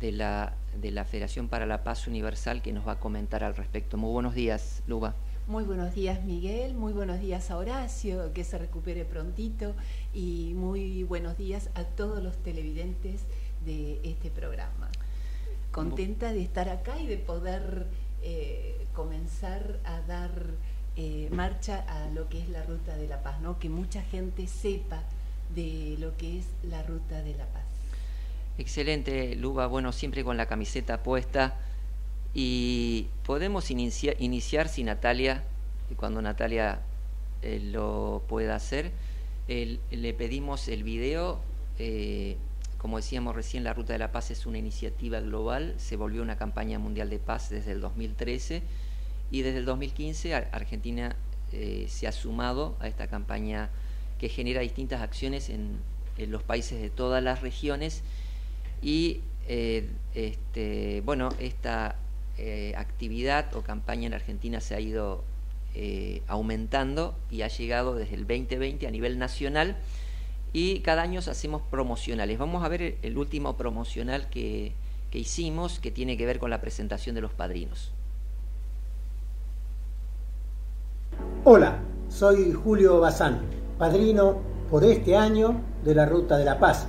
de 0.00 0.12
la, 0.12 0.54
de 0.80 0.90
la 0.90 1.04
Federación 1.04 1.48
para 1.48 1.66
la 1.66 1.84
Paz 1.84 2.06
Universal, 2.06 2.62
que 2.62 2.72
nos 2.72 2.86
va 2.86 2.92
a 2.92 3.00
comentar 3.00 3.44
al 3.44 3.54
respecto. 3.54 3.96
Muy 3.96 4.12
buenos 4.12 4.34
días, 4.34 4.82
Luba. 4.86 5.14
Muy 5.48 5.62
buenos 5.62 5.94
días 5.94 6.24
Miguel, 6.24 6.74
muy 6.74 6.92
buenos 6.92 7.20
días 7.20 7.52
a 7.52 7.56
Horacio, 7.56 8.32
que 8.32 8.42
se 8.42 8.58
recupere 8.58 9.04
prontito 9.04 9.76
y 10.12 10.54
muy 10.56 11.04
buenos 11.04 11.38
días 11.38 11.70
a 11.76 11.84
todos 11.84 12.20
los 12.20 12.36
televidentes 12.38 13.20
de 13.64 14.00
este 14.02 14.32
programa. 14.32 14.90
Contenta 15.70 16.32
de 16.32 16.42
estar 16.42 16.68
acá 16.68 16.98
y 16.98 17.06
de 17.06 17.18
poder 17.18 17.86
eh, 18.22 18.85
comenzar 18.96 19.78
a 19.84 20.00
dar 20.00 20.32
eh, 20.96 21.28
marcha 21.30 21.84
a 21.86 22.08
lo 22.08 22.30
que 22.30 22.40
es 22.40 22.48
la 22.48 22.62
Ruta 22.64 22.96
de 22.96 23.06
la 23.06 23.22
Paz, 23.22 23.40
¿no? 23.42 23.58
que 23.58 23.68
mucha 23.68 24.00
gente 24.02 24.46
sepa 24.46 25.02
de 25.54 25.96
lo 26.00 26.16
que 26.16 26.38
es 26.38 26.46
la 26.62 26.82
Ruta 26.82 27.22
de 27.22 27.34
la 27.34 27.44
Paz. 27.44 27.62
Excelente, 28.56 29.36
Luba. 29.36 29.66
Bueno, 29.66 29.92
siempre 29.92 30.24
con 30.24 30.38
la 30.38 30.46
camiseta 30.46 31.02
puesta. 31.02 31.56
Y 32.32 33.08
podemos 33.24 33.70
iniciar 33.70 34.68
si 34.68 34.82
Natalia, 34.82 35.44
cuando 35.96 36.22
Natalia 36.22 36.80
eh, 37.42 37.60
lo 37.60 38.22
pueda 38.28 38.56
hacer, 38.56 38.92
le 39.48 40.14
pedimos 40.14 40.68
el 40.68 40.82
video. 40.82 41.40
Eh, 41.78 42.38
como 42.78 42.96
decíamos 42.96 43.34
recién, 43.34 43.64
la 43.64 43.74
Ruta 43.74 43.92
de 43.92 43.98
la 43.98 44.12
Paz 44.12 44.30
es 44.30 44.46
una 44.46 44.58
iniciativa 44.58 45.20
global, 45.20 45.74
se 45.76 45.96
volvió 45.96 46.22
una 46.22 46.36
campaña 46.36 46.78
mundial 46.78 47.10
de 47.10 47.18
paz 47.18 47.50
desde 47.50 47.72
el 47.72 47.80
2013 47.80 48.62
y 49.30 49.42
desde 49.42 49.58
el 49.58 49.64
2015 49.64 50.34
Argentina 50.34 51.16
eh, 51.52 51.86
se 51.88 52.06
ha 52.06 52.12
sumado 52.12 52.76
a 52.80 52.88
esta 52.88 53.06
campaña 53.06 53.70
que 54.18 54.28
genera 54.28 54.60
distintas 54.60 55.00
acciones 55.00 55.50
en, 55.50 55.78
los 56.18 56.42
países 56.42 56.80
de 56.80 56.88
todas 56.88 57.22
las 57.22 57.42
regiones 57.42 58.02
y 58.80 59.20
eh, 59.48 59.86
este, 60.14 61.02
bueno, 61.04 61.28
esta 61.38 61.96
eh, 62.38 62.72
actividad 62.74 63.54
o 63.54 63.60
campaña 63.60 64.06
en 64.06 64.14
Argentina 64.14 64.60
se 64.60 64.74
ha 64.74 64.80
ido 64.80 65.24
aumentando 66.26 67.14
y 67.30 67.42
ha 67.42 67.48
llegado 67.48 67.94
desde 67.96 68.14
el 68.14 68.26
2020 68.26 68.86
a 68.86 68.90
nivel 68.90 69.18
nacional 69.18 69.76
y 70.54 70.80
cada 70.80 71.02
año 71.02 71.20
hacemos 71.20 71.60
promocionales. 71.60 72.38
Vamos 72.38 72.64
a 72.64 72.68
ver 72.68 72.96
el 73.02 73.18
último 73.18 73.58
promocional 73.58 74.30
que, 74.30 74.72
que 75.10 75.18
hicimos 75.18 75.78
que 75.78 75.90
tiene 75.90 76.16
que 76.16 76.24
ver 76.24 76.38
con 76.38 76.48
la 76.48 76.62
presentación 76.62 77.14
de 77.14 77.20
los 77.20 77.32
padrinos. 77.34 77.92
Hola, 81.48 81.78
soy 82.08 82.52
Julio 82.52 82.98
Bazán, 82.98 83.42
padrino 83.78 84.38
por 84.68 84.82
este 84.82 85.16
año 85.16 85.60
de 85.84 85.94
la 85.94 86.04
Ruta 86.04 86.36
de 86.36 86.44
la 86.44 86.58
Paz, 86.58 86.88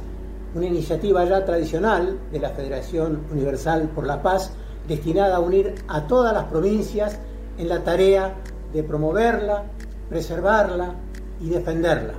una 0.56 0.66
iniciativa 0.66 1.24
ya 1.26 1.46
tradicional 1.46 2.18
de 2.32 2.40
la 2.40 2.50
Federación 2.50 3.22
Universal 3.32 3.88
por 3.94 4.08
la 4.08 4.24
Paz 4.24 4.54
destinada 4.88 5.36
a 5.36 5.42
unir 5.42 5.76
a 5.88 6.08
todas 6.08 6.34
las 6.34 6.46
provincias 6.46 7.20
en 7.60 7.70
la 7.70 7.84
tarea 7.84 8.34
de 8.74 8.82
promoverla, 8.82 9.66
preservarla 10.10 10.96
y 11.40 11.50
defenderla 11.50 12.16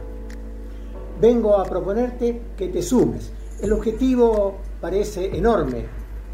vengo 1.21 1.57
a 1.57 1.65
proponerte 1.65 2.41
que 2.57 2.69
te 2.69 2.83
sumes. 2.83 3.33
El 3.61 3.73
objetivo 3.73 4.59
parece 4.81 5.37
enorme, 5.37 5.87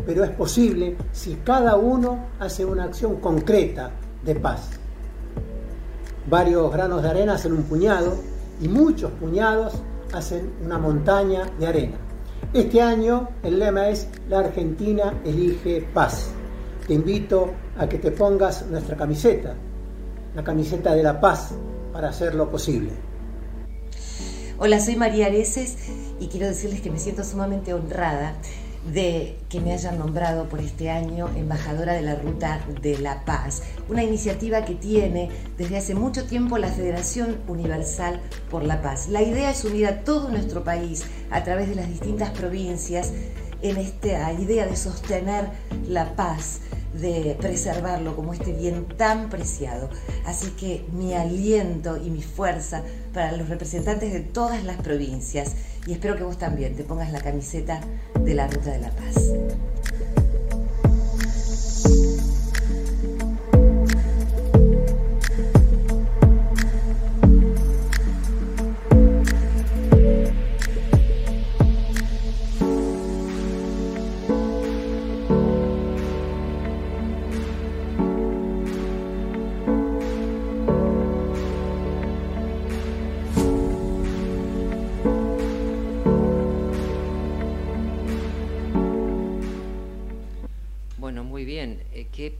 pero 0.04 0.22
es 0.22 0.30
posible 0.30 0.96
si 1.12 1.36
cada 1.36 1.76
uno 1.76 2.26
hace 2.38 2.62
una 2.64 2.84
acción 2.84 3.16
concreta 3.16 3.90
de 4.22 4.34
paz. 4.34 4.83
Varios 6.26 6.72
granos 6.72 7.02
de 7.02 7.10
arena 7.10 7.34
hacen 7.34 7.52
un 7.52 7.64
puñado 7.64 8.16
y 8.58 8.66
muchos 8.68 9.10
puñados 9.12 9.74
hacen 10.14 10.52
una 10.64 10.78
montaña 10.78 11.50
de 11.58 11.66
arena. 11.66 11.96
Este 12.54 12.80
año 12.80 13.28
el 13.42 13.58
lema 13.58 13.88
es 13.88 14.08
La 14.30 14.38
Argentina 14.38 15.20
elige 15.24 15.86
paz. 15.92 16.30
Te 16.86 16.94
invito 16.94 17.50
a 17.76 17.86
que 17.88 17.98
te 17.98 18.10
pongas 18.10 18.64
nuestra 18.66 18.96
camiseta, 18.96 19.54
la 20.34 20.42
camiseta 20.42 20.94
de 20.94 21.02
la 21.02 21.20
paz, 21.20 21.50
para 21.92 22.08
hacerlo 22.08 22.50
posible. 22.50 22.90
Hola, 24.58 24.80
soy 24.80 24.96
María 24.96 25.26
Areces 25.26 25.76
y 26.20 26.28
quiero 26.28 26.46
decirles 26.46 26.80
que 26.80 26.90
me 26.90 26.98
siento 26.98 27.22
sumamente 27.22 27.74
honrada 27.74 28.34
de 28.92 29.36
que 29.48 29.60
me 29.60 29.72
hayan 29.72 29.98
nombrado 29.98 30.48
por 30.48 30.60
este 30.60 30.90
año 30.90 31.28
embajadora 31.36 31.94
de 31.94 32.02
la 32.02 32.16
Ruta 32.16 32.64
de 32.82 32.98
la 32.98 33.24
Paz, 33.24 33.62
una 33.88 34.02
iniciativa 34.02 34.64
que 34.64 34.74
tiene 34.74 35.30
desde 35.56 35.78
hace 35.78 35.94
mucho 35.94 36.24
tiempo 36.24 36.58
la 36.58 36.68
Federación 36.68 37.38
Universal 37.48 38.20
por 38.50 38.62
la 38.64 38.82
Paz. 38.82 39.08
La 39.08 39.22
idea 39.22 39.50
es 39.50 39.64
unir 39.64 39.86
a 39.86 40.00
todo 40.00 40.28
nuestro 40.28 40.64
país 40.64 41.04
a 41.30 41.42
través 41.44 41.68
de 41.68 41.76
las 41.76 41.88
distintas 41.88 42.30
provincias 42.30 43.12
en 43.64 43.78
esta 43.78 44.30
idea 44.34 44.66
de 44.66 44.76
sostener 44.76 45.48
la 45.88 46.14
paz, 46.16 46.60
de 47.00 47.34
preservarlo 47.40 48.14
como 48.14 48.34
este 48.34 48.52
bien 48.52 48.86
tan 48.96 49.30
preciado. 49.30 49.88
Así 50.26 50.50
que 50.50 50.84
mi 50.92 51.14
aliento 51.14 51.96
y 51.96 52.10
mi 52.10 52.22
fuerza 52.22 52.82
para 53.14 53.32
los 53.32 53.48
representantes 53.48 54.12
de 54.12 54.20
todas 54.20 54.62
las 54.64 54.76
provincias 54.76 55.54
y 55.86 55.92
espero 55.92 56.16
que 56.16 56.24
vos 56.24 56.38
también 56.38 56.76
te 56.76 56.84
pongas 56.84 57.10
la 57.10 57.22
camiseta 57.22 57.80
de 58.20 58.34
la 58.34 58.48
Ruta 58.48 58.70
de 58.70 58.80
la 58.80 58.90
Paz. 58.90 59.32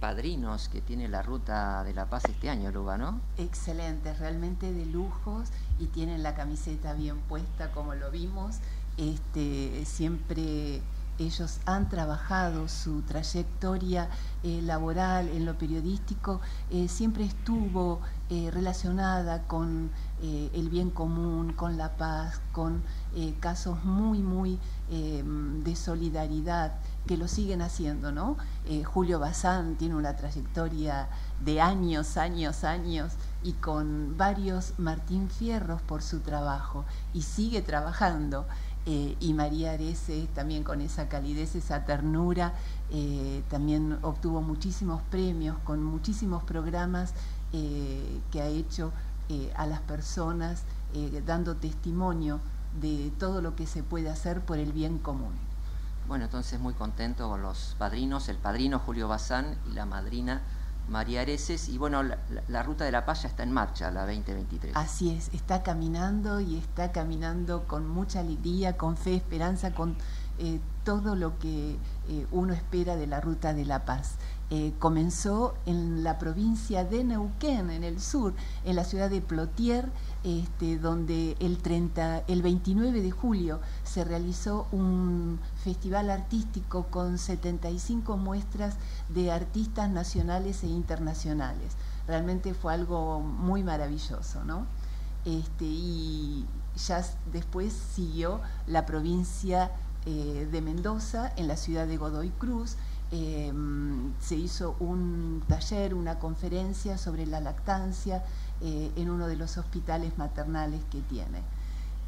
Padrinos 0.01 0.69
que 0.69 0.81
tiene 0.81 1.09
la 1.09 1.23
Ruta 1.23 1.85
de 1.85 1.95
la 1.95 2.07
Paz 2.07 2.25
este 2.27 2.51
año, 2.51 2.71
Luba, 2.71 2.97
¿no? 2.97 3.21
Excelente, 3.39 4.15
realmente 4.15 4.73
de 4.73 4.87
lujos 4.87 5.49
y 5.79 5.87
tienen 5.87 6.23
la 6.23 6.35
camiseta 6.35 6.95
bien 6.95 7.19
puesta 7.29 7.71
como 7.73 7.95
lo 7.95 8.11
vimos. 8.11 8.57
Este, 8.97 9.85
siempre 9.85 10.81
ellos 11.19 11.61
han 11.65 11.89
trabajado 11.89 12.69
su 12.69 13.03
trayectoria 13.03 14.09
eh, 14.43 14.61
laboral 14.63 15.29
en 15.29 15.45
lo 15.45 15.57
periodístico, 15.57 16.41
eh, 16.71 16.89
siempre 16.89 17.25
estuvo 17.25 18.01
eh, 18.31 18.51
relacionada 18.53 19.43
con 19.47 19.91
el 20.23 20.71
bien 20.71 20.89
común, 20.89 21.53
con 21.53 21.77
la 21.77 21.99
paz, 21.99 22.41
con 22.53 22.83
casos 23.41 23.85
muy, 23.85 24.21
muy 24.21 24.59
de 24.89 25.77
solidaridad 25.77 26.73
que 27.07 27.17
lo 27.17 27.29
siguen 27.29 27.63
haciendo, 27.63 28.13
¿no? 28.13 28.37
Julio 28.85 29.19
Bazán 29.19 29.77
tiene 29.77 29.95
una 29.95 30.17
trayectoria 30.17 31.09
de 31.45 31.61
años, 31.61 32.17
años, 32.17 32.65
años 32.65 33.13
y 33.43 33.53
con 33.53 34.17
varios 34.17 34.73
Martín 34.79 35.29
Fierros 35.29 35.83
por 35.83 36.03
su 36.03 36.21
trabajo 36.21 36.85
y 37.13 37.23
sigue 37.23 37.63
trabajando. 37.63 38.47
Eh, 38.87 39.17
y 39.19 39.33
María 39.33 39.73
Arese 39.73 40.29
también 40.35 40.63
con 40.63 40.83
esa 40.83 41.09
calidez, 41.09 41.55
esa 41.55 41.87
ternura, 41.87 42.53
eh, 42.91 43.43
también 43.49 43.99
obtuvo 44.03 44.43
muchísimos 44.43 45.01
premios 45.11 45.57
con 45.65 45.83
muchísimos 45.83 46.43
programas 46.45 47.15
eh, 47.53 48.21
que 48.31 48.43
ha 48.43 48.47
hecho 48.47 48.93
a 49.57 49.67
las 49.67 49.81
personas 49.81 50.65
dando 51.25 51.57
testimonio 51.57 52.41
de 52.79 53.11
todo 53.19 53.41
lo 53.41 53.57
que 53.57 53.67
se 53.67 53.83
puede 53.83 54.11
hacer 54.11 54.43
por 54.43 54.59
el 54.59 54.71
bien 54.73 54.99
común. 54.99 55.33
Bueno, 56.07 56.27
entonces 56.27 56.61
muy 56.61 56.75
contento 56.75 57.29
con 57.29 57.43
los 57.43 57.77
padrinos, 57.79 58.29
el 58.29 58.37
padrino 58.37 58.79
Julio 58.79 59.09
Bazán 59.09 59.57
y 59.71 59.75
la 59.75 59.87
madrina 59.87 60.43
María 60.89 61.23
Areces. 61.23 61.69
Y 61.69 61.79
bueno, 61.79 62.03
la, 62.03 62.63
Ruta 62.63 62.85
de 62.85 62.93
la 62.93 63.07
Paz 63.07 63.23
ya 63.23 63.29
está 63.29 63.43
en 63.43 63.53
marcha, 63.53 63.91
la 63.91 64.03
2023. 64.03 64.77
Así 64.77 65.11
es, 65.11 65.31
está 65.33 65.63
caminando 65.63 66.41
y 66.41 66.57
está 66.57 66.93
caminando 66.93 67.65
con 67.67 67.89
mucha 67.89 68.21
alegría, 68.21 68.77
con 68.77 68.97
fe, 68.97 69.15
esperanza, 69.15 69.73
con 69.73 69.97
eh, 70.39 70.61
todo 70.85 71.17
lo 71.17 71.39
que 71.39 71.79
eh, 72.09 72.27
uno 72.33 72.53
espera 72.53 72.97
de 72.97 73.07
la 73.07 73.21
Ruta 73.21 73.55
de 73.55 73.65
la 73.65 73.85
Paz. 73.85 74.17
Eh, 74.51 74.75
comenzó 74.79 75.55
en 75.65 76.05
la 76.05 76.19
provincia 76.19 76.85
de 76.85 77.03
Neuquén, 77.03 77.71
en 77.71 77.83
el 77.83 78.01
sur, 78.01 78.35
en 78.65 78.77
la 78.77 78.85
ciudad 78.85 79.09
de 79.09 79.23
Plotier, 79.23 79.89
este, 80.25 80.79
donde 80.79 81.37
el, 81.39 81.59
30, 81.59 82.25
el 82.29 82.43
29 82.43 83.03
de 83.03 83.11
julio 83.11 83.61
se 83.85 84.05
realizó 84.05 84.67
un 84.73 85.39
festival 85.63 86.11
artístico 86.11 86.85
con 86.85 87.19
75 87.19 88.17
muestras 88.17 88.77
de 89.11 89.31
artistas 89.31 89.91
nacionales 89.91 90.65
e 90.65 90.69
internacionales. 90.69 91.75
Realmente 92.09 92.55
fue 92.55 92.73
algo 92.73 93.21
muy 93.21 93.63
maravilloso, 93.63 94.45
¿no? 94.45 94.67
Este, 95.27 95.65
y 95.65 96.47
ya 96.87 97.05
después 97.33 97.73
siguió 97.73 98.41
la 98.67 98.87
provincia 98.87 99.71
eh, 100.07 100.49
de 100.51 100.61
Mendoza, 100.61 101.33
en 101.37 101.49
la 101.49 101.57
ciudad 101.57 101.87
de 101.87 101.97
Godoy 101.97 102.31
Cruz, 102.31 102.77
Em, 103.17 104.13
se 104.19 104.35
hizo 104.35 104.75
un 104.81 105.41
taller, 105.47 105.95
una 105.95 106.19
conferencia 106.19 106.99
sobre 106.99 107.27
la 107.27 107.41
lactancia 107.41 108.25
eh, 108.61 108.93
en 108.97 109.11
uno 109.11 109.27
de 109.27 109.37
los 109.37 109.59
hospitales 109.59 110.17
maternales 110.19 110.81
que 110.91 111.01
tiene. 111.01 111.43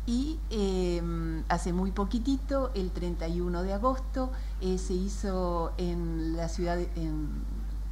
Y 0.07 0.39
em, 0.51 1.43
hace 1.49 1.73
muy 1.73 1.91
poquitito, 1.91 2.71
el 2.75 2.93
31 2.93 3.63
de 3.65 3.73
agosto, 3.73 4.31
eh, 4.61 4.79
se 4.79 4.95
hizo 4.95 5.73
en 5.79 6.37
la 6.37 6.49
ciudad, 6.49 6.79
en 6.79 7.29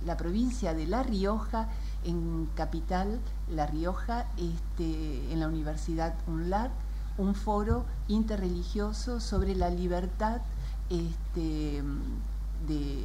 la 0.06 0.16
provincia 0.16 0.74
de 0.74 0.86
La 0.86 1.02
Rioja, 1.02 1.68
en 2.04 2.48
capital, 2.54 3.18
La 3.50 3.66
Rioja, 3.66 4.26
este, 4.36 5.32
en 5.32 5.40
la 5.40 5.48
Universidad 5.48 6.14
UNLAD, 6.28 6.70
un 7.18 7.34
foro 7.34 7.84
interreligioso 8.06 9.18
sobre 9.18 9.56
la 9.56 9.70
libertad 9.70 10.40
este, 10.90 11.82
de, 12.68 13.04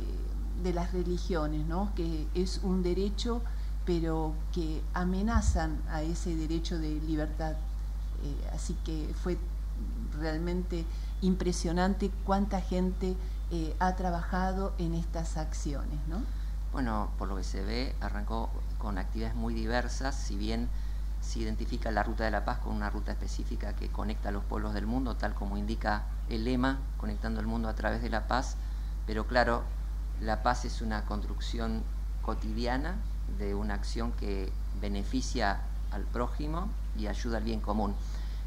de, 0.64 0.74
las 0.74 0.94
religiones, 0.94 1.66
¿no? 1.66 1.92
que 1.96 2.28
es 2.36 2.60
un 2.64 2.84
derecho 2.84 3.42
pero 3.90 4.36
que 4.54 4.84
amenazan 4.94 5.82
a 5.90 6.04
ese 6.04 6.36
derecho 6.36 6.78
de 6.78 7.02
libertad. 7.08 7.54
Eh, 8.24 8.50
así 8.54 8.78
que 8.86 9.12
fue 9.24 9.36
realmente 10.16 10.86
impresionante 11.22 12.12
cuánta 12.24 12.62
gente 12.62 13.18
eh, 13.50 13.76
ha 13.80 13.96
trabajado 13.96 14.76
en 14.78 14.94
estas 14.94 15.38
acciones, 15.38 15.98
¿no? 16.08 16.22
Bueno, 16.72 17.10
por 17.18 17.30
lo 17.30 17.38
que 17.38 17.44
se 17.44 17.64
ve, 17.64 17.96
arrancó 18.00 18.52
con 18.78 19.00
actividades 19.00 19.36
muy 19.36 19.56
diversas, 19.56 20.14
si 20.14 20.38
bien 20.38 20.70
se 21.22 21.40
identifica 21.40 21.90
la 21.90 22.04
Ruta 22.04 22.26
de 22.26 22.30
la 22.30 22.46
Paz 22.46 22.60
con 22.60 22.76
una 22.76 22.92
ruta 22.92 23.14
específica 23.14 23.76
que 23.76 23.88
conecta 23.88 24.30
a 24.30 24.32
los 24.32 24.44
pueblos 24.44 24.76
del 24.76 24.86
mundo, 24.86 25.16
tal 25.16 25.34
como 25.34 25.58
indica 25.58 26.04
el 26.30 26.44
lema, 26.44 26.78
conectando 26.98 27.40
el 27.40 27.48
mundo 27.48 27.68
a 27.68 27.74
través 27.74 28.04
de 28.04 28.12
la 28.12 28.28
paz, 28.28 28.56
pero 29.08 29.26
claro, 29.26 29.64
la 30.22 30.44
paz 30.44 30.66
es 30.66 30.84
una 30.84 31.06
construcción 31.06 31.82
cotidiana 32.22 32.98
de 33.38 33.56
una 33.56 33.76
acción 33.76 34.12
que 34.14 34.52
beneficia 34.82 35.62
al 35.92 36.04
prójimo 36.04 36.70
y 36.98 37.08
ayuda 37.08 37.38
al 37.38 37.44
bien 37.44 37.62
común. 37.62 37.96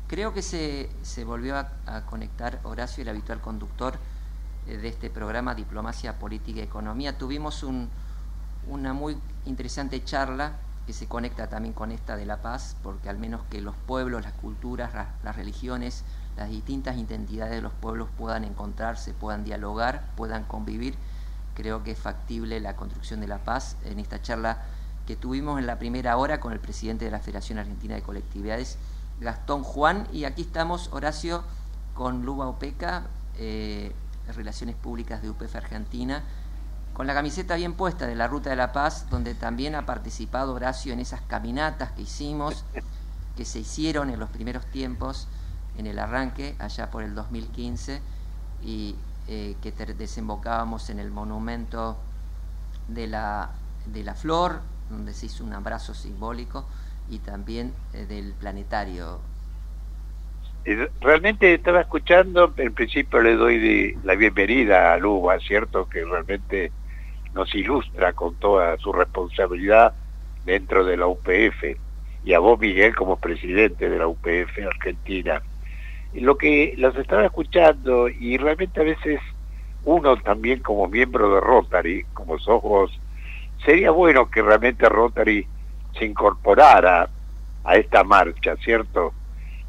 Creo 0.08 0.34
que 0.34 0.42
se, 0.42 0.90
se 1.02 1.24
volvió 1.24 1.56
a, 1.56 2.02
conectar 2.06 2.60
Horacio, 2.64 3.02
el 3.02 3.08
habitual 3.08 3.40
conductor 3.40 3.98
eh, 4.66 4.76
de 4.76 4.88
este 4.88 5.10
programa 5.10 5.54
Diplomacia 5.54 6.18
Política 6.18 6.60
y 6.60 6.62
Economía. 6.62 7.16
Tuvimos 7.16 7.64
una 8.66 8.92
muy 8.92 9.16
interesante 9.46 10.04
charla 10.04 10.56
que 10.86 10.92
se 10.92 11.06
conecta 11.06 11.48
también 11.48 11.72
con 11.72 11.92
esta 11.92 12.16
de 12.16 12.26
la 12.26 12.42
paz, 12.42 12.76
porque 12.82 13.08
al 13.08 13.18
menos 13.18 13.42
que 13.48 13.60
los 13.60 13.74
pueblos, 13.86 14.22
las 14.22 14.32
culturas, 14.34 14.90
las 15.22 15.36
religiones, 15.36 16.04
las 16.36 16.50
distintas 16.50 16.96
identidades 16.96 17.54
de 17.54 17.62
los 17.62 17.72
pueblos 17.72 18.08
puedan 18.18 18.44
encontrarse, 18.44 19.12
puedan 19.14 19.44
dialogar, 19.44 20.10
puedan 20.16 20.44
convivir, 20.44 20.96
creo 21.54 21.82
que 21.82 21.92
es 21.92 21.98
factible 21.98 22.60
la 22.60 22.76
construcción 22.76 23.20
de 23.20 23.28
la 23.28 23.38
paz. 23.38 23.76
En 23.84 23.98
esta 23.98 24.20
charla 24.20 24.62
que 25.06 25.16
tuvimos 25.16 25.58
en 25.58 25.66
la 25.66 25.78
primera 25.78 26.16
hora 26.16 26.40
con 26.40 26.52
el 26.52 26.60
presidente 26.60 27.04
de 27.04 27.10
la 27.10 27.18
Federación 27.18 27.58
Argentina 27.58 27.94
de 27.94 28.02
Colectividades, 28.02 28.78
Gastón 29.20 29.62
Juan, 29.62 30.06
y 30.12 30.24
aquí 30.24 30.42
estamos, 30.42 30.88
Horacio, 30.92 31.44
con 31.94 32.24
Luba 32.24 32.48
Opeca, 32.48 33.04
eh, 33.38 33.92
Relaciones 34.34 34.76
Públicas 34.76 35.20
de 35.22 35.30
UPF 35.30 35.56
Argentina, 35.56 36.22
con 36.94 37.06
la 37.06 37.14
camiseta 37.14 37.56
bien 37.56 37.74
puesta 37.74 38.06
de 38.06 38.14
la 38.14 38.28
Ruta 38.28 38.50
de 38.50 38.56
la 38.56 38.72
Paz, 38.72 39.06
donde 39.10 39.34
también 39.34 39.74
ha 39.74 39.86
participado 39.86 40.54
Horacio 40.54 40.92
en 40.92 41.00
esas 41.00 41.20
caminatas 41.22 41.92
que 41.92 42.02
hicimos, 42.02 42.64
que 43.36 43.44
se 43.44 43.60
hicieron 43.60 44.10
en 44.10 44.20
los 44.20 44.30
primeros 44.30 44.66
tiempos, 44.66 45.28
en 45.76 45.86
el 45.86 45.98
arranque, 45.98 46.54
allá 46.58 46.90
por 46.90 47.02
el 47.02 47.14
2015, 47.14 48.00
y 48.62 48.94
eh, 49.28 49.56
que 49.62 49.72
desembocábamos 49.72 50.90
en 50.90 50.98
el 50.98 51.10
monumento 51.10 51.96
de 52.88 53.06
la, 53.06 53.50
de 53.86 54.02
la 54.02 54.14
flor, 54.14 54.60
donde 54.90 55.14
se 55.14 55.26
hizo 55.26 55.44
un 55.44 55.52
abrazo 55.52 55.94
simbólico, 55.94 56.66
y 57.08 57.18
también 57.18 57.72
eh, 57.92 58.06
del 58.06 58.32
planetario. 58.34 59.20
Realmente 61.00 61.54
estaba 61.54 61.80
escuchando, 61.80 62.52
en 62.56 62.72
principio 62.72 63.20
le 63.20 63.34
doy 63.34 63.98
la 64.04 64.14
bienvenida 64.14 64.92
a 64.92 64.98
Luba, 64.98 65.38
¿cierto? 65.40 65.88
Que 65.88 66.04
realmente 66.04 66.70
nos 67.34 67.52
ilustra 67.54 68.12
con 68.12 68.36
toda 68.36 68.76
su 68.78 68.92
responsabilidad 68.92 69.92
dentro 70.44 70.84
de 70.84 70.96
la 70.96 71.06
UPF 71.06 71.76
y 72.24 72.32
a 72.32 72.38
vos 72.38 72.60
Miguel 72.60 72.94
como 72.94 73.16
presidente 73.16 73.88
de 73.88 73.98
la 73.98 74.06
UPF 74.06 74.58
Argentina. 74.66 75.42
Lo 76.14 76.36
que 76.36 76.74
los 76.76 76.94
estaba 76.96 77.24
escuchando 77.24 78.08
y 78.08 78.36
realmente 78.36 78.80
a 78.80 78.84
veces 78.84 79.20
uno 79.84 80.16
también 80.18 80.60
como 80.60 80.86
miembro 80.86 81.34
de 81.34 81.40
Rotary, 81.40 82.04
como 82.12 82.38
sos 82.38 82.62
vos, 82.62 83.00
sería 83.64 83.90
bueno 83.90 84.30
que 84.30 84.42
realmente 84.42 84.88
Rotary 84.88 85.46
se 85.98 86.04
incorporara 86.04 87.08
a 87.64 87.76
esta 87.76 88.04
marcha, 88.04 88.56
¿cierto? 88.56 89.12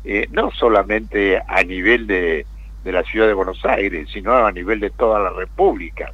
Eh, 0.04 0.28
no 0.32 0.52
solamente 0.52 1.42
a 1.48 1.64
nivel 1.64 2.08
de, 2.08 2.46
de 2.84 2.92
la 2.92 3.04
ciudad 3.04 3.28
de 3.28 3.34
Buenos 3.34 3.64
Aires, 3.66 4.10
sino 4.12 4.34
a 4.34 4.52
nivel 4.52 4.80
de 4.80 4.90
toda 4.90 5.20
la 5.20 5.30
República. 5.30 6.12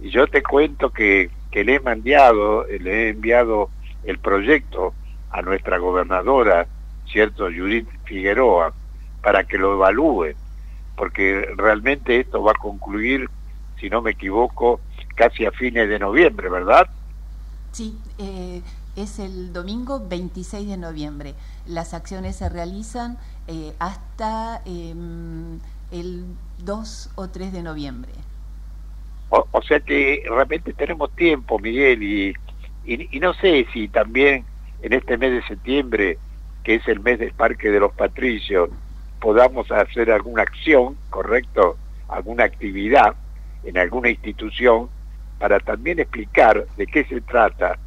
Y 0.00 0.10
yo 0.10 0.26
te 0.26 0.42
cuento 0.42 0.90
que, 0.90 1.30
que 1.50 1.64
le 1.64 1.74
he 1.74 1.80
enviado, 1.84 2.66
le 2.66 3.06
he 3.06 3.08
enviado 3.10 3.70
el 4.04 4.18
proyecto 4.18 4.94
a 5.30 5.42
nuestra 5.42 5.78
gobernadora, 5.78 6.66
¿cierto? 7.10 7.44
Judith 7.44 7.88
Figueroa, 8.04 8.72
para 9.26 9.42
que 9.42 9.58
lo 9.58 9.72
evalúe, 9.72 10.36
porque 10.94 11.48
realmente 11.56 12.20
esto 12.20 12.44
va 12.44 12.52
a 12.52 12.54
concluir, 12.54 13.28
si 13.80 13.90
no 13.90 14.00
me 14.00 14.12
equivoco, 14.12 14.78
casi 15.16 15.44
a 15.44 15.50
fines 15.50 15.88
de 15.88 15.98
noviembre, 15.98 16.48
¿verdad? 16.48 16.88
Sí, 17.72 17.98
eh, 18.18 18.62
es 18.94 19.18
el 19.18 19.52
domingo 19.52 20.00
26 20.08 20.68
de 20.68 20.76
noviembre. 20.76 21.34
Las 21.66 21.92
acciones 21.92 22.36
se 22.36 22.48
realizan 22.48 23.18
eh, 23.48 23.74
hasta 23.80 24.62
em, 24.64 25.58
el 25.90 26.24
2 26.58 27.10
o 27.16 27.26
3 27.26 27.52
de 27.52 27.64
noviembre. 27.64 28.12
O, 29.30 29.60
sea 29.62 29.80
que 29.80 30.22
realmente 30.28 30.72
tenemos 30.72 31.10
tiempo, 31.16 31.58
Miguel, 31.58 32.00
y, 32.00 32.32
y, 32.84 33.18
no 33.18 33.34
sé 33.34 33.66
si 33.72 33.88
también 33.88 34.44
en 34.82 34.92
este 34.92 35.18
mes 35.18 35.32
de 35.32 35.48
septiembre, 35.48 36.16
que 36.62 36.76
es 36.76 36.86
el 36.86 37.00
mes 37.00 37.18
del 37.18 37.32
Parque 37.32 37.72
de 37.72 37.80
los 37.80 37.92
Patricios, 37.92 38.70
podamos 39.20 39.70
hacer 39.70 40.10
alguna 40.10 40.42
acción, 40.42 40.96
¿correcto? 41.10 41.76
Alguna 42.08 42.44
actividad 42.44 43.14
en 43.64 43.78
alguna 43.78 44.10
institución 44.10 44.88
para 45.38 45.60
también 45.60 45.98
explicar 45.98 46.66
de 46.76 46.86
qué 46.86 47.04
se 47.04 47.20
trata 47.20 47.78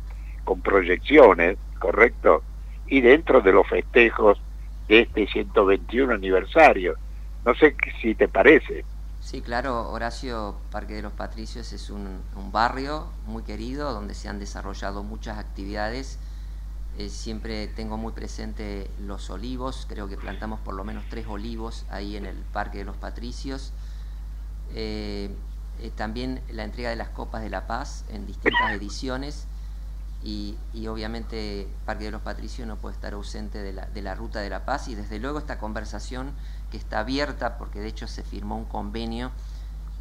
con 0.43 0.61
proyecciones, 0.61 1.57
¿correcto? 1.79 2.43
Y 2.87 3.01
dentro 3.01 3.41
de 3.41 3.51
los 3.53 3.67
festejos 3.67 4.39
de 4.87 5.01
este 5.01 5.27
121 5.27 6.13
aniversario. 6.13 6.95
No 7.45 7.55
sé 7.55 7.75
si 8.01 8.15
te 8.15 8.27
parece. 8.27 8.83
Sí, 9.21 9.41
claro, 9.41 9.89
Horacio 9.91 10.55
Parque 10.71 10.95
de 10.95 11.01
los 11.01 11.13
Patricios 11.13 11.71
es 11.71 11.89
un, 11.89 12.21
barrio 12.51 13.07
muy 13.27 13.43
querido 13.43 13.93
donde 13.93 14.15
se 14.15 14.27
han 14.27 14.39
desarrollado 14.39 15.03
muchas 15.03 15.37
actividades. 15.37 16.19
Eh, 16.99 17.07
siempre 17.07 17.67
tengo 17.67 17.95
muy 17.95 18.11
presente 18.11 18.91
los 18.99 19.29
olivos, 19.29 19.85
creo 19.87 20.09
que 20.09 20.17
plantamos 20.17 20.59
por 20.59 20.73
lo 20.73 20.83
menos 20.83 21.05
tres 21.09 21.27
olivos 21.27 21.85
ahí 21.89 22.17
en 22.17 22.25
el 22.25 22.35
Parque 22.35 22.79
de 22.79 22.83
los 22.83 22.97
Patricios. 22.97 23.71
Eh, 24.75 25.33
eh, 25.79 25.91
también 25.95 26.41
la 26.51 26.65
entrega 26.65 26.89
de 26.89 26.97
las 26.97 27.07
Copas 27.07 27.41
de 27.41 27.49
la 27.49 27.67
Paz 27.67 28.03
en 28.09 28.27
distintas 28.27 28.71
ediciones. 28.71 29.47
Y, 30.25 30.57
obviamente 30.89 31.69
Parque 31.85 32.03
de 32.03 32.11
los 32.11 32.21
Patricios 32.21 32.67
no 32.67 32.75
puede 32.75 32.95
estar 32.95 33.13
ausente 33.13 33.59
de 33.59 34.01
la, 34.01 34.15
Ruta 34.15 34.41
de 34.41 34.49
la 34.49 34.65
Paz. 34.65 34.89
Y 34.89 34.95
desde 34.95 35.19
luego 35.19 35.39
esta 35.39 35.57
conversación 35.57 36.33
que 36.69 36.75
está 36.75 36.99
abierta 36.99 37.57
porque 37.57 37.79
de 37.79 37.87
hecho 37.87 38.09
se 38.09 38.23
firmó 38.23 38.57
un 38.57 38.65
convenio 38.65 39.31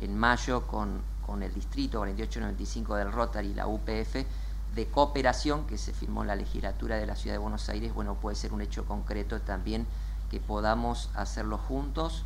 en 0.00 0.18
mayo 0.18 0.66
con, 0.66 1.00
con 1.24 1.44
el 1.44 1.54
distrito 1.54 1.98
4895 1.98 2.96
del 2.96 3.12
Rotary 3.12 3.50
y 3.50 3.54
la 3.54 3.68
UPF 3.68 4.26
de 4.74 4.86
cooperación 4.86 5.66
que 5.66 5.78
se 5.78 5.92
firmó 5.92 6.22
en 6.22 6.28
la 6.28 6.36
legislatura 6.36 6.96
de 6.96 7.06
la 7.06 7.16
Ciudad 7.16 7.34
de 7.34 7.38
Buenos 7.38 7.68
Aires, 7.68 7.92
bueno, 7.94 8.14
puede 8.14 8.36
ser 8.36 8.52
un 8.52 8.60
hecho 8.60 8.84
concreto 8.84 9.40
también 9.40 9.86
que 10.30 10.40
podamos 10.40 11.10
hacerlo 11.14 11.58
juntos 11.58 12.24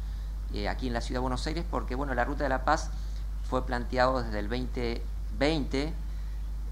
eh, 0.53 0.69
aquí 0.69 0.89
en 0.89 0.93
la 0.93 1.01
Ciudad 1.01 1.21
de 1.21 1.23
Buenos 1.23 1.47
Aires, 1.47 1.65
porque 1.71 1.95
bueno, 1.95 2.15
la 2.15 2.25
Ruta 2.25 2.45
de 2.45 2.51
la 2.51 2.65
Paz 2.65 2.91
fue 3.49 3.65
planteado 3.65 4.23
desde 4.23 4.39
el 4.39 4.49
2020 4.49 5.95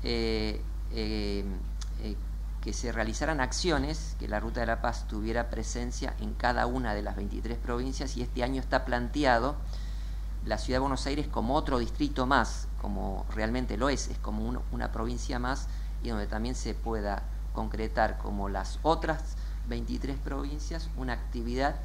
eh, 0.02 0.60
eh, 0.92 1.44
que 2.60 2.72
se 2.74 2.92
realizaran 2.92 3.40
acciones, 3.40 4.16
que 4.18 4.28
la 4.28 4.38
Ruta 4.38 4.60
de 4.60 4.66
la 4.66 4.82
Paz 4.82 5.06
tuviera 5.08 5.48
presencia 5.48 6.14
en 6.20 6.34
cada 6.34 6.66
una 6.66 6.94
de 6.94 7.02
las 7.02 7.16
23 7.16 7.56
provincias 7.56 8.16
y 8.16 8.22
este 8.22 8.42
año 8.42 8.60
está 8.60 8.84
planteado 8.84 9.56
la 10.44 10.58
Ciudad 10.58 10.76
de 10.76 10.80
Buenos 10.80 11.06
Aires 11.06 11.26
como 11.26 11.54
otro 11.54 11.78
distrito 11.78 12.26
más, 12.26 12.68
como 12.80 13.26
realmente 13.34 13.76
lo 13.76 13.88
es, 13.88 14.08
es 14.08 14.18
como 14.18 14.62
una 14.72 14.92
provincia 14.92 15.38
más 15.38 15.68
y 16.02 16.08
donde 16.08 16.26
también 16.26 16.54
se 16.54 16.74
pueda 16.74 17.22
concretar 17.52 18.18
como 18.18 18.48
las 18.48 18.78
otras 18.82 19.36
23 19.68 20.18
provincias 20.18 20.88
una 20.96 21.12
actividad, 21.12 21.76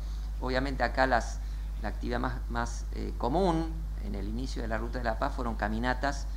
obviamente 0.42 0.84
acá 0.84 1.08
las, 1.08 1.40
la 1.82 1.90
actividad 1.90 2.20
más, 2.20 2.36
más 2.50 2.86
eh, 2.94 3.14
común 3.18 3.72
en 4.06 4.16
el 4.16 4.28
inicio 4.28 4.62
de 4.62 4.68
la 4.68 4.78
Ruta 4.78 5.00
de 5.00 5.04
la 5.04 5.20
Paz 5.20 5.34
fueron 5.36 5.56
caminatas 5.56 6.28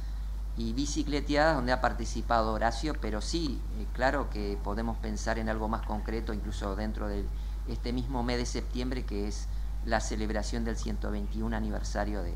y 0.57 0.73
bicicleteadas 0.73 1.55
donde 1.55 1.73
ha 1.73 1.81
participado 1.81 2.53
Horacio, 2.53 2.95
pero 3.01 3.21
sí, 3.21 3.61
eh, 3.79 3.87
claro 3.95 4.29
que 4.29 4.59
podemos 4.65 4.99
pensar 4.99 5.39
en 5.39 5.49
algo 5.49 5.69
más 5.69 5.87
concreto, 5.87 6.33
incluso 6.33 6.75
dentro 6.75 7.07
de 7.07 7.25
este 7.69 7.93
mismo 7.93 8.23
mes 8.23 8.39
de 8.39 8.47
septiembre, 8.47 9.05
que 9.05 9.29
es 9.29 9.47
la 9.85 10.01
celebración 10.01 10.65
del 10.65 10.77
121 10.77 11.55
aniversario 11.55 12.23
de, 12.23 12.35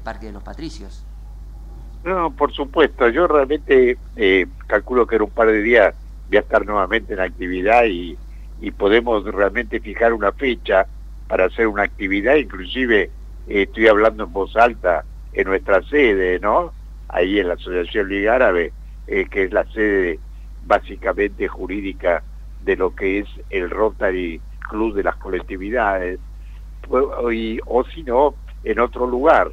Parque 0.00 0.26
de 0.26 0.32
los 0.32 0.42
Patricios. 0.42 1.04
No, 2.04 2.30
por 2.36 2.52
supuesto, 2.52 3.08
yo 3.08 3.26
realmente 3.26 3.96
eh, 4.16 4.46
calculo 4.66 5.06
que 5.06 5.16
en 5.16 5.22
un 5.22 5.30
par 5.30 5.48
de 5.48 5.62
días 5.62 5.94
voy 6.28 6.36
a 6.36 6.40
estar 6.40 6.66
nuevamente 6.66 7.14
en 7.14 7.20
actividad 7.20 7.84
y, 7.86 8.14
y 8.60 8.70
podemos 8.72 9.24
realmente 9.24 9.80
fijar 9.80 10.12
una 10.12 10.30
fecha 10.32 10.86
para 11.28 11.46
hacer 11.46 11.66
una 11.66 11.84
actividad, 11.84 12.36
inclusive 12.36 13.10
estoy 13.48 13.88
hablando 13.88 14.24
en 14.24 14.32
voz 14.34 14.54
alta 14.54 15.02
en 15.32 15.48
nuestra 15.48 15.82
sede, 15.84 16.38
¿no? 16.40 16.74
Ahí 17.08 17.38
en 17.38 17.48
la 17.48 17.54
Asociación 17.54 18.10
Liga 18.10 18.34
Árabe, 18.34 18.72
eh, 19.06 19.26
que 19.30 19.44
es 19.44 19.52
la 19.52 19.64
sede 19.72 20.18
básicamente 20.66 21.48
jurídica 21.48 22.22
de 22.64 22.76
lo 22.76 22.94
que 22.94 23.20
es 23.20 23.28
el 23.48 23.70
Rotary 23.70 24.42
Club 24.68 24.94
de 24.94 25.04
las 25.04 25.16
colectividades, 25.16 26.18
o 26.90 27.84
si 27.84 28.02
no, 28.02 28.34
en 28.62 28.78
otro 28.78 29.06
lugar. 29.06 29.50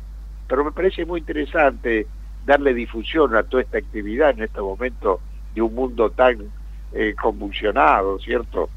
Pero 0.48 0.66
me 0.66 0.72
parece 0.74 1.06
muy 1.06 1.22
interesante 1.22 2.08
darle 2.46 2.74
difusión 2.74 3.36
a 3.36 3.44
toda 3.44 3.64
esta 3.64 3.78
actividad 3.78 4.32
en 4.32 4.44
este 4.44 4.62
momento 4.62 5.20
de 5.54 5.62
un 5.62 5.76
mundo 5.76 6.10
tan 6.10 6.38
eh, 6.94 7.16
convulsionado, 7.22 8.20
¿cierto? 8.20 8.70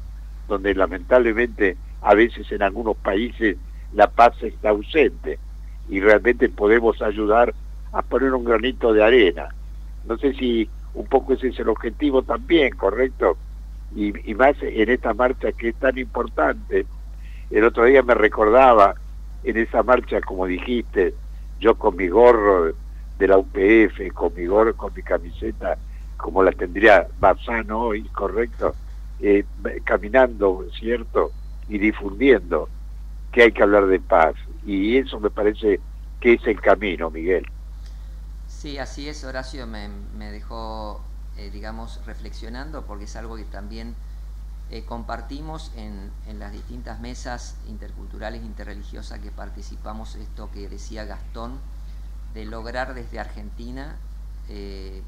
Donde 0.47 0.75
lamentablemente 0.75 1.77
a 2.01 2.13
veces 2.13 2.51
en 2.51 2.61
algunos 2.61 2.95
países 2.97 3.57
la 3.93 4.07
paz 4.07 4.41
está 4.43 4.69
ausente 4.69 5.39
y 5.89 5.99
realmente 5.99 6.49
podemos 6.49 7.01
ayudar 7.01 7.53
a 7.91 8.01
poner 8.01 8.33
un 8.33 8.45
granito 8.45 8.93
de 8.93 9.03
arena. 9.03 9.49
No 10.05 10.17
sé 10.17 10.33
si 10.33 10.69
un 10.93 11.07
poco 11.07 11.33
ese 11.33 11.49
es 11.49 11.59
el 11.59 11.69
objetivo 11.69 12.21
también, 12.21 12.75
¿correcto? 12.75 13.37
Y, 13.95 14.29
y 14.29 14.33
más 14.35 14.55
en 14.61 14.89
esta 14.89 15.13
marcha 15.13 15.51
que 15.51 15.69
es 15.69 15.75
tan 15.75 15.97
importante. 15.97 16.85
El 17.49 17.63
otro 17.63 17.85
día 17.85 18.03
me 18.03 18.13
recordaba 18.13 18.95
en 19.43 19.57
esa 19.57 19.83
marcha, 19.83 20.21
como 20.21 20.45
dijiste, 20.45 21.13
yo 21.59 21.75
con 21.75 21.95
mi 21.95 22.07
gorro 22.07 22.73
de 23.17 23.27
la 23.27 23.37
UPF, 23.37 24.13
con 24.13 24.33
mi 24.35 24.45
gorro, 24.45 24.75
con 24.75 24.93
mi 24.93 25.01
camiseta, 25.01 25.77
como 26.17 26.43
la 26.43 26.51
tendría 26.51 27.07
Bazano 27.19 27.79
hoy, 27.79 28.03
¿correcto? 28.09 28.75
Eh, 29.19 29.45
caminando, 29.83 30.65
¿cierto? 30.77 31.31
Y 31.69 31.77
difundiendo 31.77 32.69
que 33.31 33.43
hay 33.43 33.51
que 33.51 33.63
hablar 33.63 33.87
de 33.87 33.99
paz. 33.99 34.35
Y 34.65 34.97
eso 34.97 35.19
me 35.19 35.29
parece 35.29 35.79
que 36.19 36.33
es 36.33 36.47
el 36.47 36.59
camino, 36.59 37.09
Miguel. 37.09 37.45
Sí, 38.47 38.77
así 38.77 39.07
es, 39.07 39.23
Horacio 39.23 39.67
me, 39.67 39.89
me 40.17 40.31
dejó, 40.31 41.01
eh, 41.37 41.49
digamos, 41.51 42.03
reflexionando 42.05 42.85
porque 42.85 43.05
es 43.05 43.15
algo 43.15 43.35
que 43.35 43.43
también 43.43 43.95
eh, 44.71 44.83
compartimos 44.83 45.71
en, 45.75 46.11
en, 46.27 46.39
las 46.39 46.51
distintas 46.51 46.99
mesas 46.99 47.57
interculturales, 47.67 48.43
interreligiosas 48.43 49.19
que 49.19 49.29
participamos, 49.29 50.15
esto 50.15 50.49
que 50.51 50.67
decía 50.67 51.05
Gastón, 51.05 51.59
de 52.35 52.45
lograr 52.45 52.93
desde 52.93 53.17
Argentina 53.17 53.95
eh, 54.49 55.01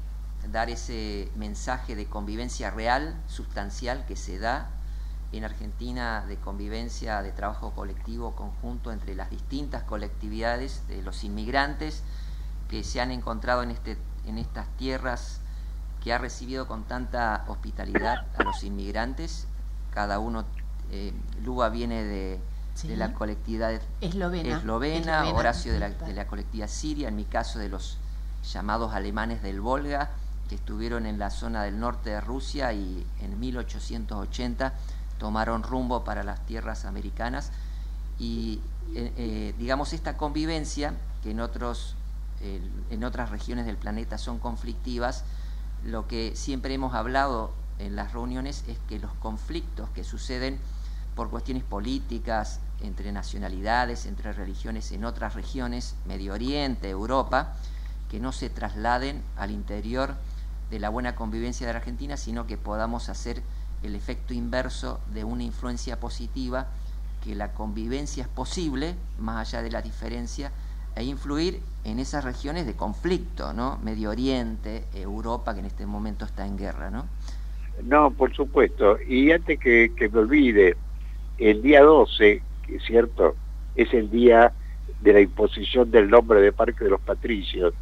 dar 0.50 0.70
ese 0.70 1.30
mensaje 1.36 1.94
de 1.94 2.06
convivencia 2.06 2.70
real, 2.70 3.14
sustancial, 3.28 4.04
que 4.06 4.16
se 4.16 4.38
da 4.38 4.70
en 5.30 5.44
Argentina 5.44 6.24
de 6.26 6.36
convivencia, 6.36 7.22
de 7.22 7.32
trabajo 7.32 7.72
colectivo 7.72 8.34
conjunto 8.34 8.92
entre 8.92 9.14
las 9.14 9.28
distintas 9.28 9.82
colectividades 9.82 10.88
de 10.88 11.02
los 11.02 11.22
inmigrantes 11.22 12.02
que 12.70 12.82
se 12.82 13.00
han 13.00 13.10
encontrado 13.10 13.62
en, 13.62 13.72
este, 13.72 13.98
en 14.26 14.38
estas 14.38 14.66
tierras 14.78 15.40
que 16.02 16.14
ha 16.14 16.18
recibido 16.18 16.66
con 16.66 16.84
tanta 16.84 17.44
hospitalidad 17.48 18.26
a 18.38 18.42
los 18.42 18.62
inmigrantes. 18.62 19.46
Cada 19.92 20.18
uno, 20.18 20.46
eh, 20.90 21.12
Luba 21.44 21.68
viene 21.68 22.04
de, 22.04 22.40
la 22.84 23.12
colectividad 23.12 23.80
eslovena, 24.00 25.28
Horacio 25.32 25.72
de 25.72 25.80
la, 25.80 25.90
de 25.90 26.12
la 26.14 26.26
colectividad 26.26 26.68
siria, 26.68 27.08
en 27.08 27.16
mi 27.16 27.24
caso 27.24 27.58
de 27.58 27.68
los 27.68 27.98
llamados 28.52 28.94
alemanes 28.94 29.42
del 29.42 29.60
Volga, 29.60 30.10
que 30.48 30.54
estuvieron 30.54 31.06
en 31.06 31.18
la 31.18 31.30
zona 31.30 31.62
del 31.64 31.78
norte 31.78 32.10
de 32.10 32.20
Rusia 32.20 32.72
y 32.72 33.06
en 33.20 33.38
1880 33.38 34.72
tomaron 35.18 35.62
rumbo 35.62 36.04
para 36.04 36.22
las 36.22 36.44
tierras 36.46 36.84
americanas. 36.84 37.50
Y 38.18 38.60
eh, 38.94 39.12
eh, 39.16 39.54
digamos 39.58 39.92
esta 39.92 40.16
convivencia 40.16 40.94
que 41.22 41.32
en 41.32 41.40
otros 41.40 41.94
en 42.40 43.02
otras 43.02 43.30
regiones 43.30 43.66
del 43.66 43.76
planeta 43.76 44.16
son 44.16 44.38
conflictivas 44.38 45.24
lo 45.84 46.08
que 46.08 46.34
siempre 46.34 46.74
hemos 46.74 46.94
hablado 46.94 47.52
en 47.78 47.94
las 47.96 48.12
reuniones 48.12 48.64
es 48.66 48.78
que 48.88 48.98
los 48.98 49.12
conflictos 49.14 49.88
que 49.90 50.04
suceden 50.04 50.58
por 51.14 51.30
cuestiones 51.30 51.62
políticas 51.62 52.60
entre 52.82 53.12
nacionalidades 53.12 54.06
entre 54.06 54.32
religiones 54.32 54.92
en 54.92 55.04
otras 55.04 55.34
regiones 55.34 55.96
Medio 56.06 56.34
Oriente 56.34 56.88
Europa 56.88 57.56
que 58.10 58.20
no 58.20 58.32
se 58.32 58.50
trasladen 58.50 59.22
al 59.36 59.50
interior 59.50 60.14
de 60.70 60.78
la 60.78 60.88
buena 60.88 61.14
convivencia 61.14 61.66
de 61.66 61.72
la 61.72 61.78
Argentina 61.78 62.16
sino 62.16 62.46
que 62.46 62.56
podamos 62.56 63.08
hacer 63.08 63.42
el 63.82 63.94
efecto 63.94 64.34
inverso 64.34 65.00
de 65.12 65.24
una 65.24 65.44
influencia 65.44 66.00
positiva, 66.00 66.66
que 67.24 67.34
la 67.34 67.52
convivencia 67.52 68.22
es 68.22 68.28
posible, 68.28 68.94
más 69.18 69.48
allá 69.48 69.62
de 69.62 69.70
la 69.70 69.82
diferencia, 69.82 70.52
e 70.96 71.04
influir 71.04 71.60
en 71.84 71.98
esas 71.98 72.24
regiones 72.24 72.66
de 72.66 72.74
conflicto, 72.74 73.52
¿no? 73.52 73.78
Medio 73.82 74.10
Oriente, 74.10 74.84
Europa, 74.94 75.54
que 75.54 75.60
en 75.60 75.66
este 75.66 75.86
momento 75.86 76.24
está 76.24 76.46
en 76.46 76.56
guerra, 76.56 76.90
¿no? 76.90 77.06
No, 77.84 78.10
por 78.10 78.34
supuesto. 78.34 78.98
Y 79.06 79.30
antes 79.30 79.60
que, 79.60 79.92
que 79.96 80.08
me 80.08 80.18
olvide, 80.18 80.76
el 81.38 81.62
día 81.62 81.82
12, 81.82 82.42
que 82.42 82.47
es 82.76 82.82
cierto, 82.84 83.34
es 83.74 83.92
el 83.94 84.10
día 84.10 84.52
de 85.00 85.12
la 85.12 85.20
imposición 85.20 85.90
del 85.90 86.10
nombre 86.10 86.40
de 86.40 86.52
Parque 86.52 86.84
de 86.84 86.90
los 86.90 87.00
Patricios, 87.00 87.74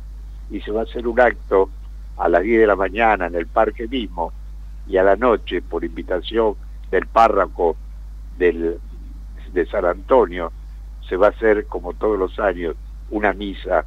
y 0.51 0.61
se 0.61 0.71
va 0.71 0.81
a 0.81 0.85
hacer 0.85 1.07
un 1.07 1.21
acto 1.21 1.71
a 2.17 2.29
las 2.29 2.43
10 2.43 2.61
de 2.61 2.67
la 2.67 2.77
mañana 2.77 3.27
en 3.27 3.35
el 3.35 3.47
parque 3.47 3.89
mismo, 3.89 4.33
y 4.87 4.97
a 4.97 5.03
la 5.03 5.17
noche, 5.17 5.63
por 5.63 5.85
invitación 5.85 6.55
del 6.91 7.07
párroco 7.07 7.77
del, 8.39 8.79
de 9.53 9.67
San 9.67 9.85
Antonio, 9.85 10.53
se 11.09 11.17
va 11.17 11.29
a 11.29 11.31
hacer, 11.31 11.67
como 11.67 11.95
todos 11.95 12.19
los 12.19 12.39
años, 12.39 12.77
una 13.11 13.33
misa 13.33 13.85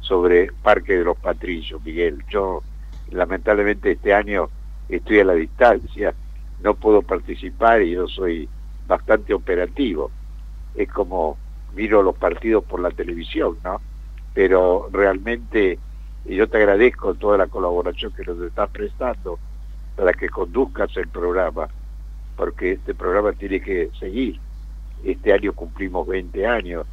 sobre 0.00 0.52
Parque 0.62 0.98
de 0.98 1.04
los 1.04 1.16
Patrillos, 1.18 1.82
Miguel. 1.84 2.22
Yo, 2.30 2.62
lamentablemente, 3.10 3.92
este 3.92 4.14
año 4.14 4.48
estoy 4.88 5.20
a 5.20 5.24
la 5.24 5.34
distancia, 5.34 6.14
no 6.62 6.74
puedo 6.74 7.02
participar 7.02 7.82
y 7.82 7.92
yo 7.92 8.06
soy 8.08 8.48
bastante 8.86 9.34
operativo. 9.34 10.10
Es 10.76 10.90
como 10.90 11.36
miro 11.74 12.02
los 12.02 12.16
partidos 12.16 12.64
por 12.64 12.80
la 12.80 12.90
televisión, 12.90 13.58
¿no? 13.64 13.80
Pero 14.34 14.88
realmente 14.92 15.78
yo 16.24 16.48
te 16.48 16.56
agradezco 16.56 17.14
toda 17.14 17.38
la 17.38 17.46
colaboración 17.46 18.12
que 18.12 18.24
nos 18.24 18.40
estás 18.40 18.70
prestando 18.70 19.38
para 19.94 20.12
que 20.12 20.28
conduzcas 20.28 20.94
el 20.96 21.08
programa, 21.08 21.68
porque 22.36 22.72
este 22.72 22.94
programa 22.94 23.32
tiene 23.32 23.60
que 23.60 23.90
seguir. 23.98 24.38
Este 25.04 25.32
año 25.32 25.52
cumplimos 25.52 26.06
20 26.06 26.46
años 26.46 26.86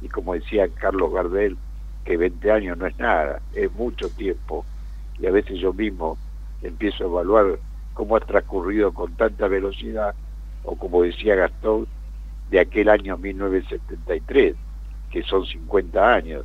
y 0.00 0.08
como 0.08 0.34
decía 0.34 0.68
Carlos 0.68 1.12
Gardel, 1.12 1.56
que 2.04 2.16
20 2.16 2.50
años 2.50 2.78
no 2.78 2.86
es 2.86 2.98
nada, 2.98 3.40
es 3.54 3.70
mucho 3.72 4.08
tiempo 4.08 4.64
y 5.18 5.26
a 5.26 5.30
veces 5.30 5.58
yo 5.58 5.72
mismo 5.72 6.16
empiezo 6.62 7.04
a 7.04 7.08
evaluar 7.08 7.58
cómo 7.94 8.16
ha 8.16 8.20
transcurrido 8.20 8.92
con 8.92 9.12
tanta 9.14 9.48
velocidad 9.48 10.14
o 10.64 10.76
como 10.76 11.02
decía 11.02 11.34
Gastón, 11.34 11.86
de 12.50 12.60
aquel 12.60 12.88
año 12.88 13.16
1973, 13.18 14.54
que 15.10 15.22
son 15.22 15.44
50 15.44 16.14
años. 16.14 16.44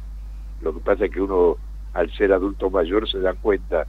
Lo 0.62 0.74
que 0.74 0.80
pasa 0.80 1.06
es 1.06 1.12
que 1.12 1.22
uno 1.22 1.58
al 1.94 2.12
ser 2.14 2.34
adulto 2.34 2.70
mayor 2.70 3.10
se 3.10 3.20
da 3.20 3.34
cuenta 3.34 3.86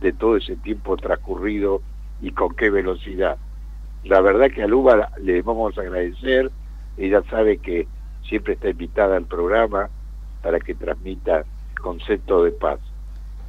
de 0.00 0.12
todo 0.12 0.36
ese 0.36 0.56
tiempo 0.56 0.96
transcurrido 0.96 1.82
y 2.20 2.32
con 2.32 2.54
qué 2.54 2.70
velocidad. 2.70 3.36
La 4.04 4.20
verdad 4.20 4.50
que 4.50 4.62
a 4.62 4.66
Luba 4.66 5.10
le 5.20 5.42
vamos 5.42 5.76
a 5.78 5.82
agradecer, 5.82 6.50
ella 6.96 7.22
sabe 7.30 7.58
que 7.58 7.86
siempre 8.24 8.54
está 8.54 8.70
invitada 8.70 9.16
al 9.16 9.26
programa 9.26 9.90
para 10.42 10.58
que 10.58 10.74
transmita 10.74 11.44
concepto 11.80 12.44
de 12.44 12.52
paz. 12.52 12.80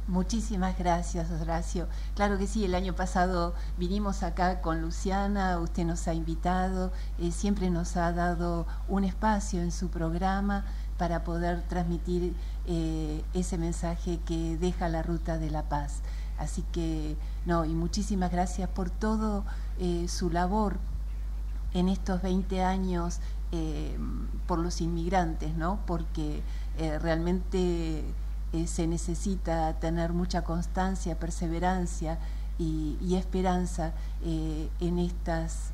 Muchísimas 0.06 0.78
gracias, 0.78 1.30
Horacio. 1.30 1.88
Claro 2.14 2.36
que 2.36 2.46
sí, 2.46 2.62
el 2.66 2.74
año 2.74 2.94
pasado 2.94 3.54
vinimos 3.78 4.22
acá 4.22 4.60
con 4.60 4.82
Luciana, 4.82 5.58
usted 5.58 5.86
nos 5.86 6.06
ha 6.06 6.12
invitado, 6.12 6.92
eh, 7.18 7.30
siempre 7.30 7.70
nos 7.70 7.96
ha 7.96 8.12
dado 8.12 8.66
un 8.86 9.04
espacio 9.04 9.62
en 9.62 9.72
su 9.72 9.88
programa 9.88 10.66
para 10.98 11.24
poder 11.24 11.62
transmitir 11.62 12.36
eh, 12.66 13.24
ese 13.32 13.56
mensaje 13.56 14.20
que 14.26 14.58
deja 14.58 14.90
la 14.90 15.02
ruta 15.02 15.38
de 15.38 15.50
la 15.50 15.70
paz. 15.70 16.02
Así 16.36 16.62
que, 16.70 17.16
no, 17.46 17.64
y 17.64 17.72
muchísimas 17.72 18.30
gracias 18.30 18.68
por 18.68 18.90
todo 18.90 19.42
eh, 19.78 20.06
su 20.08 20.28
labor 20.28 20.76
en 21.72 21.88
estos 21.88 22.20
20 22.20 22.62
años 22.62 23.20
por 24.48 24.58
los 24.58 24.80
inmigrantes, 24.80 25.54
¿no? 25.54 25.78
Porque 25.86 26.42
eh, 28.54 28.66
se 28.66 28.86
necesita 28.86 29.78
tener 29.80 30.12
mucha 30.12 30.44
constancia, 30.44 31.18
perseverancia 31.18 32.18
y, 32.58 33.16
esperanza 33.16 33.92
en 34.24 34.98
estas 34.98 35.72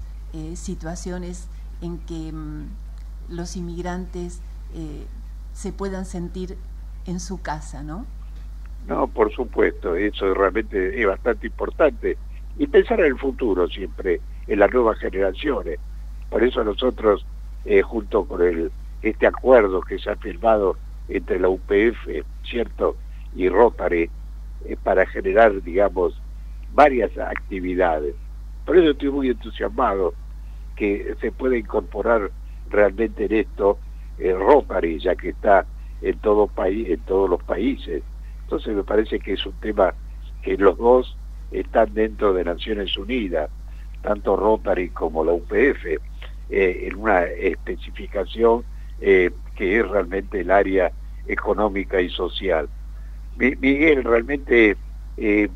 situaciones 0.54 1.46
en 1.82 1.98
que 1.98 2.32
mm, 2.32 2.68
los 3.28 3.56
inmigrantes 3.56 4.40
se 5.52 5.72
puedan 5.72 6.06
sentir 6.06 6.56
en 7.06 7.20
su 7.20 7.40
casa, 7.42 7.82
¿no? 7.82 8.06
No, 8.86 9.06
por 9.06 9.32
supuesto, 9.32 9.94
eso 9.94 10.32
realmente 10.34 11.00
es 11.00 11.06
bastante 11.06 11.46
importante. 11.46 12.16
Y 12.58 12.66
pensar 12.66 13.00
en 13.00 13.06
el 13.06 13.18
futuro 13.18 13.68
siempre, 13.68 14.20
en 14.46 14.58
las 14.58 14.72
nuevas 14.72 14.98
generaciones. 14.98 15.78
Por 16.28 16.42
eso 16.42 16.64
nosotros, 16.64 17.24
eh, 17.64 17.82
junto 17.82 18.24
con 18.24 18.42
el 18.42 18.70
este 19.02 19.26
acuerdo 19.26 19.80
que 19.80 19.98
se 19.98 20.10
ha 20.10 20.16
firmado 20.16 20.76
entre 21.08 21.40
la 21.40 21.48
UPF, 21.48 22.06
¿cierto? 22.50 22.96
Y 23.34 23.48
Rotary 23.48 24.10
eh, 24.66 24.76
para 24.82 25.06
generar, 25.06 25.62
digamos, 25.62 26.20
varias 26.72 27.16
actividades. 27.18 28.14
Por 28.66 28.76
eso 28.76 28.90
estoy 28.90 29.10
muy 29.10 29.28
entusiasmado 29.28 30.14
que 30.76 31.14
se 31.20 31.32
pueda 31.32 31.56
incorporar 31.56 32.30
realmente 32.68 33.24
en 33.24 33.32
esto 33.34 33.78
el 34.18 34.38
Rotary, 34.38 34.98
ya 34.98 35.14
que 35.14 35.30
está 35.30 35.66
en 36.02 36.18
todo 36.18 36.46
país, 36.46 36.88
en 36.88 37.00
todos 37.00 37.28
los 37.28 37.42
países. 37.42 38.02
Entonces 38.42 38.74
me 38.74 38.84
parece 38.84 39.18
que 39.18 39.32
es 39.34 39.46
un 39.46 39.52
tema 39.60 39.94
que 40.42 40.56
los 40.56 40.76
dos 40.78 41.16
están 41.50 41.94
dentro 41.94 42.32
de 42.32 42.44
Naciones 42.44 42.96
Unidas, 42.96 43.50
tanto 44.02 44.36
Rotary 44.36 44.90
como 44.90 45.24
la 45.24 45.32
UPF, 45.32 45.86
eh, 45.86 45.98
en 46.50 46.96
una 46.96 47.24
especificación 47.24 48.64
eh, 49.00 49.30
que 49.56 49.80
es 49.80 49.88
realmente 49.88 50.40
el 50.40 50.50
área 50.50 50.92
económica 51.26 52.00
y 52.00 52.10
social. 52.10 52.68
Miguel, 53.36 54.04
realmente 54.04 54.76
eh, 55.16 55.48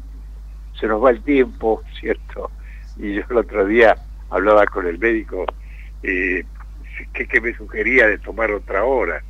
se 0.79 0.87
nos 0.87 1.03
va 1.05 1.11
el 1.11 1.23
tiempo, 1.23 1.83
¿cierto? 2.01 2.51
Y 2.97 3.15
yo 3.15 3.23
el 3.29 3.37
otro 3.39 3.67
día 3.67 3.97
hablaba 4.31 4.67
con 4.67 4.87
el 4.87 4.99
médico 4.99 5.45
eh, 6.03 6.45
que, 7.13 7.41
me 7.41 7.55
sugería 7.55 8.07
de 8.07 8.19
tomar 8.19 8.51
otra 8.53 8.85
hora 8.85 9.23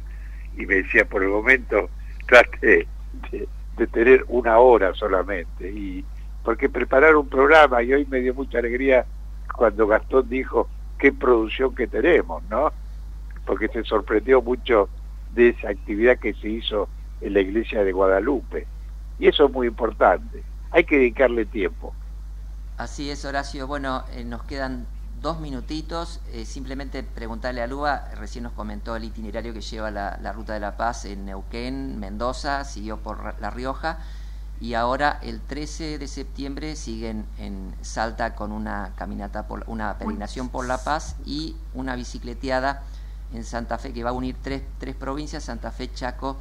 y 0.57 0.66
me 0.66 0.76
decía 0.76 1.05
por 1.05 1.22
el 1.22 1.30
momento 1.30 1.89
trate 2.28 2.87
de, 3.30 3.49
de, 3.76 3.87
tener 3.87 4.24
una 4.28 4.59
hora 4.59 4.95
solamente 4.95 5.70
y 5.70 6.05
porque 6.43 6.68
preparar 6.68 7.16
un 7.16 7.28
programa 7.28 7.82
y 7.82 7.93
hoy 7.93 8.07
me 8.07 8.20
dio 8.20 8.35
mucha 8.35 8.59
alegría 8.59 9.07
cuando 9.57 9.87
Gastón 9.87 10.28
dijo 10.28 10.68
qué 10.99 11.12
producción 11.12 11.74
que 11.74 11.87
tenemos, 11.87 12.43
¿no? 12.51 12.72
Porque 13.47 13.68
se 13.68 13.85
sorprendió 13.85 14.43
mucho 14.43 14.89
de 15.35 15.51
esa 15.51 15.68
actividad 15.68 16.18
que 16.18 16.35
se 16.35 16.49
hizo 16.49 16.89
en 17.20 17.35
la 17.35 17.41
iglesia 17.41 17.85
de 17.85 17.93
Guadalupe. 17.93 18.66
Y 19.18 19.28
eso 19.28 19.47
es 19.47 19.53
muy 19.53 19.66
importante. 19.66 20.43
Hay 20.70 20.85
que 20.85 20.97
dedicarle 20.97 21.47
tiempo. 21.47 21.95
Así 22.76 23.11
es, 23.11 23.24
Horacio. 23.24 23.66
Bueno, 23.66 24.05
eh, 24.12 24.24
nos 24.24 24.43
quedan 24.45 24.87
dos 25.20 25.41
minutitos. 25.41 26.20
Eh, 26.32 26.45
simplemente 26.45 27.03
preguntarle 27.03 27.62
a 27.62 27.66
Lua, 27.66 28.09
recién 28.16 28.45
nos 28.45 28.53
comentó 28.53 28.97
el 28.97 29.05
itinerario 29.05 29.55
que 29.55 29.61
lleva 29.61 29.91
la, 29.91 30.32
Ruta 30.32 30.55
de 30.55 30.61
la 30.61 30.76
Paz 30.76 31.05
en 31.05 31.24
Neuquén, 31.24 31.99
Mendoza, 31.99 32.64
siguió 32.64 32.99
por 32.99 33.41
La 33.41 33.51
Rioja 33.51 33.99
y 34.61 34.74
ahora 34.74 35.18
el 35.22 35.41
13 35.41 35.99
de 35.99 36.07
septiembre 36.07 36.76
siguen 36.76 37.26
en 37.39 37.74
Salta 37.82 38.35
con 38.35 38.53
una 38.53 38.93
caminata, 38.97 39.47
por 39.47 39.64
una 39.66 39.99
peregrinación 39.99 40.49
por 40.49 40.66
La 40.66 40.78
Paz 40.78 41.16
y 41.24 41.57
una 41.74 41.97
bicicleteada 41.97 42.82
en 43.35 43.45
Santa 43.45 43.78
Fe 43.78 43.93
que 43.93 44.05
va 44.05 44.11
a 44.11 44.12
unir 44.12 44.37
tres, 44.41 44.62
tres 44.78 44.95
provincias, 44.95 45.45
Santa 45.45 45.70
Fe, 45.70 45.93
Chaco 45.93 46.39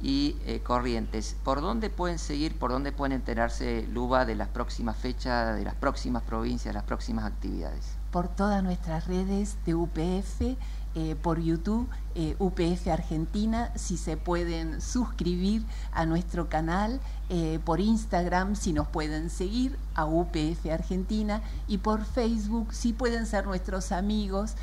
y 0.00 0.36
eh, 0.46 0.60
Corrientes. 0.60 1.36
¿Por 1.44 1.60
dónde 1.60 1.90
pueden 1.90 2.18
seguir, 2.18 2.58
por 2.58 2.70
dónde 2.70 2.92
pueden 2.92 3.12
enterarse, 3.12 3.86
Luba, 3.90 4.24
de 4.24 4.34
las 4.34 4.48
próximas 4.48 4.96
fechas, 4.96 5.56
de 5.56 5.64
las 5.64 5.74
próximas 5.74 6.22
provincias, 6.22 6.72
de 6.72 6.74
las 6.74 6.84
próximas 6.84 7.24
actividades? 7.24 7.96
Por 8.10 8.28
todas 8.28 8.62
nuestras 8.62 9.06
redes 9.06 9.56
de 9.66 9.74
UPF, 9.74 10.56
eh, 10.96 11.16
por 11.20 11.40
YouTube, 11.40 11.88
eh, 12.14 12.36
UPF 12.38 12.86
Argentina, 12.86 13.72
si 13.74 13.96
se 13.96 14.16
pueden 14.16 14.80
suscribir 14.80 15.66
a 15.90 16.06
nuestro 16.06 16.48
canal 16.48 17.00
eh, 17.30 17.58
por 17.64 17.80
Instagram 17.80 18.54
si 18.54 18.72
nos 18.72 18.86
pueden 18.86 19.28
seguir 19.28 19.76
a 19.96 20.04
UPF 20.04 20.66
Argentina 20.70 21.42
y 21.66 21.78
por 21.78 22.04
Facebook 22.04 22.72
si 22.72 22.92
pueden 22.92 23.26
ser 23.26 23.46
nuestros 23.46 23.90
amigos 23.90 24.54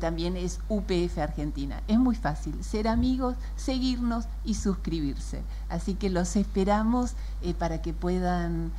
también 0.00 0.36
es 0.36 0.58
UPF 0.68 1.18
Argentina. 1.18 1.82
Es 1.86 1.98
muy 1.98 2.16
fácil 2.16 2.64
ser 2.64 2.88
amigos, 2.88 3.36
seguirnos 3.54 4.24
y 4.44 4.54
suscribirse. 4.54 5.42
Así 5.68 5.94
que 5.94 6.10
los 6.10 6.34
esperamos 6.34 7.12
para 7.58 7.82
que 7.82 7.92
puedan 7.92 8.72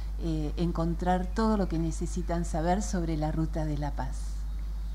encontrar 0.58 1.28
todo 1.28 1.56
lo 1.56 1.70
que 1.70 1.78
necesitan 1.78 2.46
saber 2.46 2.82
sobre 2.82 3.16
la 3.16 3.32
ruta 3.32 3.66
de 3.66 3.78
la 3.78 3.92
paz. 3.92 4.37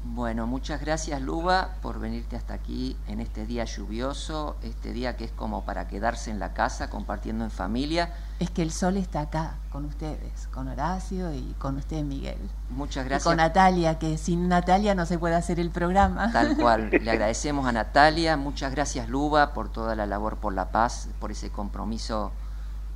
Bueno, 0.05 0.49
muchas 0.49 0.81
gracias 0.81 1.23
Luba 1.23 1.77
por 1.81 2.01
venirte 2.01 2.35
hasta 2.35 2.55
aquí 2.55 2.97
en 3.07 3.21
este 3.21 3.47
día 3.47 3.65
lluvioso, 3.65 4.57
este 4.63 4.93
día 4.93 5.17
que 5.17 5.25
es 5.25 5.31
como 5.31 5.65
para 5.65 5.87
quedarse 5.87 6.33
en 6.33 6.41
la 6.41 6.55
casa 6.55 6.91
compartiendo 6.91 7.45
en 7.45 7.53
familia. 7.53 8.13
Es 8.41 8.51
que 8.51 8.63
el 8.63 8.73
sol 8.73 8.97
está 8.97 9.21
acá 9.21 9.55
con 9.71 9.85
ustedes, 9.85 10.49
con 10.49 10.67
Horacio 10.67 11.33
y 11.33 11.55
con 11.57 11.77
usted 11.77 12.03
Miguel. 12.03 12.39
Muchas 12.71 13.05
gracias. 13.05 13.25
Y 13.25 13.29
con 13.29 13.37
Natalia, 13.37 14.01
que 14.01 14.19
sin 14.19 14.49
Natalia 14.49 14.97
no 14.97 15.07
se 15.07 15.21
puede 15.21 15.37
hacer 15.37 15.61
el 15.61 15.71
programa. 15.71 16.33
Tal 16.33 16.57
cual, 16.61 16.91
le 16.91 17.11
agradecemos 17.11 17.65
a 17.69 17.73
Natalia, 17.73 18.37
muchas 18.37 18.73
gracias 18.73 19.09
Luba 19.09 19.55
por 19.55 19.71
toda 19.71 19.95
la 19.95 20.07
labor 20.07 20.39
por 20.39 20.53
la 20.53 20.73
paz, 20.73 21.11
por 21.21 21.31
ese 21.31 21.51
compromiso 21.51 22.33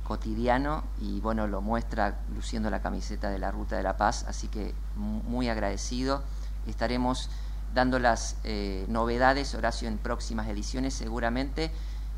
cotidiano 0.03 0.83
y 0.99 1.21
bueno, 1.21 1.47
lo 1.47 1.61
muestra 1.61 2.19
luciendo 2.33 2.69
la 2.69 2.81
camiseta 2.81 3.29
de 3.29 3.39
la 3.39 3.51
Ruta 3.51 3.77
de 3.77 3.83
la 3.83 3.97
Paz, 3.97 4.25
así 4.27 4.47
que 4.47 4.73
muy 4.95 5.49
agradecido 5.49 6.23
estaremos 6.67 7.29
dando 7.73 7.99
las 7.99 8.39
eh, 8.43 8.85
novedades, 8.87 9.53
Horacio, 9.55 9.87
en 9.87 9.97
próximas 9.97 10.47
ediciones 10.47 10.93
seguramente. 10.93 11.71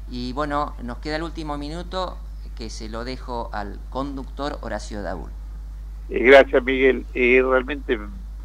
Y 0.09 0.33
bueno, 0.33 0.75
nos 0.83 0.99
queda 0.99 1.17
el 1.17 1.23
último 1.23 1.57
minuto 1.57 2.17
que 2.57 2.69
se 2.69 2.89
lo 2.89 3.03
dejo 3.03 3.49
al 3.53 3.79
conductor 3.89 4.57
Horacio 4.61 5.01
Daúl. 5.01 5.29
Eh, 6.09 6.23
gracias, 6.23 6.63
Miguel. 6.63 7.05
Eh, 7.13 7.41
realmente 7.41 7.99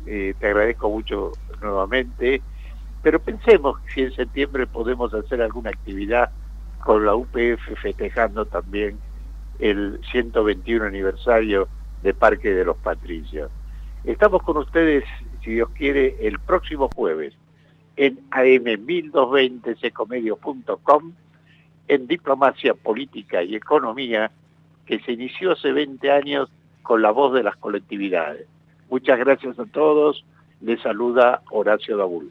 te 0.04 0.46
agradezco 0.46 0.90
mucho 0.90 1.32
nuevamente, 1.62 2.42
pero 3.02 3.18
pensemos 3.20 3.80
si 3.94 4.02
en 4.02 4.14
septiembre 4.14 4.66
podemos 4.66 5.14
hacer 5.14 5.40
alguna 5.40 5.70
actividad 5.70 6.30
con 6.84 7.06
la 7.06 7.14
UPF 7.14 7.80
festejando 7.80 8.44
también 8.44 8.98
el 9.58 9.98
121 10.10 10.84
aniversario 10.84 11.68
de 12.02 12.12
Parque 12.12 12.50
de 12.50 12.64
los 12.64 12.76
Patricios. 12.76 13.50
Estamos 14.04 14.42
con 14.42 14.58
ustedes 14.58 15.04
si 15.44 15.52
Dios 15.52 15.68
quiere, 15.70 16.16
el 16.20 16.38
próximo 16.38 16.88
jueves 16.94 17.34
en 17.96 18.18
am1220 18.30 19.78
secomedios.com 19.78 21.12
en 21.86 22.06
Diplomacia 22.06 22.74
Política 22.74 23.42
y 23.42 23.54
Economía 23.54 24.30
que 24.86 25.00
se 25.00 25.12
inició 25.12 25.52
hace 25.52 25.72
20 25.72 26.10
años 26.10 26.50
con 26.82 27.02
la 27.02 27.10
voz 27.10 27.34
de 27.34 27.42
las 27.42 27.56
colectividades. 27.56 28.46
Muchas 28.90 29.18
gracias 29.18 29.58
a 29.58 29.64
todos. 29.66 30.24
Les 30.60 30.80
saluda 30.80 31.42
Horacio 31.50 31.96
Dabul. 31.96 32.30